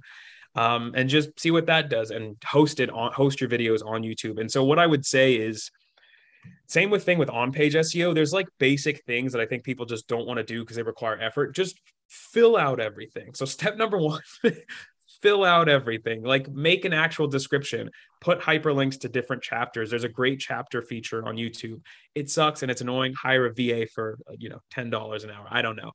Um, 0.56 0.94
and 0.96 1.10
just 1.10 1.40
see 1.40 1.52
what 1.52 1.66
that 1.66 1.90
does 1.90 2.12
and 2.12 2.38
host 2.46 2.80
it 2.80 2.92
on 2.92 3.12
host 3.12 3.42
your 3.42 3.50
videos 3.50 3.84
on 3.86 4.04
YouTube. 4.04 4.40
And 4.40 4.52
so 4.52 4.64
what 4.64 4.78
I 4.78 4.86
would 4.86 5.06
say 5.06 5.34
is 5.34 5.72
same 6.68 6.90
with 6.90 7.04
thing 7.04 7.18
with 7.18 7.30
on-page 7.30 7.74
SEO. 7.74 8.14
There's 8.14 8.34
like 8.34 8.48
basic 8.60 9.04
things 9.06 9.34
that 9.34 9.42
I 9.42 9.46
think 9.46 9.64
people 9.64 9.86
just 9.86 10.08
don't 10.08 10.28
want 10.28 10.38
to 10.38 10.44
do 10.44 10.62
because 10.62 10.76
they 10.76 10.84
require 10.84 11.20
effort. 11.20 11.56
Just 11.56 11.80
fill 12.08 12.56
out 12.56 12.80
everything. 12.80 13.34
So 13.34 13.46
step 13.46 13.78
number 13.78 13.98
one, 13.98 14.22
fill 15.24 15.46
out 15.46 15.70
everything 15.70 16.22
like 16.22 16.50
make 16.52 16.84
an 16.84 16.92
actual 16.92 17.28
description 17.28 17.90
put 18.20 18.42
hyperlinks 18.42 19.00
to 19.00 19.08
different 19.08 19.42
chapters. 19.42 19.90
There's 19.90 20.04
a 20.04 20.10
great 20.10 20.40
chapter 20.40 20.82
feature 20.82 21.26
on 21.26 21.38
youtube. 21.38 21.82
It 22.14 22.30
sucks 22.30 22.62
and 22.62 22.70
it's 22.70 22.82
annoying. 22.82 23.14
Hire 23.14 23.46
a 23.46 23.54
va 23.54 23.88
for 23.88 24.20
you 24.38 24.50
know 24.50 24.60
$10 24.76 25.24
an 25.24 25.30
hour. 25.32 25.48
I 25.50 25.62
don't 25.62 25.78
know. 25.78 25.92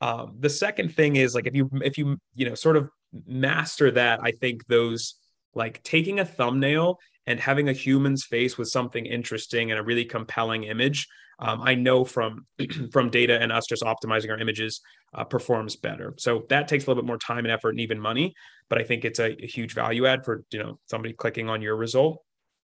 Um, 0.00 0.34
the 0.40 0.50
second 0.50 0.94
thing 0.94 1.14
is 1.14 1.32
like 1.32 1.46
if 1.46 1.54
you 1.54 1.70
if 1.84 1.96
you 1.96 2.18
you 2.34 2.48
know 2.48 2.56
sort 2.56 2.76
of 2.76 2.90
master 3.26 3.90
that 3.90 4.20
i 4.22 4.30
think 4.32 4.66
those 4.66 5.14
like 5.54 5.82
taking 5.82 6.18
a 6.18 6.24
thumbnail 6.24 6.98
and 7.26 7.38
having 7.38 7.68
a 7.68 7.72
human's 7.72 8.24
face 8.24 8.58
with 8.58 8.68
something 8.68 9.06
interesting 9.06 9.70
and 9.70 9.78
a 9.78 9.82
really 9.82 10.04
compelling 10.04 10.64
image 10.64 11.06
um, 11.42 11.60
I 11.60 11.74
know 11.74 12.04
from 12.04 12.46
from 12.92 13.10
data 13.10 13.38
and 13.40 13.52
us 13.52 13.66
just 13.66 13.82
optimizing 13.82 14.30
our 14.30 14.38
images 14.38 14.80
uh, 15.12 15.24
performs 15.24 15.76
better. 15.76 16.14
So 16.16 16.46
that 16.48 16.68
takes 16.68 16.84
a 16.84 16.86
little 16.88 17.02
bit 17.02 17.06
more 17.06 17.18
time 17.18 17.38
and 17.38 17.50
effort 17.50 17.70
and 17.70 17.80
even 17.80 18.00
money, 18.00 18.32
but 18.70 18.80
I 18.80 18.84
think 18.84 19.04
it's 19.04 19.18
a, 19.18 19.36
a 19.42 19.46
huge 19.46 19.74
value 19.74 20.06
add 20.06 20.24
for 20.24 20.44
you 20.52 20.60
know 20.60 20.78
somebody 20.86 21.12
clicking 21.12 21.50
on 21.50 21.60
your 21.60 21.76
result. 21.76 22.22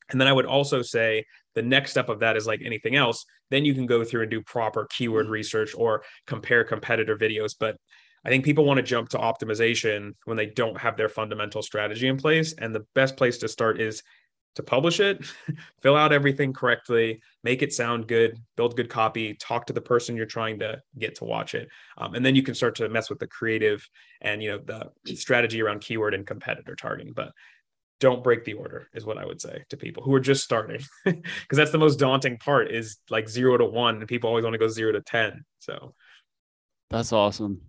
And 0.09 0.19
then 0.19 0.27
I 0.27 0.33
would 0.33 0.45
also 0.45 0.81
say 0.81 1.25
the 1.53 1.61
next 1.61 1.91
step 1.91 2.09
of 2.09 2.19
that 2.19 2.37
is 2.37 2.45
like 2.45 2.61
anything 2.63 2.95
else, 2.95 3.25
then 3.49 3.65
you 3.65 3.73
can 3.73 3.85
go 3.85 4.03
through 4.03 4.23
and 4.23 4.31
do 4.31 4.41
proper 4.41 4.87
keyword 4.91 5.29
research 5.29 5.73
or 5.75 6.03
compare 6.27 6.63
competitor 6.63 7.15
videos. 7.17 7.55
But 7.59 7.77
I 8.23 8.29
think 8.29 8.43
people 8.43 8.65
want 8.65 8.77
to 8.77 8.83
jump 8.83 9.09
to 9.09 9.17
optimization 9.17 10.13
when 10.25 10.37
they 10.37 10.47
don't 10.47 10.77
have 10.79 10.97
their 10.97 11.09
fundamental 11.09 11.61
strategy 11.61 12.07
in 12.07 12.17
place. 12.17 12.53
And 12.53 12.73
the 12.73 12.85
best 12.93 13.17
place 13.17 13.37
to 13.39 13.47
start 13.47 13.79
is 13.79 14.03
to 14.55 14.63
publish 14.63 14.99
it, 14.99 15.25
fill 15.81 15.95
out 15.95 16.13
everything 16.13 16.53
correctly, 16.53 17.21
make 17.43 17.61
it 17.61 17.73
sound 17.73 18.07
good, 18.07 18.37
build 18.55 18.75
good 18.75 18.89
copy, 18.89 19.35
talk 19.35 19.65
to 19.67 19.73
the 19.73 19.81
person 19.81 20.15
you're 20.15 20.25
trying 20.25 20.59
to 20.59 20.81
get 20.97 21.15
to 21.15 21.25
watch 21.25 21.55
it, 21.55 21.67
um, 21.97 22.15
and 22.15 22.25
then 22.25 22.35
you 22.35 22.43
can 22.43 22.55
start 22.55 22.75
to 22.75 22.89
mess 22.89 23.09
with 23.09 23.19
the 23.19 23.27
creative 23.27 23.87
and 24.21 24.41
you 24.41 24.51
know 24.51 24.59
the 24.59 25.15
strategy 25.15 25.61
around 25.61 25.81
keyword 25.81 26.13
and 26.13 26.25
competitor 26.25 26.75
targeting. 26.75 27.13
But 27.13 27.31
don't 27.99 28.23
break 28.23 28.43
the 28.43 28.53
order 28.53 28.89
is 28.93 29.05
what 29.05 29.17
I 29.17 29.25
would 29.25 29.41
say 29.41 29.63
to 29.69 29.77
people 29.77 30.03
who 30.03 30.13
are 30.13 30.19
just 30.19 30.43
starting, 30.43 30.81
because 31.05 31.23
that's 31.51 31.71
the 31.71 31.77
most 31.77 31.99
daunting 31.99 32.37
part 32.37 32.71
is 32.71 32.97
like 33.09 33.29
zero 33.29 33.57
to 33.57 33.65
one, 33.65 33.97
and 33.97 34.07
people 34.07 34.29
always 34.29 34.43
want 34.43 34.53
to 34.53 34.59
go 34.59 34.67
zero 34.67 34.91
to 34.93 35.01
ten. 35.01 35.45
So 35.59 35.93
that's 36.89 37.13
awesome. 37.13 37.61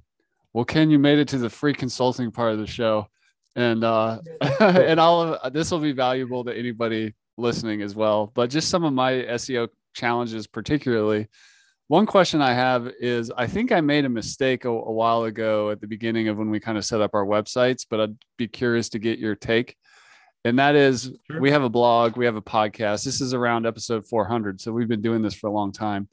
Well, 0.53 0.65
Ken, 0.65 0.89
you 0.89 0.99
made 0.99 1.19
it 1.19 1.29
to 1.29 1.39
the 1.39 1.51
free 1.51 1.75
consulting 1.75 2.31
part 2.31 2.53
of 2.53 2.59
the 2.59 2.67
show 2.67 3.09
and 3.57 3.83
uh 3.83 4.21
and 4.61 5.01
all 5.01 5.35
of 5.35 5.53
this 5.53 5.71
will 5.71 5.81
be 5.81 5.93
valuable 5.93 6.45
to 6.45 6.57
anybody 6.57 7.15
listening 7.37 7.83
as 7.83 7.95
well. 7.95 8.31
But 8.35 8.51
just 8.51 8.69
some 8.69 8.85
of 8.85 8.93
my 8.93 9.13
seo 9.13 9.69
challenges 9.95 10.47
particularly. 10.47 11.27
One 11.89 12.05
question 12.05 12.43
i 12.43 12.53
have 12.53 12.93
is 13.01 13.33
i 13.37 13.47
think 13.47 13.73
i 13.73 13.81
made 13.81 14.05
a 14.05 14.09
mistake 14.09 14.65
a, 14.65 14.69
a 14.69 14.93
while 14.93 15.25
ago 15.25 15.71
at 15.71 15.81
the 15.81 15.87
beginning 15.87 16.29
of 16.29 16.37
when 16.37 16.51
we 16.51 16.61
kind 16.61 16.77
of 16.77 16.85
set 16.85 17.01
up 17.01 17.15
our 17.15 17.25
websites 17.25 17.87
but 17.89 18.01
i'd 18.01 18.17
be 18.37 18.49
curious 18.49 18.91
to 18.91 18.99
get 18.99 19.19
your 19.19 19.35
take. 19.35 19.77
And 20.45 20.61
that 20.61 20.77
is 20.77 21.11
sure. 21.29 21.41
we 21.41 21.51
have 21.51 21.65
a 21.65 21.69
blog 21.69 22.17
we 22.17 22.25
have 22.27 22.37
a 22.37 22.43
podcast. 22.43 23.05
This 23.05 23.21
is 23.21 23.35
around 23.35 23.67
episode 23.67 24.07
400 24.07 24.61
so 24.61 24.73
we've 24.73 24.89
been 24.89 25.03
doing 25.03 25.23
this 25.23 25.35
for 25.35 25.47
a 25.49 25.53
long 25.53 25.73
time. 25.73 26.09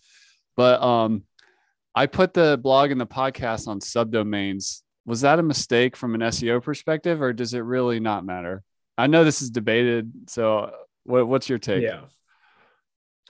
But 0.56 0.82
um 0.82 1.24
i 1.96 2.06
put 2.06 2.34
the 2.34 2.58
blog 2.62 2.92
and 2.92 3.02
the 3.02 3.08
podcast 3.08 3.68
on 3.68 3.80
subdomains 3.80 4.84
was 5.06 5.22
that 5.22 5.40
a 5.40 5.44
mistake 5.44 5.96
from 5.96 6.16
an 6.16 6.22
SEO 6.22 6.64
perspective, 6.64 7.22
or 7.22 7.34
does 7.34 7.54
it 7.54 7.60
really 7.60 8.00
not 8.00 8.26
matter? 8.26 8.64
I 8.98 9.08
know 9.08 9.24
this 9.24 9.42
is 9.42 9.50
debated. 9.50 10.12
So, 10.28 10.72
what, 11.04 11.28
what's 11.28 11.50
your 11.50 11.58
take? 11.58 11.84
Yeah, 11.84 12.02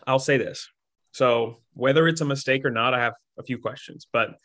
I'll 0.06 0.20
say 0.20 0.38
this. 0.38 0.70
So, 1.12 1.62
whether 1.74 2.08
it's 2.08 2.22
a 2.22 2.26
mistake 2.26 2.66
or 2.66 2.72
not, 2.72 2.94
I 2.94 3.00
have 3.00 3.14
a 3.40 3.44
few 3.44 3.58
questions. 3.58 4.08
But 4.12 4.36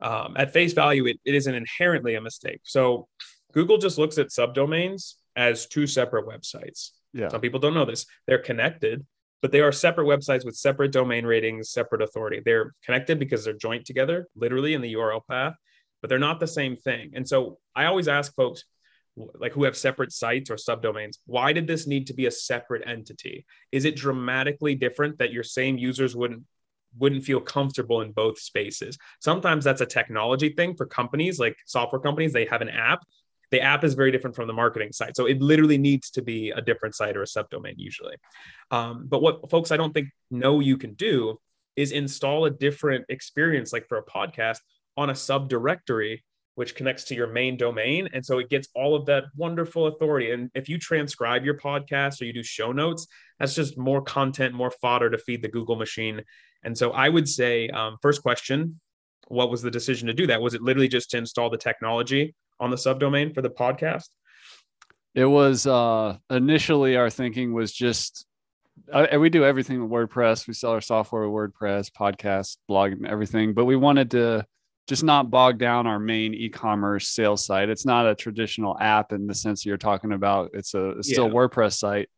um, 0.00 0.34
at 0.36 0.52
face 0.52 0.72
value, 0.72 1.06
it, 1.06 1.18
it 1.24 1.34
isn't 1.34 1.54
inherently 1.54 2.16
a 2.16 2.20
mistake. 2.20 2.60
So, 2.64 3.08
Google 3.52 3.78
just 3.78 3.98
looks 3.98 4.18
at 4.18 4.28
subdomains 4.28 5.14
as 5.36 5.66
two 5.66 5.86
separate 5.86 6.26
websites. 6.26 6.90
Yeah. 7.14 7.28
Some 7.28 7.40
people 7.40 7.60
don't 7.60 7.74
know 7.74 7.84
this. 7.84 8.06
They're 8.26 8.38
connected, 8.38 9.06
but 9.40 9.52
they 9.52 9.60
are 9.60 9.72
separate 9.72 10.06
websites 10.06 10.44
with 10.44 10.56
separate 10.56 10.92
domain 10.92 11.24
ratings, 11.24 11.70
separate 11.70 12.02
authority. 12.02 12.42
They're 12.44 12.74
connected 12.84 13.18
because 13.18 13.44
they're 13.44 13.52
joint 13.54 13.86
together, 13.86 14.28
literally 14.34 14.74
in 14.74 14.82
the 14.82 14.94
URL 14.94 15.20
path 15.28 15.54
but 16.02 16.10
they're 16.10 16.18
not 16.18 16.40
the 16.40 16.46
same 16.46 16.76
thing. 16.76 17.12
And 17.14 17.26
so 17.26 17.58
I 17.74 17.86
always 17.86 18.08
ask 18.08 18.34
folks 18.34 18.64
like 19.16 19.52
who 19.52 19.64
have 19.64 19.76
separate 19.76 20.12
sites 20.12 20.50
or 20.50 20.56
subdomains, 20.56 21.18
why 21.26 21.52
did 21.52 21.66
this 21.66 21.86
need 21.86 22.06
to 22.08 22.14
be 22.14 22.26
a 22.26 22.30
separate 22.30 22.86
entity? 22.86 23.46
Is 23.70 23.84
it 23.84 23.96
dramatically 23.96 24.74
different 24.74 25.18
that 25.18 25.32
your 25.32 25.44
same 25.44 25.78
users 25.78 26.16
wouldn't 26.16 26.44
wouldn't 26.98 27.24
feel 27.24 27.40
comfortable 27.40 28.00
in 28.02 28.12
both 28.12 28.38
spaces. 28.38 28.98
Sometimes 29.20 29.64
that's 29.64 29.80
a 29.80 29.86
technology 29.86 30.50
thing 30.50 30.74
for 30.74 30.86
companies 30.86 31.38
like 31.38 31.56
software 31.66 32.00
companies. 32.00 32.32
They 32.32 32.46
have 32.46 32.60
an 32.60 32.68
app. 32.68 33.00
The 33.50 33.60
app 33.60 33.84
is 33.84 33.94
very 33.94 34.10
different 34.10 34.36
from 34.36 34.46
the 34.46 34.52
marketing 34.52 34.92
site. 34.92 35.16
So 35.16 35.26
it 35.26 35.40
literally 35.40 35.78
needs 35.78 36.10
to 36.10 36.22
be 36.22 36.50
a 36.50 36.60
different 36.60 36.94
site 36.94 37.16
or 37.16 37.22
a 37.22 37.26
subdomain 37.26 37.74
usually. 37.76 38.16
Um, 38.70 39.06
but 39.08 39.22
what 39.22 39.50
folks 39.50 39.70
I 39.70 39.76
don't 39.76 39.92
think 39.92 40.08
know 40.30 40.60
you 40.60 40.76
can 40.76 40.94
do 40.94 41.38
is 41.76 41.92
install 41.92 42.44
a 42.44 42.50
different 42.50 43.06
experience, 43.08 43.72
like 43.72 43.88
for 43.88 43.98
a 43.98 44.04
podcast, 44.04 44.58
on 44.96 45.10
a 45.10 45.14
subdirectory 45.14 46.18
which 46.54 46.74
connects 46.74 47.04
to 47.04 47.14
your 47.14 47.28
main 47.28 47.56
domain. 47.56 48.08
And 48.12 48.24
so 48.24 48.38
it 48.38 48.50
gets 48.50 48.68
all 48.74 48.94
of 48.94 49.06
that 49.06 49.24
wonderful 49.36 49.86
authority. 49.86 50.32
And 50.32 50.50
if 50.54 50.68
you 50.68 50.78
transcribe 50.78 51.44
your 51.44 51.56
podcast 51.56 52.20
or 52.20 52.26
you 52.26 52.32
do 52.32 52.42
show 52.42 52.72
notes, 52.72 53.06
that's 53.38 53.54
just 53.54 53.78
more 53.78 54.02
content, 54.02 54.54
more 54.54 54.70
fodder 54.70 55.08
to 55.08 55.18
feed 55.18 55.42
the 55.42 55.48
Google 55.48 55.76
machine. 55.76 56.22
And 56.62 56.76
so 56.76 56.90
I 56.90 57.08
would 57.08 57.28
say, 57.28 57.68
um, 57.68 57.96
first 58.02 58.22
question, 58.22 58.80
what 59.28 59.50
was 59.50 59.62
the 59.62 59.70
decision 59.70 60.08
to 60.08 60.14
do 60.14 60.26
that? 60.26 60.42
Was 60.42 60.54
it 60.54 60.62
literally 60.62 60.88
just 60.88 61.10
to 61.12 61.18
install 61.18 61.48
the 61.48 61.56
technology 61.56 62.34
on 62.60 62.70
the 62.70 62.76
subdomain 62.76 63.34
for 63.34 63.40
the 63.40 63.50
podcast? 63.50 64.08
It 65.14 65.24
was 65.24 65.66
uh, 65.66 66.18
initially 66.30 66.96
our 66.96 67.10
thinking 67.10 67.52
was 67.52 67.72
just 67.72 68.26
uh, 68.90 69.06
we 69.18 69.28
do 69.28 69.44
everything 69.44 69.82
with 69.82 69.90
WordPress. 69.90 70.46
We 70.46 70.54
sell 70.54 70.70
our 70.70 70.80
software 70.80 71.28
with 71.28 71.52
WordPress, 71.52 71.90
podcast, 71.92 72.56
blog, 72.68 72.92
and 72.92 73.06
everything. 73.06 73.52
But 73.52 73.66
we 73.66 73.76
wanted 73.76 74.10
to 74.12 74.46
just 74.88 75.04
not 75.04 75.30
bog 75.30 75.58
down 75.58 75.86
our 75.86 75.98
main 75.98 76.34
e-commerce 76.34 77.08
sales 77.08 77.44
site. 77.44 77.68
It's 77.68 77.86
not 77.86 78.06
a 78.06 78.14
traditional 78.14 78.76
app 78.80 79.12
in 79.12 79.26
the 79.26 79.34
sense 79.34 79.64
you're 79.64 79.76
talking 79.76 80.12
about. 80.12 80.50
It's 80.54 80.74
a 80.74 80.90
it's 80.90 81.08
still 81.08 81.28
yeah. 81.28 81.34
WordPress 81.34 81.74
site, 81.74 82.08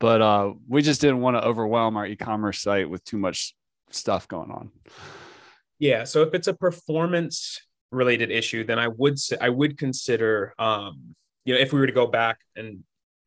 but 0.00 0.20
uh, 0.20 0.52
we 0.68 0.82
just 0.82 1.00
didn't 1.00 1.20
want 1.20 1.36
to 1.36 1.44
overwhelm 1.44 1.96
our 1.96 2.06
e-commerce 2.06 2.60
site 2.60 2.90
with 2.90 3.04
too 3.04 3.18
much 3.18 3.54
stuff 3.90 4.26
going 4.26 4.50
on. 4.50 4.70
Yeah. 5.78 6.04
So 6.04 6.22
if 6.22 6.34
it's 6.34 6.48
a 6.48 6.54
performance 6.54 7.60
related 7.90 8.30
issue, 8.30 8.64
then 8.64 8.78
I 8.78 8.88
would 8.88 9.18
say 9.18 9.36
I 9.40 9.48
would 9.48 9.78
consider, 9.78 10.54
um, 10.58 11.14
you 11.44 11.54
know, 11.54 11.60
if 11.60 11.72
we 11.72 11.80
were 11.80 11.86
to 11.86 11.92
go 11.92 12.06
back 12.06 12.38
and 12.56 12.82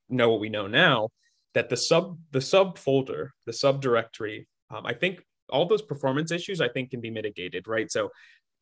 know 0.09 0.32
what 0.32 0.39
we 0.39 0.49
know 0.49 0.67
now, 0.67 1.09
that 1.53 1.69
the 1.69 1.78
sub 1.78 2.17
the 2.32 2.41
sub 2.41 2.78
folder, 2.78 3.34
the 3.45 3.51
subdirectory, 3.51 4.45
um, 4.69 4.86
I 4.86 4.93
think 4.93 5.23
all 5.49 5.65
those 5.65 5.82
performance 5.82 6.32
issues 6.32 6.59
I 6.59 6.67
think 6.67 6.91
can 6.91 7.01
be 7.01 7.11
mitigated, 7.11 7.67
right? 7.67 7.91
So 7.91 8.09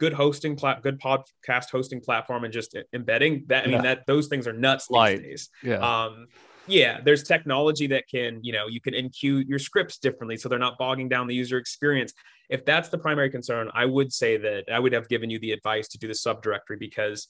good 0.03 0.11
hosting 0.11 0.53
plat 0.53 0.81
good 0.81 0.99
podcast 0.99 1.69
hosting 1.71 2.01
platform 2.01 2.43
and 2.43 2.51
just 2.51 2.75
embedding 2.91 3.45
that 3.47 3.63
i 3.63 3.67
mean 3.67 3.81
that 3.81 4.05
those 4.05 4.27
things 4.27 4.45
are 4.49 4.51
nuts 4.51 4.89
Light. 4.89 5.21
these 5.21 5.25
days. 5.25 5.49
Yeah. 5.63 5.77
Um 5.77 6.27
yeah 6.67 6.99
there's 7.05 7.23
technology 7.23 7.87
that 7.87 8.03
can 8.13 8.39
you 8.41 8.51
know 8.51 8.67
you 8.67 8.81
can 8.81 8.93
enqueue 8.93 9.47
your 9.47 9.59
scripts 9.59 9.97
differently 9.97 10.35
so 10.35 10.49
they're 10.49 10.59
not 10.67 10.77
bogging 10.77 11.07
down 11.07 11.27
the 11.27 11.35
user 11.35 11.57
experience. 11.57 12.13
If 12.49 12.65
that's 12.65 12.89
the 12.89 12.97
primary 12.97 13.29
concern 13.29 13.69
i 13.73 13.85
would 13.85 14.11
say 14.11 14.35
that 14.37 14.63
i 14.75 14.77
would 14.77 14.93
have 14.97 15.07
given 15.07 15.29
you 15.29 15.39
the 15.39 15.53
advice 15.53 15.87
to 15.89 15.97
do 15.97 16.07
the 16.07 16.19
subdirectory 16.25 16.77
because 16.77 17.27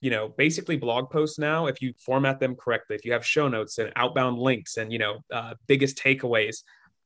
you 0.00 0.10
know 0.10 0.28
basically 0.44 0.76
blog 0.76 1.10
posts 1.10 1.38
now 1.38 1.66
if 1.66 1.82
you 1.82 1.92
format 1.98 2.38
them 2.38 2.54
correctly 2.54 2.94
if 2.94 3.04
you 3.04 3.12
have 3.12 3.26
show 3.26 3.48
notes 3.48 3.78
and 3.78 3.92
outbound 3.96 4.38
links 4.38 4.76
and 4.76 4.92
you 4.92 5.00
know 5.04 5.14
uh, 5.32 5.54
biggest 5.66 5.98
takeaways 5.98 6.58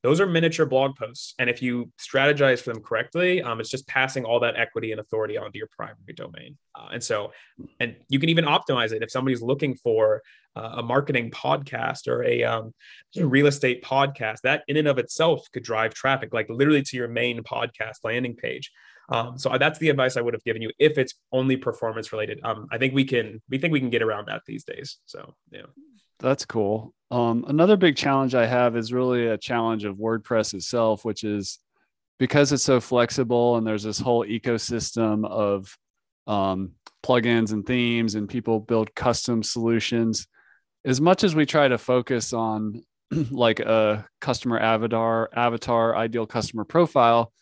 those 0.03 0.19
are 0.19 0.27
miniature 0.27 0.65
blog 0.65 0.95
posts. 0.95 1.33
And 1.39 1.49
if 1.49 1.61
you 1.61 1.91
strategize 1.97 2.59
for 2.59 2.73
them 2.73 2.83
correctly, 2.83 3.41
um, 3.41 3.59
it's 3.59 3.69
just 3.69 3.87
passing 3.87 4.25
all 4.25 4.41
that 4.41 4.57
equity 4.57 4.91
and 4.91 4.99
authority 4.99 5.37
onto 5.37 5.57
your 5.57 5.69
primary 5.71 6.13
domain. 6.13 6.57
Uh, 6.75 6.89
and 6.93 7.03
so, 7.03 7.31
and 7.79 7.95
you 8.09 8.19
can 8.19 8.29
even 8.29 8.43
optimize 8.45 8.91
it 8.91 9.01
if 9.01 9.09
somebody's 9.09 9.41
looking 9.41 9.75
for 9.75 10.21
uh, 10.57 10.75
a 10.77 10.83
marketing 10.83 11.31
podcast 11.31 12.07
or 12.07 12.23
a, 12.23 12.43
um, 12.43 12.73
real 13.15 13.47
estate 13.47 13.81
podcast. 13.83 14.41
That 14.43 14.63
in 14.67 14.77
and 14.77 14.89
of 14.89 14.99
itself 14.99 15.47
could 15.53 15.63
drive 15.63 15.93
traffic, 15.93 16.33
like 16.33 16.49
literally 16.49 16.81
to 16.83 16.97
your 16.97 17.07
main 17.07 17.41
podcast 17.41 18.03
landing 18.03 18.35
page. 18.35 18.71
Um, 19.09 19.37
so 19.37 19.57
that's 19.57 19.79
the 19.79 19.89
advice 19.89 20.17
I 20.17 20.21
would 20.21 20.33
have 20.33 20.43
given 20.43 20.61
you 20.61 20.71
if 20.79 20.97
it's 20.97 21.13
only 21.31 21.57
performance 21.57 22.11
related. 22.11 22.39
Um, 22.43 22.67
I 22.71 22.77
think 22.77 22.93
we 22.93 23.05
can 23.05 23.41
we 23.49 23.57
think 23.57 23.71
we 23.73 23.79
can 23.79 23.89
get 23.89 24.01
around 24.01 24.27
that 24.27 24.41
these 24.45 24.63
days. 24.63 24.97
So 25.05 25.33
yeah. 25.51 25.63
That's 26.23 26.45
cool. 26.45 26.93
Um, 27.11 27.43
another 27.49 27.75
big 27.75 27.97
challenge 27.97 28.33
I 28.33 28.47
have 28.47 28.77
is 28.77 28.93
really 28.93 29.27
a 29.27 29.37
challenge 29.37 29.83
of 29.83 29.97
WordPress 29.97 30.53
itself, 30.53 31.03
which 31.03 31.25
is 31.25 31.59
because 32.17 32.53
it's 32.53 32.63
so 32.63 32.79
flexible 32.79 33.57
and 33.57 33.67
there's 33.67 33.83
this 33.83 33.99
whole 33.99 34.25
ecosystem 34.25 35.27
of 35.29 35.77
um, 36.25 36.71
plugins 37.03 37.51
and 37.51 37.65
themes, 37.65 38.15
and 38.15 38.29
people 38.29 38.61
build 38.61 38.95
custom 38.95 39.43
solutions. 39.43 40.25
As 40.85 41.01
much 41.01 41.25
as 41.25 41.35
we 41.35 41.45
try 41.45 41.67
to 41.67 41.77
focus 41.77 42.31
on 42.31 42.81
like 43.29 43.59
a 43.59 44.07
customer 44.21 44.57
avatar, 44.57 45.29
avatar, 45.35 45.97
ideal 45.97 46.25
customer 46.25 46.63
profile, 46.63 47.33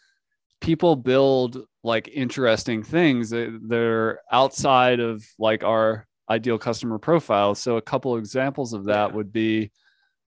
people 0.59 0.95
build 0.95 1.63
like 1.83 2.07
interesting 2.07 2.83
things 2.83 3.31
they're 3.31 4.19
outside 4.31 4.99
of 4.99 5.23
like 5.39 5.63
our 5.63 6.07
ideal 6.29 6.57
customer 6.57 6.97
profile. 6.97 7.55
So 7.55 7.77
a 7.77 7.81
couple 7.81 8.17
examples 8.17 8.73
of 8.73 8.85
that 8.85 9.13
would 9.13 9.31
be 9.33 9.71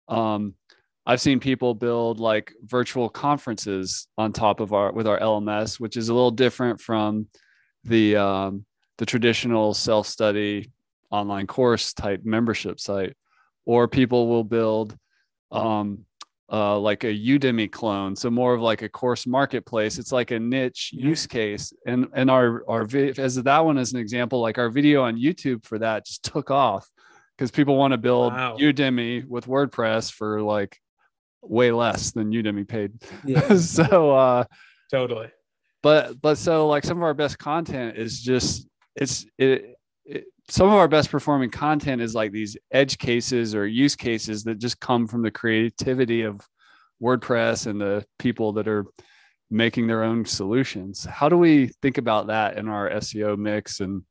um, 0.09 0.55
I've 1.07 1.21
seen 1.21 1.41
people 1.41 1.75
build 1.75 2.21
like 2.21 2.53
virtual 2.65 3.09
conferences 3.09 4.09
on 4.19 4.33
top 4.33 4.61
of 4.61 4.75
our 4.75 4.93
with 4.93 5.07
our 5.07 5.19
LMS, 5.19 5.81
which 5.81 5.97
is 5.97 6.11
a 6.11 6.15
little 6.15 6.31
different 6.31 6.81
from 6.81 7.29
the 7.85 8.17
um, 8.17 8.67
the 8.99 9.07
traditional 9.07 9.73
self 9.73 10.07
study 10.07 10.71
online 11.11 11.47
course 11.47 11.95
type 11.95 12.21
membership 12.25 12.79
site. 12.79 13.17
Or 13.65 13.89
people 13.89 14.29
will 14.29 14.45
build 14.45 14.97
um, 15.51 16.05
uh, 16.51 16.79
like 16.79 17.05
a 17.05 17.09
Udemy 17.09 17.71
clone, 17.71 18.17
so 18.17 18.31
more 18.31 18.55
of 18.55 18.61
like 18.61 18.83
a 18.83 18.89
course 18.89 19.27
marketplace. 19.27 19.99
It's 19.99 20.13
like 20.13 20.31
a 20.31 20.39
niche 20.39 20.91
use 20.93 21.27
case, 21.27 21.73
and 21.87 22.09
and 22.15 22.31
our 22.31 22.65
our 22.69 22.87
as 23.19 23.37
that 23.37 23.65
one 23.65 23.79
as 23.79 23.93
an 23.93 24.01
example, 24.01 24.41
like 24.41 24.59
our 24.59 24.71
video 24.71 25.03
on 25.03 25.17
YouTube 25.17 25.65
for 25.65 25.79
that 25.79 26.07
just 26.07 26.25
took 26.25 26.51
off 26.51 26.89
because 27.37 27.51
people 27.51 27.77
want 27.77 27.93
to 27.93 27.99
build 27.99 28.33
wow. 28.33 28.57
Udemy 28.57 29.27
with 29.27 29.47
WordPress 29.47 30.11
for 30.13 30.43
like 30.43 30.79
way 31.43 31.71
less 31.71 32.11
than 32.13 32.33
Udemy 32.33 32.67
paid. 32.67 32.93
Yeah. 33.25 33.57
so 33.57 34.13
uh, 34.13 34.45
totally. 34.91 35.29
But 35.83 36.21
but 36.21 36.39
so 36.39 36.67
like 36.67 36.85
some 36.85 36.97
of 36.99 37.05
our 37.05 37.15
best 37.15 37.39
content 37.39 37.97
is 37.97 38.21
just 38.21 38.69
it's 38.97 39.27
it, 39.39 39.77
it 40.05 40.25
some 40.49 40.69
of 40.69 40.75
our 40.75 40.89
best 40.89 41.11
performing 41.11 41.51
content 41.51 42.01
is 42.01 42.15
like 42.15 42.33
these 42.33 42.57
edge 42.71 42.99
cases 42.99 43.55
or 43.55 43.67
use 43.67 43.95
cases 43.95 44.45
that 44.45 44.59
just 44.59 44.81
come 44.81 45.07
from 45.07 45.23
the 45.23 45.31
creativity 45.31 46.23
of 46.23 46.41
WordPress 47.03 47.67
and 47.67 47.81
the 47.81 48.05
people 48.19 48.55
that 48.55 48.67
are 48.67 48.87
making 49.51 49.87
their 49.87 50.03
own 50.03 50.25
solutions. 50.25 51.05
How 51.05 51.29
do 51.29 51.37
we 51.37 51.69
think 51.83 51.99
about 51.99 52.29
that 52.29 52.57
in 52.57 52.69
our 52.69 52.89
SEO 52.91 53.37
mix? 53.37 53.81
And 53.81 54.03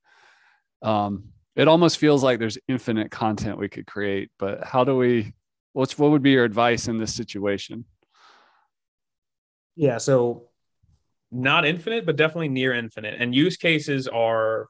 um, 0.84 1.30
it 1.56 1.68
almost 1.68 1.98
feels 1.98 2.24
like 2.24 2.40
there's 2.40 2.60
infinite 2.68 3.10
content 3.10 3.58
we 3.58 3.70
could 3.70 3.88
create, 3.88 4.30
but 4.38 4.64
how 4.64 4.84
do 4.84 4.96
we? 4.96 5.34
What's 5.74 5.98
what 5.98 6.10
would 6.12 6.24
be 6.24 6.32
your 6.32 6.44
advice 6.44 6.88
in 6.88 6.98
this 6.98 7.14
situation? 7.14 7.86
Yeah, 9.76 10.00
so 10.00 10.50
not 11.32 11.66
infinite, 11.66 12.06
but 12.06 12.16
definitely 12.16 12.50
near 12.50 12.74
infinite. 12.74 13.16
And 13.20 13.36
use 13.36 13.58
cases 13.58 14.08
are 14.08 14.70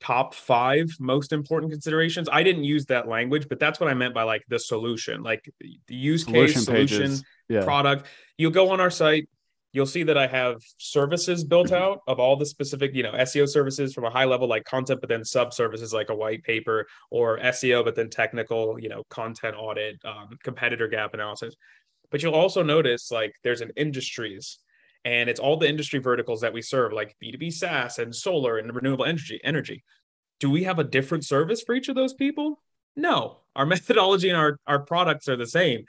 top 0.00 0.34
five 0.34 0.88
most 1.00 1.32
important 1.32 1.72
considerations. 1.72 2.28
I 2.30 2.42
didn't 2.42 2.64
use 2.64 2.86
that 2.86 3.08
language, 3.08 3.48
but 3.48 3.58
that's 3.58 3.80
what 3.80 3.88
I 3.88 3.94
meant 3.94 4.14
by 4.14 4.22
like 4.22 4.44
the 4.48 4.58
solution, 4.58 5.22
like 5.22 5.50
the 5.60 5.94
use 5.94 6.24
solution 6.24 6.64
case, 6.64 6.64
solution, 6.64 7.22
product. 7.62 8.06
You'll 8.36 8.52
go 8.52 8.70
on 8.70 8.80
our 8.80 8.90
site, 8.90 9.28
you'll 9.72 9.86
see 9.86 10.04
that 10.04 10.16
I 10.16 10.26
have 10.26 10.62
services 10.78 11.44
built 11.44 11.72
out 11.84 12.00
of 12.06 12.20
all 12.20 12.36
the 12.36 12.46
specific, 12.46 12.94
you 12.94 13.02
know, 13.02 13.12
SEO 13.12 13.48
services 13.48 13.92
from 13.92 14.04
a 14.04 14.10
high 14.10 14.24
level 14.24 14.48
like 14.48 14.64
content, 14.64 15.00
but 15.00 15.08
then 15.08 15.24
sub 15.24 15.52
services 15.52 15.92
like 15.92 16.10
a 16.10 16.14
white 16.14 16.42
paper 16.44 16.86
or 17.10 17.38
SEO, 17.38 17.84
but 17.84 17.94
then 17.94 18.08
technical, 18.08 18.78
you 18.78 18.88
know, 18.88 19.02
content 19.10 19.56
audit, 19.58 20.00
um, 20.04 20.38
competitor 20.42 20.88
gap 20.88 21.14
analysis. 21.14 21.54
But 22.10 22.22
you'll 22.22 22.34
also 22.34 22.62
notice 22.62 23.10
like 23.10 23.34
there's 23.42 23.60
an 23.60 23.72
industries 23.76 24.58
and 25.08 25.30
it's 25.30 25.40
all 25.40 25.56
the 25.56 25.66
industry 25.66 25.98
verticals 26.00 26.42
that 26.42 26.52
we 26.52 26.60
serve 26.60 26.92
like 26.92 27.16
b2b 27.22 27.50
saas 27.50 27.98
and 27.98 28.14
solar 28.14 28.58
and 28.58 28.74
renewable 28.74 29.06
energy 29.06 29.40
energy. 29.42 29.82
Do 30.38 30.50
we 30.50 30.64
have 30.64 30.78
a 30.78 30.84
different 30.84 31.24
service 31.24 31.62
for 31.62 31.74
each 31.74 31.88
of 31.88 31.94
those 31.94 32.12
people? 32.12 32.62
No. 32.94 33.38
Our 33.56 33.64
methodology 33.74 34.28
and 34.28 34.36
our, 34.36 34.58
our 34.66 34.80
products 34.80 35.26
are 35.28 35.36
the 35.36 35.46
same. 35.46 35.86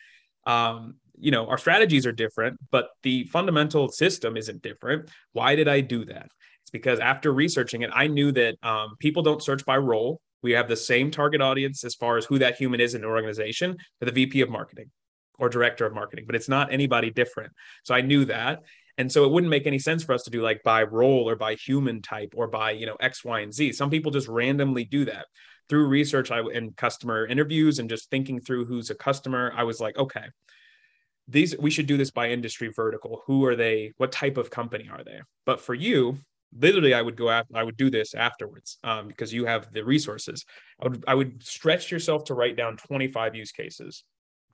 Um, 0.48 0.96
you 1.22 1.32
know 1.32 1.48
our 1.48 1.58
strategies 1.58 2.06
are 2.06 2.14
different 2.14 2.58
but 2.72 2.92
the 3.04 3.26
fundamental 3.26 3.90
system 3.90 4.38
isn't 4.38 4.62
different. 4.62 5.10
Why 5.34 5.54
did 5.58 5.68
i 5.68 5.82
do 5.82 6.06
that? 6.06 6.30
It's 6.62 6.72
because 6.72 7.00
after 7.00 7.34
researching 7.34 7.82
it 7.82 7.90
i 7.94 8.08
knew 8.08 8.32
that 8.32 8.56
um, 8.64 8.96
people 9.00 9.22
don't 9.22 9.44
search 9.44 9.66
by 9.66 9.78
role. 9.78 10.22
We 10.42 10.54
have 10.54 10.70
the 10.70 10.78
same 10.78 11.12
target 11.12 11.42
audience 11.42 11.84
as 11.84 11.94
far 11.94 12.16
as 12.16 12.24
who 12.24 12.40
that 12.40 12.56
human 12.56 12.80
is 12.80 12.96
in 12.96 13.04
an 13.04 13.10
organization 13.10 13.76
for 14.00 14.06
the 14.06 14.14
vp 14.14 14.40
of 14.40 14.50
marketing 14.50 14.90
or 15.38 15.50
director 15.50 15.86
of 15.86 15.94
marketing 15.94 16.24
but 16.26 16.36
it's 16.36 16.48
not 16.48 16.72
anybody 16.72 17.12
different. 17.12 17.52
So 17.84 17.94
i 17.94 18.00
knew 18.00 18.24
that 18.26 18.64
and 19.00 19.10
so 19.10 19.24
it 19.24 19.32
wouldn't 19.32 19.50
make 19.50 19.66
any 19.66 19.80
sense 19.80 20.04
for 20.04 20.12
us 20.12 20.24
to 20.24 20.30
do 20.30 20.42
like 20.42 20.62
by 20.62 20.84
role 20.84 21.28
or 21.28 21.38
by 21.38 21.56
human 21.56 22.02
type 22.02 22.34
or 22.36 22.48
by, 22.48 22.72
you 22.72 22.86
know, 22.86 22.98
X, 23.00 23.24
Y, 23.24 23.40
and 23.40 23.54
Z. 23.54 23.72
Some 23.72 23.90
people 23.90 24.12
just 24.12 24.28
randomly 24.28 24.84
do 24.84 25.06
that. 25.06 25.26
Through 25.70 25.88
research 25.88 26.32
I, 26.32 26.42
and 26.42 26.76
customer 26.76 27.26
interviews 27.26 27.80
and 27.80 27.90
just 27.90 28.10
thinking 28.10 28.42
through 28.42 28.66
who's 28.66 28.90
a 28.90 28.96
customer, 28.96 29.54
I 29.56 29.64
was 29.64 29.80
like, 29.80 29.98
okay, 29.98 30.26
these 31.30 31.58
we 31.58 31.72
should 31.72 31.88
do 31.88 31.96
this 31.96 32.12
by 32.12 32.30
industry 32.32 32.74
vertical. 32.76 33.22
Who 33.26 33.46
are 33.46 33.56
they? 33.56 33.94
What 33.96 34.12
type 34.12 34.36
of 34.36 34.50
company 34.50 34.90
are 34.92 35.04
they? 35.04 35.22
But 35.46 35.62
for 35.62 35.74
you, 35.74 36.18
literally 36.58 36.96
i 36.96 37.02
would 37.02 37.16
go 37.16 37.30
after 37.30 37.56
i 37.56 37.64
would 37.64 37.78
do 37.78 37.92
this 37.92 38.16
afterwards 38.16 38.80
um, 38.84 39.08
because 39.08 39.32
you 39.32 39.46
have 39.46 39.72
the 39.72 39.86
resources 39.86 40.46
i 40.82 40.88
would 40.88 41.04
i 41.08 41.14
would 41.14 41.44
stretch 41.44 41.92
yourself 41.92 42.24
to 42.24 42.34
write 42.34 42.58
down 42.58 42.76
25 42.76 43.36
use 43.36 43.52
cases 43.52 44.04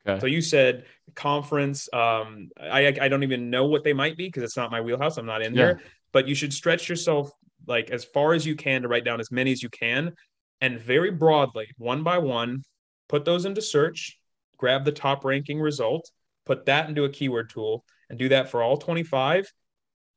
okay. 0.07 0.19
so 0.19 0.25
you 0.27 0.41
said 0.41 0.85
conference 1.15 1.87
um, 1.93 2.49
I, 2.59 2.87
I 3.01 3.07
don't 3.07 3.23
even 3.23 3.49
know 3.49 3.65
what 3.65 3.83
they 3.83 3.93
might 3.93 4.17
be 4.17 4.27
because 4.27 4.43
it's 4.43 4.57
not 4.57 4.71
my 4.71 4.81
wheelhouse 4.81 5.17
i'm 5.17 5.25
not 5.25 5.41
in 5.41 5.53
yeah. 5.53 5.65
there 5.65 5.81
but 6.11 6.27
you 6.27 6.35
should 6.35 6.53
stretch 6.53 6.89
yourself 6.89 7.31
like 7.67 7.89
as 7.89 8.03
far 8.05 8.33
as 8.33 8.45
you 8.45 8.55
can 8.55 8.81
to 8.81 8.87
write 8.87 9.05
down 9.05 9.19
as 9.19 9.31
many 9.31 9.51
as 9.51 9.63
you 9.63 9.69
can 9.69 10.13
and 10.61 10.79
very 10.79 11.11
broadly 11.11 11.67
one 11.77 12.03
by 12.03 12.17
one 12.17 12.63
put 13.09 13.25
those 13.25 13.45
into 13.45 13.61
search 13.61 14.19
grab 14.57 14.85
the 14.85 14.91
top 14.91 15.25
ranking 15.25 15.59
result 15.59 16.09
put 16.45 16.65
that 16.65 16.89
into 16.89 17.03
a 17.03 17.09
keyword 17.09 17.49
tool 17.49 17.83
and 18.09 18.19
do 18.19 18.29
that 18.29 18.49
for 18.49 18.61
all 18.61 18.77
25 18.77 19.51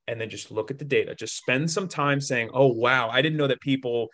and 0.06 0.20
then 0.20 0.30
just 0.30 0.50
look 0.50 0.70
at 0.70 0.78
the 0.78 0.84
data 0.84 1.14
just 1.14 1.36
spend 1.36 1.70
some 1.70 1.88
time 1.88 2.20
saying 2.20 2.50
oh 2.52 2.66
wow 2.66 3.08
i 3.10 3.22
didn't 3.22 3.38
know 3.38 3.46
that 3.46 3.60
people 3.60 4.08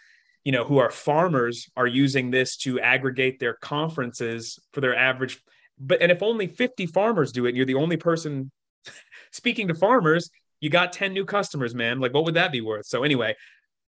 you 0.45 0.53
know 0.53 0.65
who 0.65 0.79
are 0.79 0.91
farmers 0.91 1.69
are 1.77 1.87
using 1.87 2.31
this 2.31 2.57
to 2.57 2.79
aggregate 2.81 3.39
their 3.41 3.55
conferences 3.55 4.59
for 4.73 4.81
their 4.81 4.95
average 4.95 5.41
but 5.79 6.01
and 6.01 6.13
if 6.13 6.23
only 6.23 6.47
50 6.47 6.87
farmers 6.87 7.33
do 7.33 7.47
it 7.47 7.55
you're 7.55 7.67
the 7.67 7.75
only 7.75 7.97
person 7.97 8.51
speaking 9.33 9.69
to 9.69 9.75
farmers 9.75 10.31
you 10.61 10.71
got 10.71 10.93
10 10.93 11.13
new 11.13 11.25
customers 11.25 11.75
man. 11.75 12.01
Like 12.01 12.15
what 12.15 12.25
would 12.25 12.35
that 12.35 12.53
be 12.53 12.61
worth? 12.61 12.87
So 12.87 13.03
anyway 13.03 13.37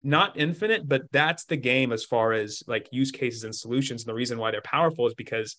not 0.01 0.37
infinite 0.37 0.87
but 0.87 1.03
that's 1.11 1.45
the 1.45 1.57
game 1.57 1.91
as 1.91 2.05
far 2.05 2.31
as 2.31 2.63
like 2.67 2.87
use 2.91 3.11
cases 3.11 3.43
and 3.43 3.53
solutions. 3.53 4.03
And 4.03 4.09
the 4.09 4.13
reason 4.13 4.37
why 4.37 4.51
they're 4.51 4.61
powerful 4.61 5.07
is 5.07 5.13
because 5.13 5.57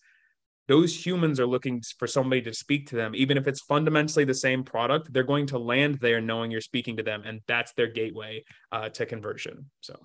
those 0.68 1.04
humans 1.04 1.40
are 1.40 1.46
looking 1.46 1.82
for 1.98 2.06
somebody 2.06 2.40
to 2.42 2.54
speak 2.54 2.86
to 2.88 2.96
them. 2.96 3.12
Even 3.16 3.36
if 3.36 3.48
it's 3.48 3.60
fundamentally 3.60 4.24
the 4.24 4.34
same 4.34 4.62
product 4.62 5.12
they're 5.12 5.24
going 5.24 5.46
to 5.48 5.58
land 5.58 5.98
there 6.00 6.20
knowing 6.20 6.50
you're 6.50 6.60
speaking 6.60 6.96
to 6.96 7.02
them 7.02 7.22
and 7.24 7.40
that's 7.46 7.72
their 7.72 7.88
gateway 7.88 8.44
uh, 8.72 8.88
to 8.90 9.04
conversion. 9.06 9.70
So. 9.80 9.98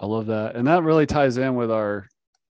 I 0.00 0.06
love 0.06 0.26
that. 0.26 0.56
And 0.56 0.66
that 0.66 0.82
really 0.82 1.06
ties 1.06 1.36
in 1.36 1.54
with 1.54 1.70
our 1.70 2.06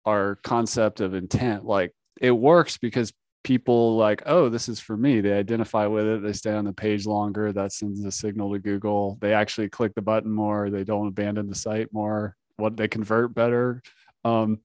our 0.06 0.36
concept 0.38 1.00
of 1.00 1.14
intent. 1.14 1.66
Like 1.66 1.94
it 2.22 2.32
works 2.32 2.78
because 2.78 3.14
people 3.44 3.96
like 3.96 4.24
oh 4.26 4.50
this 4.50 4.68
is 4.68 4.80
for 4.80 4.98
me 4.98 5.22
they 5.22 5.32
identify 5.32 5.86
with 5.86 6.06
it 6.06 6.22
they 6.22 6.34
stay 6.34 6.52
on 6.52 6.66
the 6.66 6.74
page 6.74 7.06
longer 7.06 7.54
that 7.54 7.72
sends 7.72 8.04
a 8.04 8.12
signal 8.12 8.52
to 8.52 8.60
google 8.60 9.18
they 9.22 9.34
actually 9.34 9.70
click 9.70 9.94
the 9.96 10.02
button 10.02 10.32
more 10.32 10.70
they 10.70 10.84
don't 10.84 11.08
abandon 11.08 11.48
the 11.48 11.56
site 11.56 11.88
more 11.94 12.36
what 12.58 12.76
they 12.76 12.88
convert 12.88 13.34
better 13.34 13.82
um, 14.26 14.60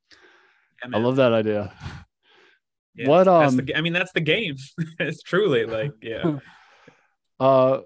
yeah, 0.83 0.97
i 0.97 0.99
love 0.99 1.17
that 1.17 1.33
idea 1.33 1.73
yeah, 2.95 3.09
what 3.09 3.29
um 3.29 3.57
the, 3.57 3.77
I 3.77 3.81
mean 3.81 3.93
that's 3.93 4.13
the 4.13 4.21
game. 4.21 4.57
it's 4.99 5.23
truly 5.23 5.65
like 5.65 5.93
yeah. 6.01 6.39
Uh 7.41 7.81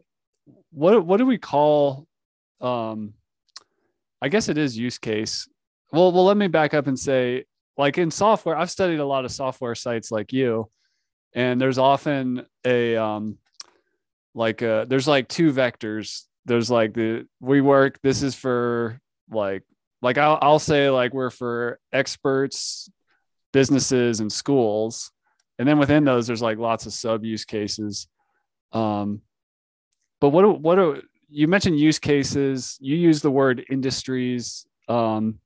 what 0.71 1.07
what 1.07 1.17
do 1.17 1.25
we 1.25 1.39
call 1.39 2.07
um 2.61 3.15
I 4.21 4.29
guess 4.29 4.51
it 4.51 4.59
is 4.59 4.77
use 4.77 4.99
case. 4.99 5.49
Well, 5.93 6.13
well 6.13 6.25
let 6.25 6.37
me 6.37 6.49
back 6.49 6.75
up 6.75 6.89
and 6.89 6.99
say 6.99 7.45
like 7.79 7.99
in 7.99 8.11
software, 8.11 8.57
I've 8.57 8.71
studied 8.71 9.01
a 9.01 9.07
lot 9.07 9.25
of 9.25 9.33
software 9.33 9.75
sites 9.75 10.11
like 10.11 10.33
you 10.33 10.71
and 11.37 11.61
there's 11.61 11.79
often 11.79 12.47
a 12.65 12.97
um 12.97 13.39
like 14.35 14.63
uh 14.63 14.87
there's 14.87 15.07
like 15.07 15.29
two 15.29 15.53
vectors. 15.53 16.23
There's 16.47 16.71
like 16.71 16.95
the 16.95 17.27
we 17.41 17.61
work 17.61 18.01
this 18.03 18.23
is 18.23 18.35
for 18.35 19.01
like 19.31 19.63
like 20.03 20.19
I'll, 20.19 20.39
I'll 20.41 20.59
say 20.59 20.91
like 20.91 21.13
we're 21.13 21.31
for 21.31 21.79
experts 21.93 22.91
businesses 23.53 24.21
and 24.21 24.33
schools 24.33 25.13
and 25.59 25.69
then 25.69 25.79
within 25.79 26.05
those 26.05 26.27
there's 26.27 26.43
like 26.43 26.59
lots 26.59 26.87
of 26.87 26.93
sub 26.93 27.25
use 27.25 27.45
cases. 27.45 28.09
Um 28.73 29.21
but 30.21 30.31
what 30.31 30.61
what 30.61 30.79
are 30.79 31.03
you 31.29 31.49
mentioned 31.49 31.79
use 31.79 31.99
cases. 31.99 32.79
You 32.81 32.97
use 32.97 33.21
the 33.21 33.31
word 33.31 33.65
industries. 33.71 34.67
Um 34.89 35.41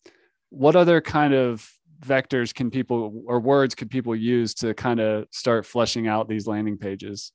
what 0.50 0.76
other 0.76 1.00
kind 1.00 1.34
of 1.34 1.68
vectors 2.04 2.54
can 2.54 2.70
people 2.70 3.22
or 3.26 3.40
words 3.40 3.74
could 3.74 3.90
people 3.90 4.16
use 4.16 4.54
to 4.54 4.74
kind 4.74 5.00
of 5.00 5.26
start 5.30 5.66
fleshing 5.66 6.08
out 6.08 6.28
these 6.28 6.46
landing 6.46 6.78
pages? 6.78 7.32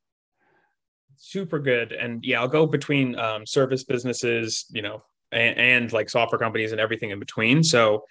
Super 1.18 1.59
good. 1.59 1.91
And 1.91 2.24
yeah 2.26 2.41
i'll 2.41 2.47
go 2.47 2.66
between 2.66 3.18
um, 3.18 3.45
service 3.45 3.84
businesses 3.84 4.66
you 4.72 4.82
know 4.82 5.03
and, 5.32 5.57
and 5.57 5.93
like 5.93 6.09
software 6.09 6.39
companies 6.39 6.72
and 6.72 6.82
everything 6.82 7.11
in 7.11 7.20
between. 7.20 7.63
So 7.63 8.05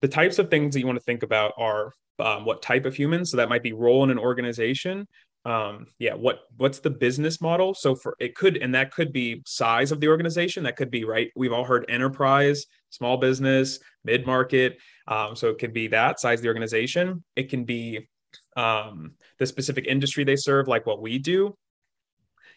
the 0.00 0.08
types 0.08 0.38
of 0.38 0.50
things 0.50 0.74
that 0.74 0.80
you 0.80 0.86
want 0.86 0.98
to 0.98 1.04
think 1.04 1.22
about 1.22 1.52
are 1.56 1.92
um, 2.18 2.44
what 2.44 2.62
type 2.62 2.84
of 2.84 2.94
human 2.94 3.24
so 3.24 3.36
that 3.36 3.48
might 3.48 3.62
be 3.62 3.72
role 3.72 4.04
in 4.04 4.10
an 4.10 4.18
organization. 4.18 5.06
Um, 5.44 5.86
yeah 5.98 6.14
what 6.14 6.40
what's 6.56 6.78
the 6.78 6.90
business 6.90 7.40
model? 7.40 7.74
So 7.74 7.94
for 7.94 8.16
it 8.20 8.34
could 8.34 8.56
and 8.56 8.74
that 8.74 8.92
could 8.92 9.12
be 9.12 9.42
size 9.46 9.92
of 9.92 10.00
the 10.00 10.08
organization 10.08 10.64
that 10.64 10.76
could 10.76 10.90
be 10.90 11.04
right 11.04 11.30
we've 11.34 11.52
all 11.52 11.64
heard 11.64 11.84
enterprise 11.88 12.66
small 12.92 13.16
business 13.16 13.78
mid 14.04 14.26
market 14.26 14.78
um, 15.08 15.34
so 15.34 15.48
it 15.48 15.58
could 15.58 15.72
be 15.72 15.88
that 15.88 16.20
size 16.20 16.38
of 16.38 16.42
the 16.42 16.48
organization 16.48 17.22
it 17.36 17.48
can 17.50 17.64
be 17.64 18.08
um, 18.56 19.12
the 19.38 19.46
specific 19.46 19.86
industry 19.86 20.24
they 20.24 20.36
serve 20.36 20.68
like 20.68 20.86
what 20.86 21.02
we 21.02 21.18
do 21.18 21.56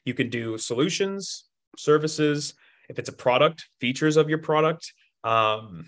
you 0.05 0.13
can 0.13 0.29
do 0.29 0.57
solutions 0.57 1.45
services 1.77 2.53
if 2.89 2.99
it's 2.99 3.09
a 3.09 3.13
product 3.13 3.65
features 3.79 4.17
of 4.17 4.29
your 4.29 4.37
product 4.37 4.93
um, 5.23 5.85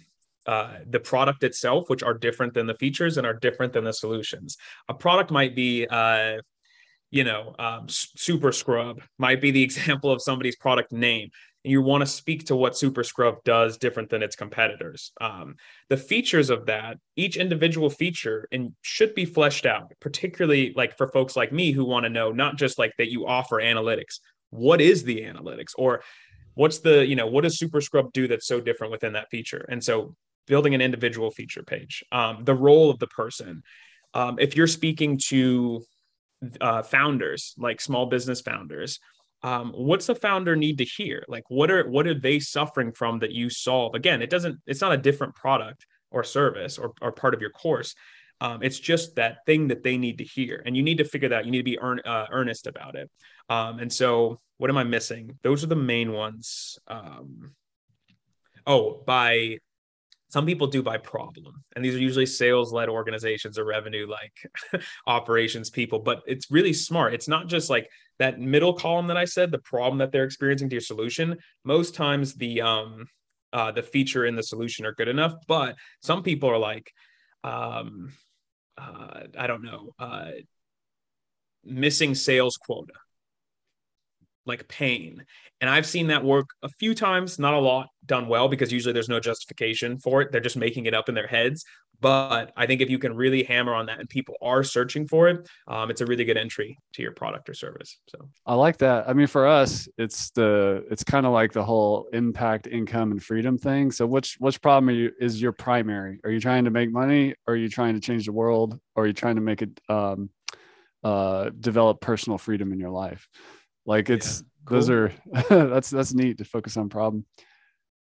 uh, 0.47 0.79
the 0.89 0.99
product 0.99 1.43
itself, 1.43 1.89
which 1.89 2.03
are 2.03 2.13
different 2.13 2.53
than 2.53 2.65
the 2.65 2.73
features 2.75 3.17
and 3.17 3.27
are 3.27 3.33
different 3.33 3.73
than 3.73 3.83
the 3.83 3.91
solutions. 3.91 4.55
A 4.87 4.93
product 4.93 5.29
might 5.29 5.55
be, 5.55 5.85
uh, 5.87 6.37
you 7.11 7.25
know, 7.25 7.53
um, 7.59 7.85
Super 7.89 8.53
Scrub 8.53 9.01
might 9.17 9.41
be 9.41 9.51
the 9.51 9.61
example 9.69 10.09
of 10.09 10.21
somebody's 10.21 10.55
product 10.55 10.93
name. 10.93 11.29
And 11.63 11.71
you 11.71 11.81
want 11.81 12.01
to 12.01 12.07
speak 12.07 12.45
to 12.47 12.55
what 12.55 12.77
Super 12.77 13.03
Scrub 13.03 13.43
does 13.43 13.77
different 13.77 14.09
than 14.09 14.23
its 14.23 14.35
competitors. 14.35 15.11
Um, 15.19 15.55
the 15.89 15.97
features 15.97 16.49
of 16.49 16.65
that, 16.67 16.97
each 17.15 17.37
individual 17.37 17.89
feature, 17.89 18.47
and 18.51 18.73
should 18.81 19.15
be 19.15 19.25
fleshed 19.25 19.65
out, 19.65 19.91
particularly 19.99 20.73
like 20.75 20.97
for 20.97 21.07
folks 21.07 21.35
like 21.35 21.51
me 21.51 21.71
who 21.71 21.85
want 21.85 22.05
to 22.05 22.09
know 22.09 22.31
not 22.31 22.57
just 22.57 22.79
like 22.79 22.93
that 22.97 23.11
you 23.11 23.27
offer 23.27 23.57
analytics. 23.57 24.19
What 24.49 24.79
is 24.79 25.03
the 25.03 25.21
analytics, 25.21 25.73
or 25.77 26.03
what's 26.53 26.79
the 26.79 27.05
you 27.05 27.15
know 27.15 27.27
what 27.27 27.43
does 27.43 27.57
Super 27.57 27.81
Scrub 27.81 28.13
do 28.13 28.27
that's 28.27 28.47
so 28.47 28.61
different 28.61 28.91
within 28.91 29.13
that 29.13 29.29
feature? 29.29 29.65
And 29.69 29.83
so 29.83 30.15
building 30.47 30.73
an 30.73 30.81
individual 30.81 31.29
feature 31.29 31.63
page, 31.63 32.03
um, 32.11 32.43
the 32.43 32.55
role 32.55 32.89
of 32.89 32.99
the 32.99 33.07
person. 33.07 33.61
Um, 34.13 34.37
if 34.39 34.55
you're 34.55 34.67
speaking 34.67 35.19
to 35.27 35.83
uh, 36.61 36.83
founders, 36.83 37.53
like 37.57 37.81
small 37.81 38.05
business 38.05 38.41
founders, 38.41 38.99
um, 39.47 39.71
what's 39.71 40.07
the 40.07 40.15
founder 40.15 40.57
need 40.57 40.79
to 40.79 40.83
hear? 40.83 41.23
Like, 41.29 41.45
what 41.47 41.71
are 41.71 41.89
what 41.89 42.05
are 42.05 42.19
they 42.19 42.39
suffering 42.39 42.91
from 42.91 43.19
that 43.19 43.31
you 43.31 43.49
solve? 43.49 43.95
Again, 43.95 44.21
it 44.21 44.29
doesn't. 44.29 44.59
It's 44.67 44.81
not 44.81 44.91
a 44.91 44.97
different 44.97 45.35
product 45.35 45.85
or 46.11 46.23
service 46.25 46.77
or, 46.77 46.91
or 47.01 47.13
part 47.13 47.33
of 47.33 47.39
your 47.39 47.51
course. 47.51 47.95
Um, 48.41 48.61
it's 48.61 48.77
just 48.77 49.15
that 49.15 49.45
thing 49.45 49.69
that 49.69 49.83
they 49.83 49.97
need 49.97 50.17
to 50.17 50.25
hear, 50.25 50.61
and 50.65 50.75
you 50.75 50.83
need 50.83 50.97
to 50.97 51.05
figure 51.05 51.29
that. 51.29 51.45
You 51.45 51.51
need 51.51 51.59
to 51.59 51.63
be 51.63 51.79
earn, 51.79 52.01
uh, 52.03 52.25
earnest 52.29 52.67
about 52.67 52.95
it. 52.95 53.09
Um, 53.47 53.79
and 53.79 53.91
so, 53.91 54.37
what 54.57 54.69
am 54.69 54.77
I 54.77 54.83
missing? 54.83 55.39
Those 55.43 55.63
are 55.63 55.67
the 55.67 55.77
main 55.77 56.11
ones. 56.11 56.77
Um, 56.89 57.53
oh, 58.65 59.01
by 59.05 59.59
some 60.29 60.45
people 60.45 60.67
do 60.67 60.83
by 60.83 60.97
problem 60.97 61.63
and 61.75 61.83
these 61.83 61.95
are 61.95 61.99
usually 61.99 62.25
sales 62.25 62.73
led 62.73 62.89
organizations 62.89 63.57
or 63.57 63.65
revenue 63.65 64.07
like 64.07 64.83
operations 65.07 65.69
people 65.69 65.99
but 65.99 66.21
it's 66.27 66.51
really 66.51 66.73
smart. 66.73 67.13
It's 67.13 67.27
not 67.27 67.47
just 67.47 67.69
like 67.69 67.89
that 68.19 68.39
middle 68.39 68.73
column 68.73 69.07
that 69.07 69.17
i 69.17 69.25
said 69.25 69.51
the 69.51 69.59
problem 69.59 69.97
that 69.99 70.11
they're 70.11 70.23
experiencing 70.23 70.69
to 70.69 70.75
your 70.75 70.81
solution. 70.81 71.37
Most 71.63 71.95
times 71.95 72.33
the 72.35 72.61
um 72.61 73.07
uh, 73.53 73.71
the 73.71 73.81
feature 73.81 74.25
and 74.25 74.37
the 74.37 74.43
solution 74.43 74.85
are 74.85 74.93
good 74.93 75.07
enough 75.07 75.33
but 75.47 75.75
some 76.01 76.21
people 76.21 76.49
are 76.49 76.57
like 76.57 76.91
um 77.43 78.11
uh, 78.77 79.21
i 79.37 79.47
don't 79.47 79.63
know 79.63 79.93
uh 79.99 80.31
missing 81.63 82.13
sales 82.13 82.57
quota 82.57 82.93
like 84.47 84.67
pain. 84.67 85.23
And 85.61 85.69
I've 85.69 85.85
seen 85.85 86.07
that 86.07 86.23
work 86.23 86.47
a 86.63 86.69
few 86.69 86.93
times, 86.93 87.39
not 87.39 87.53
a 87.53 87.59
lot 87.59 87.87
done 88.05 88.27
well 88.27 88.47
because 88.47 88.71
usually 88.71 88.93
there's 88.93 89.09
no 89.09 89.19
justification 89.19 89.97
for 89.99 90.21
it. 90.21 90.31
They're 90.31 90.41
just 90.41 90.57
making 90.57 90.85
it 90.85 90.93
up 90.93 91.09
in 91.09 91.15
their 91.15 91.27
heads. 91.27 91.65
But 91.99 92.53
I 92.55 92.67
think 92.67 92.81
if 92.81 92.89
you 92.91 92.99
can 92.99 93.15
really 93.15 93.43
hammer 93.43 93.73
on 93.73 93.87
that 93.87 93.99
and 93.99 94.07
people 94.07 94.35
are 94.41 94.63
searching 94.63 95.07
for 95.07 95.29
it, 95.29 95.49
um, 95.67 95.89
it's 95.89 96.01
a 96.01 96.05
really 96.05 96.25
good 96.25 96.37
entry 96.37 96.77
to 96.93 97.01
your 97.01 97.11
product 97.11 97.49
or 97.49 97.55
service. 97.55 97.97
So 98.07 98.29
I 98.45 98.53
like 98.53 98.77
that. 98.77 99.09
I 99.09 99.13
mean, 99.13 99.25
for 99.25 99.47
us, 99.47 99.87
it's 99.97 100.29
the 100.31 100.85
it's 100.91 101.03
kind 101.03 101.25
of 101.25 101.33
like 101.33 101.53
the 101.53 101.63
whole 101.63 102.07
impact, 102.13 102.67
income, 102.67 103.11
and 103.11 103.23
freedom 103.23 103.57
thing. 103.57 103.91
So 103.91 104.05
which 104.05 104.35
which 104.39 104.61
problem 104.61 104.93
you, 104.95 105.11
is 105.19 105.41
your 105.41 105.53
primary? 105.53 106.19
Are 106.23 106.29
you 106.29 106.39
trying 106.39 106.65
to 106.65 106.71
make 106.71 106.91
money? 106.91 107.33
Or 107.47 107.55
are 107.55 107.57
you 107.57 107.69
trying 107.69 107.95
to 107.95 107.99
change 107.99 108.27
the 108.27 108.31
world? 108.31 108.79
Or 108.95 109.03
are 109.03 109.07
you 109.07 109.13
trying 109.13 109.35
to 109.35 109.41
make 109.41 109.63
it 109.63 109.81
um, 109.89 110.29
uh, 111.03 111.49
develop 111.59 111.99
personal 111.99 112.37
freedom 112.37 112.71
in 112.73 112.79
your 112.79 112.91
life? 112.91 113.27
Like 113.87 114.09
it's 114.11 114.41
yeah, 114.41 114.45
cool. 114.65 114.75
those 114.75 114.89
are 114.91 115.13
that's 115.49 115.89
that's 115.89 116.13
neat 116.13 116.37
to 116.37 116.45
focus 116.45 116.77
on 116.77 116.89
problem. 116.89 117.25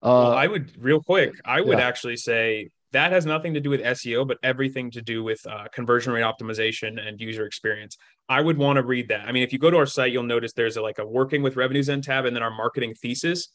Uh, 0.02 0.08
well, 0.08 0.32
I 0.32 0.46
would 0.46 0.72
real 0.82 1.00
quick. 1.00 1.34
I 1.44 1.60
would 1.60 1.78
yeah. 1.78 1.86
actually 1.86 2.16
say 2.16 2.70
that 2.92 3.12
has 3.12 3.26
nothing 3.26 3.54
to 3.54 3.60
do 3.60 3.70
with 3.70 3.82
SEO, 3.82 4.26
but 4.26 4.38
everything 4.42 4.90
to 4.92 5.02
do 5.02 5.22
with 5.22 5.46
uh, 5.46 5.66
conversion 5.72 6.12
rate 6.12 6.22
optimization 6.22 7.06
and 7.06 7.20
user 7.20 7.44
experience. 7.44 7.98
I 8.28 8.40
would 8.40 8.56
want 8.56 8.78
to 8.78 8.82
read 8.82 9.08
that. 9.08 9.28
I 9.28 9.32
mean, 9.32 9.42
if 9.42 9.52
you 9.52 9.58
go 9.58 9.70
to 9.70 9.76
our 9.76 9.86
site, 9.86 10.12
you'll 10.12 10.22
notice 10.22 10.54
there's 10.54 10.78
a, 10.78 10.82
like 10.82 10.98
a 10.98 11.06
working 11.06 11.42
with 11.42 11.56
revenue 11.56 11.82
Zen 11.82 12.00
tab 12.00 12.24
and 12.24 12.34
then 12.34 12.42
our 12.42 12.50
marketing 12.50 12.94
thesis. 12.94 13.48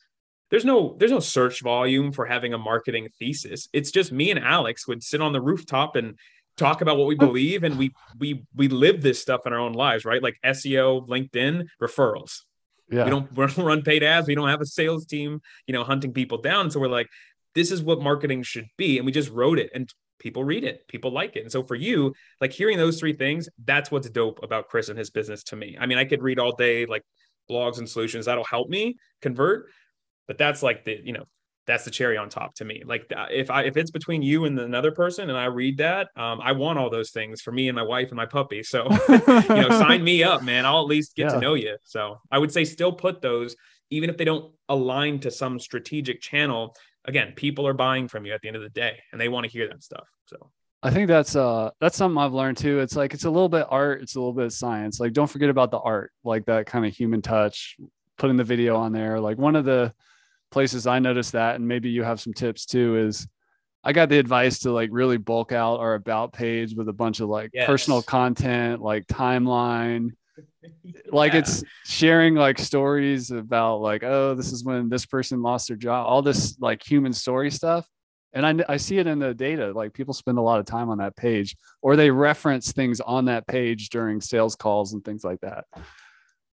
There's 0.51 0.66
no 0.66 0.95
there's 0.99 1.11
no 1.11 1.20
search 1.20 1.61
volume 1.61 2.11
for 2.11 2.28
having 2.28 2.53
a 2.53 2.59
marketing 2.59 3.09
thesis. 3.18 3.70
It's 3.74 3.89
just 3.89 4.11
me 4.11 4.30
and 4.30 4.39
Alex 4.39 4.88
would 4.88 5.01
sit 5.01 5.22
on 5.22 5.34
the 5.34 5.41
rooftop 5.41 5.95
and 5.95 6.20
talk 6.58 6.82
about 6.82 6.97
what 6.97 7.08
we 7.08 7.16
believe 7.16 7.64
and 7.64 7.78
we 7.78 7.93
we 8.20 8.45
we 8.56 8.68
live 8.68 9.01
this 9.01 9.22
stuff 9.22 9.45
in 9.45 9.54
our 9.54 9.60
own 9.60 9.74
lives, 9.74 10.06
right? 10.06 10.22
Like 10.22 10.38
SEO, 10.45 11.08
LinkedIn, 11.08 11.66
referrals. 11.82 12.39
Yeah. 12.89 13.06
We 13.06 13.10
don't 13.10 13.32
we 13.38 13.47
don't 13.47 13.66
run 13.66 13.82
paid 13.82 14.04
ads. 14.04 14.28
We 14.28 14.36
don't 14.36 14.49
have 14.49 14.62
a 14.62 14.66
sales 14.66 15.06
team, 15.06 15.41
you 15.68 15.74
know, 15.74 15.84
hunting 15.84 16.14
people 16.14 16.39
down. 16.39 16.72
So 16.72 16.80
we're 16.80 16.88
like, 16.88 17.10
this 17.56 17.72
is 17.72 17.82
what 17.82 18.01
marketing 18.01 18.43
should 18.43 18.68
be, 18.78 18.97
and 18.97 19.06
we 19.06 19.12
just 19.12 19.30
wrote 19.30 19.60
it, 19.60 19.72
and 19.74 19.91
people 20.20 20.43
read 20.43 20.64
it, 20.64 20.88
people 20.88 21.12
like 21.12 21.36
it. 21.36 21.41
And 21.41 21.51
so 21.51 21.64
for 21.64 21.76
you, 21.76 22.14
like 22.39 22.51
hearing 22.51 22.78
those 22.78 22.99
three 22.99 23.14
things, 23.14 23.49
that's 23.64 23.91
what's 23.91 24.10
dope 24.10 24.41
about 24.41 24.70
Chris 24.70 24.89
and 24.89 24.97
his 24.97 25.10
business 25.10 25.43
to 25.45 25.56
me. 25.56 25.78
I 25.80 25.86
mean, 25.86 25.97
I 25.97 26.06
could 26.06 26.24
read 26.24 26.39
all 26.39 26.56
day 26.56 26.86
like 26.86 27.04
blogs 27.49 27.78
and 27.78 27.89
solutions 27.89 28.26
that'll 28.26 28.43
help 28.43 28.70
me 28.70 28.97
convert, 29.22 29.68
but 30.28 30.38
that's 30.38 30.64
like 30.64 30.86
the 30.86 30.99
you 31.04 31.14
know 31.14 31.26
that's 31.66 31.86
the 31.86 31.91
cherry 31.91 32.18
on 32.18 32.30
top 32.30 32.55
to 32.55 32.66
me. 32.66 32.84
Like 32.86 33.11
if 33.32 33.49
I 33.49 33.64
if 33.64 33.78
it's 33.78 33.91
between 33.91 34.22
you 34.22 34.45
and 34.45 34.59
another 34.59 34.91
person 34.91 35.30
and 35.30 35.38
I 35.38 35.45
read 35.45 35.78
that, 35.78 36.09
um, 36.16 36.39
I 36.41 36.51
want 36.51 36.80
all 36.80 36.89
those 36.89 37.11
things 37.11 37.41
for 37.41 37.51
me 37.51 37.70
and 37.70 37.76
my 37.76 37.84
wife 37.84 38.09
and 38.09 38.18
my 38.18 38.26
puppy. 38.26 38.64
So 38.64 38.88
you 39.09 39.18
know, 39.28 39.70
sign 39.70 40.03
me 40.11 40.24
up, 40.24 40.43
man. 40.43 40.66
I'll 40.66 40.82
at 40.82 40.88
least 40.88 41.16
get 41.16 41.28
yeah. 41.28 41.34
to 41.34 41.39
know 41.39 41.53
you. 41.53 41.78
So 41.84 42.20
I 42.32 42.38
would 42.38 42.51
say 42.51 42.66
still 42.66 42.91
put 42.91 43.22
those, 43.22 43.55
even 43.89 44.09
if 44.09 44.18
they 44.18 44.26
don't 44.26 44.53
align 44.70 45.20
to 45.22 45.32
some 45.32 45.59
strategic 45.59 46.22
channel. 46.22 46.76
Again, 47.05 47.34
people 47.36 47.68
are 47.68 47.74
buying 47.74 48.07
from 48.07 48.26
you 48.26 48.34
at 48.34 48.41
the 48.41 48.47
end 48.47 48.55
of 48.55 48.64
the 48.64 48.70
day, 48.70 48.97
and 49.11 49.20
they 49.20 49.28
want 49.28 49.45
to 49.45 49.51
hear 49.51 49.68
that 49.68 49.84
stuff. 49.84 50.07
So 50.26 50.51
I 50.82 50.91
think 50.91 51.07
that's 51.07 51.36
uh 51.36 51.70
that's 51.80 51.95
something 51.95 52.18
I've 52.18 52.34
learned 52.34 52.57
too. 52.57 52.80
It's 52.80 52.95
like 52.95 53.14
it's 53.14 53.24
a 53.24 53.30
little 53.30 53.49
bit 53.49 53.66
art, 53.70 54.01
it's 54.01 54.16
a 54.16 54.20
little 54.20 54.34
bit 54.34 54.51
science. 54.51 54.99
Like 54.99 55.14
don't 55.14 55.30
forget 55.30 55.49
about 55.49 55.72
the 55.72 55.80
art, 55.80 56.11
like 56.26 56.45
that 56.45 56.66
kind 56.66 56.86
of 56.86 56.93
human 56.93 57.22
touch, 57.22 57.78
putting 58.18 58.36
the 58.36 58.43
video 58.43 58.76
on 58.76 58.91
there. 58.91 59.20
Like 59.22 59.38
one 59.38 59.55
of 59.55 59.64
the 59.64 59.93
places 60.54 60.88
I 60.88 60.99
noticed 60.99 61.34
that, 61.34 61.56
and 61.56 61.68
maybe 61.68 61.89
you 61.89 62.04
have 62.04 62.22
some 62.22 62.34
tips 62.34 62.66
too, 62.66 62.95
is 62.95 63.28
I 63.84 63.91
got 63.91 64.08
the 64.08 64.18
advice 64.18 64.60
to 64.60 64.72
like 64.72 64.89
really 64.93 65.18
bulk 65.18 65.51
out 65.51 65.82
our 65.82 65.95
about 65.95 66.32
page 66.32 66.74
with 66.74 66.88
a 66.88 66.93
bunch 66.93 67.20
of 67.20 67.28
like 67.28 67.51
yes. 67.54 67.68
personal 67.68 68.01
content, 68.01 68.82
like 68.82 69.06
timeline. 69.08 70.12
yeah. 70.84 70.93
Like 71.12 71.34
it's 71.36 71.64
sharing 71.86 72.34
like 72.34 72.58
stories 72.58 73.30
about 73.30 73.82
like, 73.82 74.04
oh, 74.04 74.34
this 74.34 74.51
is 74.51 74.64
when 74.64 74.89
this 74.89 75.06
person 75.06 75.41
lost 75.41 75.68
their 75.68 75.78
job, 75.78 76.08
all 76.08 76.22
this 76.22 76.58
like 76.60 76.82
human 76.82 77.14
story 77.14 77.51
stuff. 77.51 77.88
And 78.34 78.45
I, 78.45 78.74
I 78.74 78.78
see 78.78 78.97
it 78.97 79.06
in 79.06 79.20
the 79.20 79.34
data. 79.34 79.74
Like 79.74 79.93
people 79.93 80.14
spend 80.14 80.39
a 80.39 80.41
lot 80.41 80.60
of 80.60 80.66
time 80.66 80.89
on 80.89 80.97
that 80.99 81.16
page, 81.16 81.56
or 81.82 81.95
they 81.95 82.10
reference 82.10 82.72
things 82.72 82.99
on 82.99 83.26
that 83.26 83.45
page 83.45 83.89
during 83.89 84.22
sales 84.22 84.56
calls 84.56 84.93
and 84.93 85.06
things 85.06 85.24
like 85.24 85.41
that. 85.41 85.66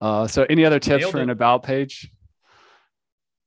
Uh, 0.00 0.26
so, 0.26 0.44
any 0.50 0.64
other 0.64 0.78
tips 0.78 1.02
Nailed 1.02 1.12
for 1.12 1.18
it. 1.20 1.22
an 1.22 1.30
about 1.30 1.62
page? 1.62 2.10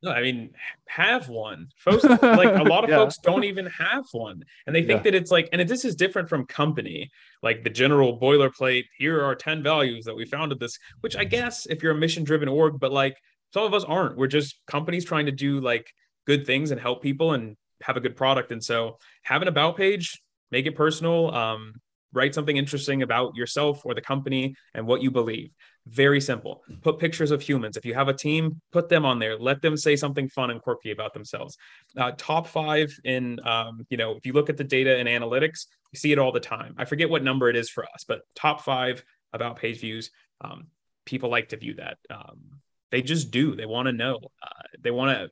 No, 0.04 0.12
I 0.12 0.22
mean, 0.22 0.49
have 0.89 1.30
one. 1.30 1.70
Folks, 1.78 2.04
like 2.04 2.22
a 2.22 2.64
lot 2.64 2.84
of 2.84 2.89
yeah. 2.89 2.97
folks 2.97 3.18
don't 3.20 3.45
even 3.45 3.68
have 3.68 4.04
one. 4.12 4.43
And 4.68 4.76
they 4.76 4.82
think 4.82 4.99
yeah. 4.99 5.12
that 5.12 5.16
it's 5.16 5.32
like, 5.32 5.47
and 5.54 5.68
this 5.68 5.86
is 5.86 5.95
different 5.95 6.28
from 6.28 6.45
company, 6.45 7.10
like 7.41 7.64
the 7.64 7.70
general 7.70 8.20
boilerplate. 8.20 8.84
Here 8.97 9.24
are 9.24 9.34
10 9.34 9.64
values 9.64 10.04
that 10.04 10.16
we 10.16 10.26
founded 10.26 10.60
this, 10.60 10.78
which 10.99 11.16
I 11.16 11.24
guess 11.24 11.66
if 11.68 11.82
you're 11.82 11.93
a 11.93 11.97
mission 11.97 12.26
driven 12.26 12.49
org, 12.49 12.82
but 12.82 12.91
like 12.91 13.16
some 13.54 13.64
of 13.64 13.74
us 13.74 13.86
aren't. 13.86 14.18
We're 14.18 14.28
just 14.28 14.60
companies 14.68 15.06
trying 15.06 15.28
to 15.28 15.32
do 15.32 15.62
like 15.62 15.89
good 16.28 16.45
things 16.45 16.72
and 16.72 16.82
help 16.82 17.01
people 17.01 17.32
and 17.32 17.56
have 17.82 17.95
a 17.95 18.01
good 18.01 18.18
product. 18.18 18.51
And 18.51 18.62
so 18.62 18.97
have 19.24 19.41
an 19.41 19.47
about 19.47 19.78
page, 19.78 20.22
make 20.51 20.66
it 20.66 20.76
personal. 20.76 21.34
Um, 21.34 21.76
write 22.12 22.36
something 22.36 22.58
interesting 22.58 23.01
about 23.04 23.36
yourself 23.36 23.86
or 23.86 23.93
the 23.93 24.01
company 24.01 24.56
and 24.74 24.86
what 24.86 25.01
you 25.01 25.12
believe. 25.12 25.51
Very 25.88 26.21
simple. 26.21 26.63
Put 26.81 26.97
pictures 26.97 27.31
of 27.31 27.41
humans. 27.41 27.75
If 27.75 27.86
you 27.86 27.93
have 27.93 28.07
a 28.07 28.13
team, 28.13 28.61
put 28.71 28.88
them 28.88 29.05
on 29.05 29.19
there. 29.19 29.38
Let 29.38 29.61
them 29.61 29.75
say 29.75 29.97
something 29.97 30.29
fun 30.29 30.49
and 30.49 30.61
quirky 30.61 30.91
about 30.91 31.13
themselves. 31.13 31.57
Uh, 31.97 32.11
top 32.17 32.47
five 32.47 32.97
in, 33.03 33.39
um, 33.45 33.86
you 33.89 33.97
know, 33.97 34.15
if 34.15 34.25
you 34.25 34.31
look 34.31 34.49
at 34.49 34.55
the 34.55 34.63
data 34.63 34.97
and 34.97 35.09
analytics, 35.09 35.65
you 35.91 35.99
see 35.99 36.13
it 36.13 36.19
all 36.19 36.31
the 36.31 36.39
time. 36.39 36.73
I 36.77 36.86
forget 36.86 37.09
what 37.09 37.23
number 37.23 37.49
it 37.49 37.57
is 37.57 37.69
for 37.69 37.84
us, 37.84 38.05
but 38.07 38.21
top 38.34 38.61
five 38.61 39.03
about 39.34 39.57
page 39.57 39.81
views. 39.81 40.11
Um, 40.39 40.67
people 41.05 41.29
like 41.29 41.49
to 41.49 41.57
view 41.57 41.73
that. 41.75 41.97
Um, 42.09 42.61
they 42.91 43.01
just 43.01 43.31
do. 43.31 43.55
They 43.55 43.65
want 43.65 43.88
to 43.88 43.91
know. 43.91 44.19
Uh, 44.41 44.63
they 44.79 44.91
want 44.91 45.17
to. 45.17 45.29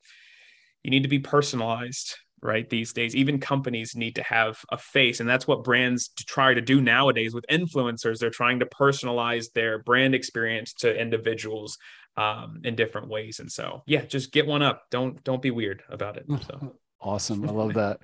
You 0.83 0.91
need 0.91 1.03
to 1.03 1.09
be 1.09 1.19
personalized 1.19 2.15
right 2.43 2.69
these 2.69 2.91
days 2.93 3.15
even 3.15 3.39
companies 3.39 3.95
need 3.95 4.15
to 4.15 4.23
have 4.23 4.57
a 4.71 4.77
face 4.77 5.19
and 5.19 5.29
that's 5.29 5.47
what 5.47 5.63
brands 5.63 6.09
try 6.25 6.53
to 6.53 6.61
do 6.61 6.81
nowadays 6.81 7.33
with 7.33 7.45
influencers. 7.51 8.17
They're 8.19 8.29
trying 8.29 8.59
to 8.59 8.65
personalize 8.65 9.51
their 9.53 9.79
brand 9.79 10.15
experience 10.15 10.73
to 10.75 10.95
individuals 10.99 11.77
um, 12.17 12.61
in 12.63 12.75
different 12.75 13.07
ways 13.07 13.39
and 13.39 13.51
so 13.51 13.83
yeah 13.85 14.01
just 14.05 14.31
get 14.31 14.47
one 14.47 14.61
up. 14.61 14.83
Don't 14.91 15.23
don't 15.23 15.41
be 15.41 15.51
weird 15.51 15.83
about 15.89 16.17
it 16.17 16.25
so. 16.47 16.75
Awesome. 17.03 17.47
I 17.49 17.51
love 17.51 17.73
that. 17.75 17.99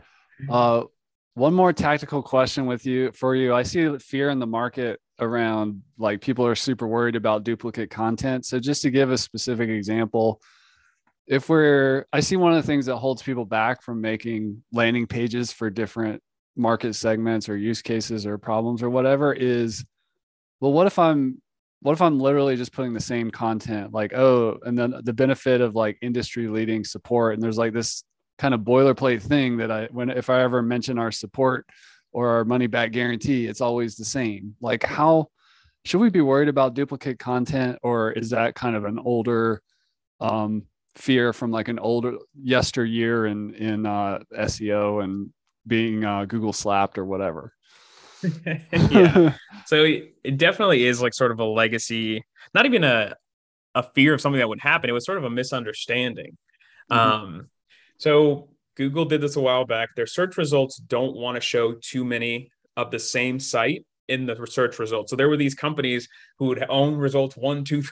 Uh, 0.49 0.83
one 1.35 1.53
more 1.53 1.71
tactical 1.71 2.23
question 2.23 2.65
with 2.65 2.85
you 2.85 3.11
for 3.11 3.35
you. 3.35 3.53
I 3.53 3.61
see 3.61 3.95
fear 3.99 4.31
in 4.31 4.39
the 4.39 4.47
market 4.47 4.99
around 5.19 5.83
like 5.97 6.21
people 6.21 6.45
are 6.45 6.55
super 6.55 6.87
worried 6.87 7.15
about 7.15 7.43
duplicate 7.43 7.91
content. 7.91 8.45
So 8.45 8.59
just 8.59 8.81
to 8.83 8.89
give 8.89 9.11
a 9.11 9.17
specific 9.17 9.69
example 9.69 10.41
if 11.27 11.49
we're 11.49 12.05
i 12.13 12.19
see 12.19 12.35
one 12.35 12.53
of 12.53 12.61
the 12.61 12.67
things 12.67 12.85
that 12.85 12.97
holds 12.97 13.21
people 13.21 13.45
back 13.45 13.81
from 13.81 14.01
making 14.01 14.63
landing 14.71 15.05
pages 15.05 15.51
for 15.51 15.69
different 15.69 16.21
market 16.55 16.93
segments 16.93 17.49
or 17.49 17.57
use 17.57 17.81
cases 17.81 18.25
or 18.25 18.37
problems 18.37 18.81
or 18.81 18.89
whatever 18.89 19.33
is 19.33 19.85
well 20.59 20.71
what 20.71 20.87
if 20.87 20.97
i'm 20.97 21.39
what 21.81 21.91
if 21.91 22.01
i'm 22.01 22.19
literally 22.19 22.55
just 22.55 22.73
putting 22.73 22.93
the 22.93 22.99
same 22.99 23.29
content? 23.29 23.93
Like 23.93 24.13
oh 24.13 24.57
and 24.65 24.77
then 24.77 24.95
the 25.03 25.13
benefit 25.13 25.61
of 25.61 25.75
like 25.75 25.97
industry 26.01 26.47
leading 26.47 26.83
support 26.83 27.35
and 27.35 27.43
there's 27.43 27.57
like 27.57 27.73
this 27.73 28.03
kind 28.39 28.53
of 28.53 28.61
boilerplate 28.61 29.21
thing 29.21 29.57
that 29.57 29.71
i 29.71 29.87
when 29.91 30.09
if 30.09 30.29
i 30.29 30.41
ever 30.41 30.61
mention 30.61 30.97
our 30.97 31.11
support 31.11 31.67
or 32.11 32.29
our 32.29 32.45
money 32.45 32.67
back 32.67 32.91
guarantee 32.91 33.45
it's 33.45 33.61
always 33.61 33.95
the 33.95 34.05
same. 34.05 34.55
Like 34.59 34.83
how 34.83 35.27
should 35.85 36.01
we 36.01 36.09
be 36.09 36.21
worried 36.21 36.49
about 36.49 36.73
duplicate 36.73 37.19
content 37.19 37.77
or 37.83 38.11
is 38.11 38.31
that 38.31 38.55
kind 38.55 38.75
of 38.75 38.85
an 38.85 38.99
older 38.99 39.61
um, 40.19 40.63
fear 40.97 41.33
from 41.33 41.51
like 41.51 41.67
an 41.67 41.79
older 41.79 42.17
yesteryear 42.35 43.25
in 43.25 43.53
in 43.53 43.85
uh, 43.85 44.19
SEO 44.33 45.03
and 45.03 45.31
being 45.65 46.03
uh, 46.03 46.25
Google 46.25 46.53
slapped 46.53 46.97
or 46.97 47.05
whatever. 47.05 47.53
yeah. 48.71 49.33
So 49.65 49.83
it 49.83 50.37
definitely 50.37 50.85
is 50.85 51.01
like 51.01 51.13
sort 51.13 51.31
of 51.31 51.41
a 51.41 51.43
legacy, 51.43 52.23
not 52.53 52.65
even 52.65 52.85
a 52.85 53.15
a 53.75 53.83
fear 53.83 54.13
of 54.13 54.21
something 54.21 54.39
that 54.39 54.47
would 54.47 54.61
happen. 54.61 54.89
It 54.89 54.93
was 54.93 55.05
sort 55.05 55.17
of 55.17 55.25
a 55.25 55.29
misunderstanding. 55.29 56.37
Mm-hmm. 56.89 56.97
Um, 56.97 57.49
so 57.97 58.49
Google 58.75 59.03
did 59.03 59.19
this 59.19 59.35
a 59.35 59.41
while 59.41 59.65
back. 59.65 59.89
Their 59.95 60.07
search 60.07 60.37
results 60.37 60.77
don't 60.77 61.17
want 61.17 61.35
to 61.35 61.41
show 61.41 61.73
too 61.73 62.05
many 62.05 62.49
of 62.77 62.91
the 62.91 62.99
same 62.99 63.41
site 63.41 63.85
in 64.07 64.25
the 64.25 64.47
search 64.47 64.79
results. 64.79 65.09
So 65.09 65.17
there 65.17 65.27
were 65.27 65.37
these 65.37 65.55
companies 65.55 66.07
who 66.39 66.45
would 66.45 66.63
own 66.69 66.95
results 66.95 67.35
one, 67.35 67.65
two, 67.65 67.81
three 67.81 67.91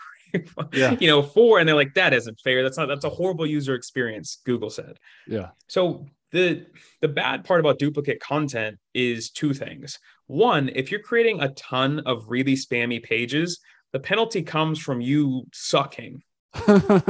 yeah. 0.73 0.95
you 0.99 1.07
know, 1.07 1.21
four, 1.21 1.59
and 1.59 1.67
they're 1.67 1.75
like, 1.75 1.93
that 1.95 2.13
isn't 2.13 2.39
fair. 2.43 2.63
That's 2.63 2.77
not 2.77 2.87
that's 2.87 3.05
a 3.05 3.09
horrible 3.09 3.45
user 3.45 3.75
experience, 3.75 4.41
Google 4.45 4.69
said. 4.69 4.97
Yeah. 5.27 5.49
So 5.67 6.05
the 6.31 6.65
the 7.01 7.07
bad 7.07 7.43
part 7.43 7.59
about 7.59 7.79
duplicate 7.79 8.19
content 8.19 8.77
is 8.93 9.29
two 9.29 9.53
things. 9.53 9.99
One, 10.27 10.69
if 10.73 10.91
you're 10.91 11.01
creating 11.01 11.41
a 11.41 11.49
ton 11.49 11.99
of 12.01 12.25
really 12.29 12.55
spammy 12.55 13.01
pages, 13.01 13.59
the 13.93 13.99
penalty 13.99 14.41
comes 14.41 14.79
from 14.79 15.01
you 15.01 15.45
sucking. 15.53 16.21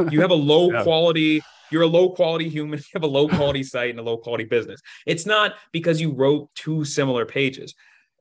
you 0.09 0.21
have 0.21 0.31
a 0.31 0.33
low 0.33 0.71
yeah. 0.71 0.83
quality 0.83 1.41
you're 1.71 1.83
a 1.83 1.87
low 1.87 2.09
quality 2.09 2.49
human 2.49 2.79
you 2.79 2.85
have 2.93 3.03
a 3.03 3.07
low 3.07 3.27
quality 3.27 3.63
site 3.63 3.91
and 3.91 3.99
a 3.99 4.01
low 4.01 4.17
quality 4.17 4.43
business 4.43 4.81
it's 5.05 5.25
not 5.25 5.53
because 5.71 6.01
you 6.01 6.11
wrote 6.11 6.49
two 6.55 6.83
similar 6.83 7.25
pages 7.25 7.75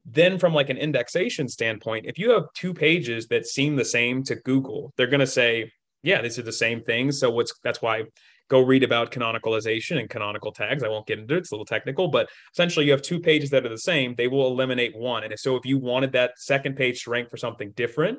then 0.04 0.38
from 0.38 0.52
like 0.52 0.70
an 0.70 0.76
indexation 0.76 1.48
standpoint 1.48 2.04
if 2.06 2.18
you 2.18 2.30
have 2.30 2.44
two 2.54 2.74
pages 2.74 3.26
that 3.28 3.46
seem 3.46 3.74
the 3.74 3.84
same 3.84 4.22
to 4.22 4.34
google 4.36 4.92
they're 4.96 5.06
going 5.06 5.20
to 5.20 5.26
say 5.26 5.70
yeah 6.04 6.22
these 6.22 6.38
are 6.38 6.42
the 6.42 6.52
same 6.52 6.82
things. 6.82 7.18
So 7.18 7.30
what's 7.30 7.52
that's 7.64 7.82
why 7.82 8.04
go 8.48 8.60
read 8.60 8.84
about 8.84 9.10
canonicalization 9.10 9.98
and 9.98 10.08
canonical 10.08 10.52
tags. 10.52 10.84
I 10.84 10.88
won't 10.88 11.06
get 11.06 11.18
into 11.18 11.34
it 11.34 11.38
it's 11.38 11.50
a 11.50 11.54
little 11.54 11.64
technical 11.64 12.08
but 12.08 12.28
essentially 12.52 12.86
you 12.86 12.92
have 12.92 13.02
two 13.02 13.18
pages 13.18 13.50
that 13.50 13.66
are 13.66 13.70
the 13.70 13.78
same 13.78 14.14
they 14.14 14.28
will 14.28 14.46
eliminate 14.46 14.96
one. 14.96 15.24
And 15.24 15.36
so 15.36 15.56
if 15.56 15.64
you 15.66 15.78
wanted 15.78 16.12
that 16.12 16.32
second 16.36 16.76
page 16.76 17.02
to 17.02 17.10
rank 17.10 17.30
for 17.30 17.38
something 17.38 17.72
different 17.72 18.18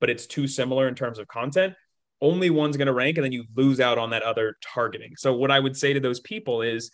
but 0.00 0.08
it's 0.08 0.26
too 0.26 0.46
similar 0.46 0.88
in 0.88 0.94
terms 0.94 1.18
of 1.18 1.28
content 1.28 1.74
only 2.20 2.48
one's 2.48 2.76
going 2.76 2.86
to 2.86 2.92
rank 2.94 3.18
and 3.18 3.24
then 3.24 3.32
you 3.32 3.44
lose 3.54 3.80
out 3.80 3.98
on 3.98 4.10
that 4.10 4.22
other 4.22 4.56
targeting. 4.74 5.12
So 5.18 5.34
what 5.34 5.50
i 5.50 5.60
would 5.60 5.76
say 5.76 5.92
to 5.92 6.00
those 6.00 6.20
people 6.20 6.62
is 6.62 6.90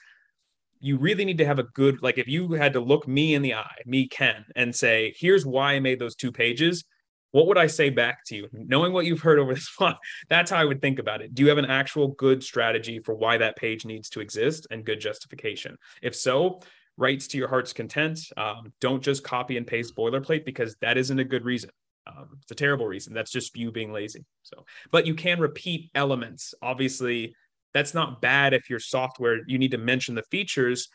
you 0.80 0.96
really 0.96 1.24
need 1.24 1.38
to 1.38 1.46
have 1.46 1.58
a 1.58 1.64
good 1.74 2.02
like 2.02 2.18
if 2.18 2.26
you 2.26 2.52
had 2.52 2.72
to 2.72 2.80
look 2.80 3.06
me 3.06 3.34
in 3.34 3.42
the 3.42 3.54
eye 3.54 3.82
me 3.86 4.08
ken 4.08 4.44
and 4.56 4.74
say 4.74 5.14
here's 5.16 5.46
why 5.46 5.74
i 5.74 5.80
made 5.80 5.98
those 5.98 6.14
two 6.14 6.32
pages 6.32 6.84
what 7.32 7.46
would 7.46 7.58
i 7.58 7.66
say 7.66 7.90
back 7.90 8.24
to 8.26 8.34
you 8.34 8.48
knowing 8.52 8.92
what 8.92 9.04
you've 9.04 9.20
heard 9.20 9.38
over 9.38 9.54
this 9.54 9.70
month 9.78 9.98
that's 10.28 10.50
how 10.50 10.56
i 10.56 10.64
would 10.64 10.80
think 10.80 10.98
about 10.98 11.20
it 11.20 11.34
do 11.34 11.42
you 11.42 11.48
have 11.48 11.58
an 11.58 11.66
actual 11.66 12.08
good 12.08 12.42
strategy 12.42 12.98
for 12.98 13.14
why 13.14 13.36
that 13.36 13.56
page 13.56 13.84
needs 13.84 14.08
to 14.08 14.20
exist 14.20 14.66
and 14.70 14.84
good 14.84 15.00
justification 15.00 15.76
if 16.02 16.14
so 16.14 16.60
writes 16.96 17.26
to 17.28 17.38
your 17.38 17.48
heart's 17.48 17.72
content 17.72 18.20
um, 18.36 18.72
don't 18.80 19.02
just 19.02 19.22
copy 19.22 19.56
and 19.56 19.66
paste 19.66 19.94
boilerplate 19.94 20.44
because 20.44 20.76
that 20.80 20.98
isn't 20.98 21.18
a 21.18 21.24
good 21.24 21.44
reason 21.44 21.70
Um, 22.06 22.38
it's 22.42 22.50
a 22.50 22.54
terrible 22.54 22.86
reason. 22.86 23.14
That's 23.14 23.30
just 23.30 23.56
you 23.56 23.70
being 23.70 23.92
lazy. 23.92 24.24
So, 24.42 24.64
but 24.90 25.06
you 25.06 25.14
can 25.14 25.38
repeat 25.38 25.90
elements. 25.94 26.54
Obviously, 26.62 27.34
that's 27.74 27.94
not 27.94 28.20
bad 28.20 28.54
if 28.54 28.68
your 28.68 28.80
software 28.80 29.40
you 29.46 29.58
need 29.58 29.70
to 29.70 29.78
mention 29.78 30.14
the 30.14 30.22
features 30.30 30.88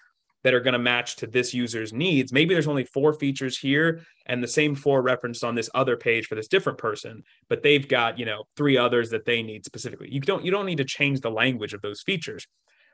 that 0.45 0.53
are 0.53 0.59
going 0.59 0.73
to 0.73 0.80
match 0.80 1.15
to 1.15 1.26
this 1.26 1.55
user's 1.55 1.91
needs. 1.91 2.32
Maybe 2.32 2.53
there's 2.53 2.67
only 2.67 2.84
four 2.84 3.13
features 3.13 3.57
here 3.57 4.01
and 4.28 4.43
the 4.43 4.47
same 4.47 4.76
four 4.76 5.01
referenced 5.01 5.43
on 5.43 5.55
this 5.55 5.71
other 5.73 5.97
page 5.97 6.28
for 6.28 6.36
this 6.36 6.47
different 6.47 6.78
person, 6.78 7.23
but 7.49 7.63
they've 7.63 7.88
got, 7.88 8.19
you 8.19 8.26
know, 8.26 8.43
three 8.55 8.78
others 8.78 9.09
that 9.09 9.26
they 9.26 9.41
need 9.41 9.65
specifically. 9.65 10.07
You 10.11 10.19
don't 10.19 10.45
you 10.45 10.51
don't 10.51 10.67
need 10.67 10.78
to 10.78 10.86
change 10.86 11.21
the 11.21 11.32
language 11.32 11.73
of 11.73 11.82
those 11.82 12.03
features. 12.03 12.45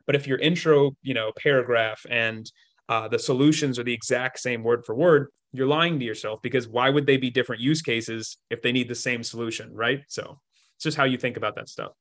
But 0.06 0.16
if 0.16 0.28
your 0.28 0.38
intro, 0.40 0.94
you 1.02 1.14
know, 1.14 1.32
paragraph 1.38 2.02
and 2.10 2.50
uh, 2.88 3.10
the 3.10 3.20
solutions 3.20 3.78
are 3.78 3.84
the 3.84 3.94
exact 3.94 4.40
same 4.40 4.64
word 4.64 4.86
for 4.86 4.96
word, 4.96 5.28
you're 5.52 5.68
lying 5.68 6.00
to 6.00 6.06
yourself 6.06 6.42
because 6.42 6.68
why 6.68 6.90
would 6.90 7.06
they 7.06 7.18
be 7.18 7.30
different 7.30 7.62
use 7.62 7.82
cases 7.82 8.38
if 8.50 8.62
they 8.62 8.72
need 8.72 8.88
the 8.88 8.96
same 8.96 9.24
solution, 9.24 9.74
right? 9.74 10.02
So 10.08 10.40
it's 10.78 10.86
just 10.86 10.98
how 10.98 11.04
you 11.04 11.18
think 11.18 11.38
about 11.38 11.56
that 11.56 11.70
stuff. 11.70 11.92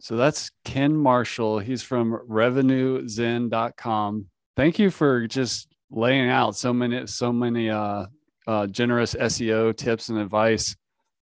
So 0.00 0.16
that's 0.16 0.50
Ken 0.64 0.96
Marshall. 0.96 1.58
He's 1.58 1.82
from 1.82 2.20
revenuezen.com. 2.28 4.26
Thank 4.56 4.78
you 4.78 4.90
for 4.90 5.26
just 5.26 5.68
laying 5.90 6.28
out 6.30 6.56
so 6.56 6.72
many, 6.72 7.06
so 7.06 7.32
many 7.32 7.70
uh, 7.70 8.06
uh, 8.46 8.66
generous 8.68 9.14
SEO 9.14 9.76
tips 9.76 10.08
and 10.08 10.18
advice 10.18 10.76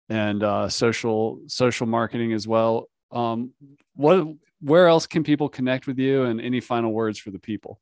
and 0.09 0.43
uh, 0.43 0.69
social 0.69 1.39
social 1.47 1.87
marketing 1.87 2.33
as 2.33 2.47
well. 2.47 2.89
Um, 3.11 3.53
what 3.95 4.27
where 4.61 4.87
else 4.87 5.07
can 5.07 5.23
people 5.23 5.49
connect 5.49 5.87
with 5.87 5.99
you 5.99 6.23
and 6.23 6.41
any 6.41 6.59
final 6.59 6.91
words 6.91 7.19
for 7.19 7.31
the 7.31 7.39
people? 7.39 7.79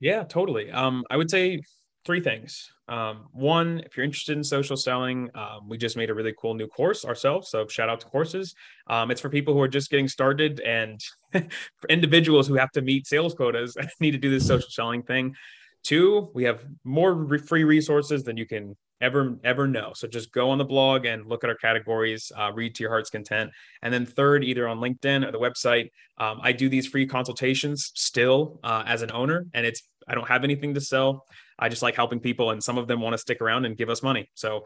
Yeah, 0.00 0.24
totally. 0.24 0.70
Um, 0.70 1.04
I 1.08 1.16
would 1.16 1.30
say 1.30 1.62
three 2.04 2.20
things. 2.20 2.70
Um, 2.88 3.28
one, 3.32 3.80
if 3.86 3.96
you're 3.96 4.04
interested 4.04 4.36
in 4.36 4.44
social 4.44 4.76
selling, 4.76 5.30
um, 5.34 5.68
we 5.68 5.78
just 5.78 5.96
made 5.96 6.10
a 6.10 6.14
really 6.14 6.34
cool 6.38 6.54
new 6.54 6.66
course 6.66 7.04
ourselves. 7.04 7.48
So 7.48 7.66
shout 7.66 7.88
out 7.88 8.00
to 8.00 8.06
courses. 8.06 8.54
Um, 8.86 9.10
it's 9.10 9.20
for 9.20 9.30
people 9.30 9.54
who 9.54 9.60
are 9.60 9.68
just 9.68 9.90
getting 9.90 10.08
started 10.08 10.60
and 10.60 11.00
individuals 11.88 12.46
who 12.46 12.54
have 12.54 12.70
to 12.72 12.82
meet 12.82 13.06
sales 13.06 13.34
quotas 13.34 13.76
and 13.80 13.88
need 14.00 14.12
to 14.12 14.18
do 14.18 14.30
this 14.30 14.46
social 14.46 14.70
selling 14.70 15.02
thing. 15.02 15.34
Two, 15.82 16.30
we 16.34 16.44
have 16.44 16.64
more 16.84 17.38
free 17.38 17.64
resources 17.64 18.24
than 18.24 18.36
you 18.36 18.46
can 18.46 18.76
ever 19.00 19.38
ever 19.44 19.66
know. 19.66 19.92
So 19.94 20.08
just 20.08 20.32
go 20.32 20.50
on 20.50 20.58
the 20.58 20.64
blog 20.64 21.04
and 21.04 21.26
look 21.26 21.44
at 21.44 21.50
our 21.50 21.56
categories, 21.56 22.32
uh, 22.38 22.52
read 22.54 22.74
to 22.76 22.82
your 22.82 22.90
heart's 22.90 23.10
content. 23.10 23.50
And 23.82 23.92
then 23.92 24.06
third, 24.06 24.44
either 24.44 24.66
on 24.66 24.78
LinkedIn 24.78 25.26
or 25.26 25.32
the 25.32 25.38
website, 25.38 25.90
um, 26.18 26.40
I 26.42 26.52
do 26.52 26.68
these 26.68 26.86
free 26.86 27.06
consultations 27.06 27.92
still 27.94 28.60
uh, 28.64 28.84
as 28.86 29.02
an 29.02 29.10
owner, 29.12 29.46
and 29.52 29.66
it's 29.66 29.82
I 30.08 30.14
don't 30.14 30.28
have 30.28 30.44
anything 30.44 30.74
to 30.74 30.80
sell. 30.80 31.26
I 31.58 31.68
just 31.68 31.82
like 31.82 31.94
helping 31.94 32.20
people, 32.20 32.50
and 32.50 32.62
some 32.62 32.78
of 32.78 32.88
them 32.88 33.00
want 33.00 33.14
to 33.14 33.18
stick 33.18 33.40
around 33.40 33.64
and 33.64 33.76
give 33.76 33.90
us 33.90 34.02
money. 34.02 34.30
So 34.34 34.64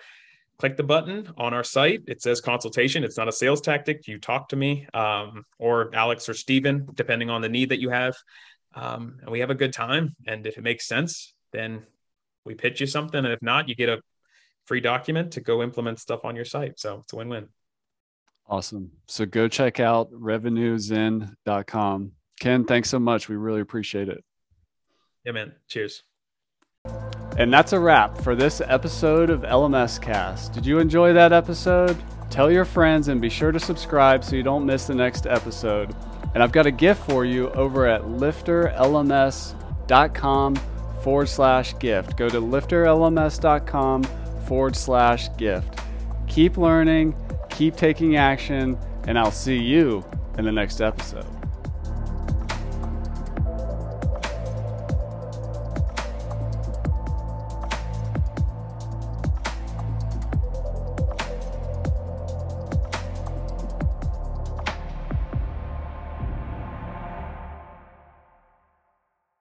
click 0.58 0.76
the 0.76 0.82
button 0.82 1.28
on 1.36 1.54
our 1.54 1.64
site. 1.64 2.02
It 2.06 2.20
says 2.20 2.40
consultation. 2.40 3.04
It's 3.04 3.16
not 3.16 3.28
a 3.28 3.32
sales 3.32 3.60
tactic. 3.60 4.08
You 4.08 4.18
talk 4.18 4.48
to 4.50 4.56
me 4.56 4.86
um, 4.92 5.44
or 5.58 5.94
Alex 5.94 6.28
or 6.28 6.34
Steven, 6.34 6.88
depending 6.94 7.30
on 7.30 7.40
the 7.40 7.48
need 7.48 7.70
that 7.70 7.80
you 7.80 7.90
have. 7.90 8.16
Um, 8.74 9.18
and 9.22 9.30
we 9.30 9.40
have 9.40 9.50
a 9.50 9.54
good 9.54 9.72
time. 9.72 10.14
And 10.26 10.46
if 10.46 10.58
it 10.58 10.62
makes 10.62 10.86
sense, 10.86 11.32
then 11.52 11.84
we 12.44 12.54
pitch 12.54 12.80
you 12.80 12.86
something. 12.86 13.18
And 13.18 13.32
if 13.32 13.42
not, 13.42 13.68
you 13.68 13.74
get 13.74 13.88
a 13.88 14.00
free 14.66 14.80
document 14.80 15.32
to 15.32 15.40
go 15.40 15.62
implement 15.62 16.00
stuff 16.00 16.24
on 16.24 16.36
your 16.36 16.44
site. 16.44 16.78
So 16.78 17.00
it's 17.02 17.12
a 17.12 17.16
win 17.16 17.28
win. 17.28 17.48
Awesome. 18.46 18.90
So 19.06 19.26
go 19.26 19.48
check 19.48 19.78
out 19.78 20.10
revenuezen.com. 20.12 22.12
Ken, 22.40 22.64
thanks 22.64 22.88
so 22.88 22.98
much. 22.98 23.28
We 23.28 23.36
really 23.36 23.60
appreciate 23.60 24.08
it. 24.08 24.24
Yeah, 25.24 25.32
man. 25.32 25.52
Cheers. 25.68 26.02
And 27.38 27.52
that's 27.52 27.72
a 27.72 27.78
wrap 27.78 28.18
for 28.18 28.34
this 28.34 28.60
episode 28.60 29.30
of 29.30 29.42
LMS 29.42 30.00
Cast. 30.00 30.52
Did 30.52 30.66
you 30.66 30.80
enjoy 30.80 31.12
that 31.12 31.32
episode? 31.32 31.96
Tell 32.30 32.50
your 32.50 32.64
friends 32.64 33.06
and 33.08 33.20
be 33.20 33.28
sure 33.28 33.52
to 33.52 33.60
subscribe 33.60 34.24
so 34.24 34.36
you 34.36 34.42
don't 34.42 34.64
miss 34.66 34.86
the 34.86 34.94
next 34.94 35.26
episode. 35.26 35.94
And 36.34 36.42
I've 36.42 36.52
got 36.52 36.66
a 36.66 36.70
gift 36.70 37.08
for 37.08 37.24
you 37.24 37.48
over 37.50 37.86
at 37.86 38.02
lifterlms.com 38.02 40.56
forward 41.02 41.28
slash 41.28 41.78
gift. 41.78 42.16
Go 42.16 42.28
to 42.28 42.40
lifterlms.com 42.40 44.02
forward 44.46 44.76
slash 44.76 45.28
gift. 45.36 45.80
Keep 46.26 46.58
learning, 46.58 47.14
keep 47.50 47.76
taking 47.76 48.16
action, 48.16 48.76
and 49.06 49.18
I'll 49.18 49.30
see 49.30 49.56
you 49.56 50.04
in 50.36 50.44
the 50.44 50.52
next 50.52 50.80
episode. 50.80 51.37